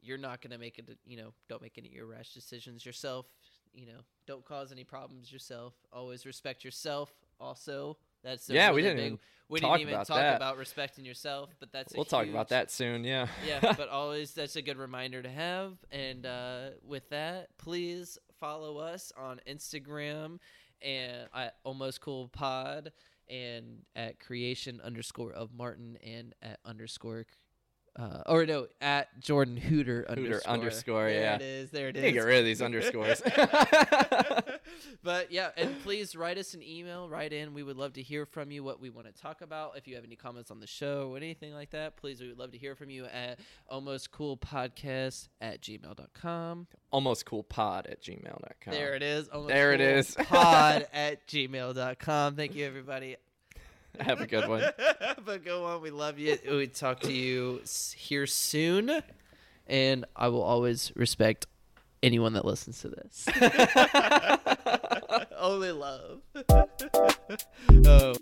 you're 0.00 0.18
not 0.18 0.40
gonna 0.40 0.58
make 0.58 0.78
it. 0.78 0.88
You 1.06 1.16
know, 1.16 1.32
don't 1.48 1.62
make 1.62 1.78
any 1.78 1.98
rash 2.00 2.32
decisions 2.34 2.84
yourself. 2.84 3.26
You 3.74 3.86
know, 3.86 4.00
don't 4.26 4.44
cause 4.44 4.72
any 4.72 4.84
problems 4.84 5.30
yourself. 5.32 5.74
Always 5.92 6.26
respect 6.26 6.64
yourself. 6.64 7.12
Also, 7.38 7.96
that's 8.24 8.48
Yeah, 8.50 8.72
we 8.72 8.82
didn't 8.82 8.96
big- 8.96 9.06
even 9.06 9.18
we 9.48 9.60
talk 9.60 9.72
didn't 9.78 9.82
even 9.82 9.94
about 9.94 10.06
talk 10.06 10.16
that. 10.18 10.36
about 10.36 10.56
respecting 10.58 11.04
yourself, 11.04 11.50
but 11.60 11.70
that's 11.72 11.94
We'll 11.94 12.04
talk 12.04 12.26
about 12.26 12.48
that 12.48 12.70
soon. 12.70 13.04
Yeah. 13.04 13.28
yeah, 13.46 13.60
but 13.76 13.88
always 13.90 14.32
that's 14.34 14.56
a 14.56 14.62
good 14.62 14.76
reminder 14.78 15.22
to 15.22 15.28
have. 15.30 15.74
And 15.92 16.26
uh, 16.26 16.70
with 16.82 17.08
that, 17.10 17.56
please 17.58 18.18
follow 18.40 18.78
us 18.78 19.12
on 19.16 19.40
Instagram 19.48 20.38
and 20.82 21.28
I, 21.34 21.50
almost 21.64 22.00
cool 22.00 22.28
pod 22.28 22.92
and 23.30 23.82
at 23.94 24.18
creation 24.20 24.80
underscore 24.82 25.32
of 25.32 25.52
Martin 25.52 25.98
and 26.04 26.34
at 26.42 26.58
underscore. 26.64 27.26
Uh, 27.98 28.22
or 28.26 28.46
no, 28.46 28.68
at 28.80 29.18
Jordan 29.18 29.56
Hooter 29.56 30.06
underscore. 30.08 30.50
underscore, 30.50 31.04
there 31.10 31.20
yeah. 31.20 31.34
it 31.34 31.42
is. 31.42 31.70
There 31.70 31.88
it 31.88 31.96
is. 31.96 32.04
You 32.04 32.12
get 32.12 32.24
rid 32.24 32.38
of 32.38 32.44
these 32.44 32.62
underscores. 32.62 33.20
but 35.02 35.30
yeah, 35.32 35.50
and 35.56 35.80
please 35.82 36.14
write 36.16 36.38
us 36.38 36.54
an 36.54 36.62
email. 36.62 37.08
Write 37.08 37.32
in. 37.32 37.54
We 37.54 37.62
would 37.62 37.76
love 37.76 37.94
to 37.94 38.02
hear 38.02 38.26
from 38.26 38.50
you. 38.50 38.62
What 38.62 38.80
we 38.80 38.90
want 38.90 39.06
to 39.06 39.22
talk 39.22 39.40
about. 39.40 39.76
If 39.76 39.86
you 39.86 39.94
have 39.96 40.04
any 40.04 40.16
comments 40.16 40.50
on 40.50 40.60
the 40.60 40.66
show 40.66 41.10
or 41.12 41.16
anything 41.16 41.52
like 41.54 41.70
that, 41.70 41.96
please, 41.96 42.20
we 42.20 42.28
would 42.28 42.38
love 42.38 42.52
to 42.52 42.58
hear 42.58 42.74
from 42.74 42.90
you 42.90 43.06
at 43.06 43.38
almostcoolpodcast 43.70 44.10
cool 44.10 44.36
podcast 44.36 45.28
at 45.40 45.60
gmail.com. 45.62 46.66
Almostcoolpod 46.92 47.24
cool 47.24 47.42
pod 47.42 47.86
at 47.86 48.02
gmail.com. 48.02 48.72
There 48.72 48.94
it 48.94 49.02
is. 49.02 49.28
Almost 49.28 49.48
There 49.48 49.72
it 49.72 49.80
is. 49.80 50.14
pod 50.14 50.86
at 50.92 51.26
gmail.com. 51.26 52.36
Thank 52.36 52.54
you, 52.54 52.66
everybody. 52.66 53.16
Have 54.00 54.20
a 54.20 54.26
good 54.26 54.48
one. 54.48 54.64
but 55.24 55.44
go 55.44 55.64
on. 55.64 55.82
We 55.82 55.90
love 55.90 56.18
you. 56.18 56.38
We 56.48 56.66
talk 56.68 57.00
to 57.00 57.12
you 57.12 57.60
here 57.96 58.26
soon. 58.26 59.02
And 59.66 60.04
I 60.16 60.28
will 60.28 60.42
always 60.42 60.92
respect 60.96 61.46
anyone 62.02 62.32
that 62.34 62.44
listens 62.44 62.80
to 62.80 62.88
this. 62.88 63.26
Only 65.38 65.72
love. 65.72 66.20
oh. 67.86 68.14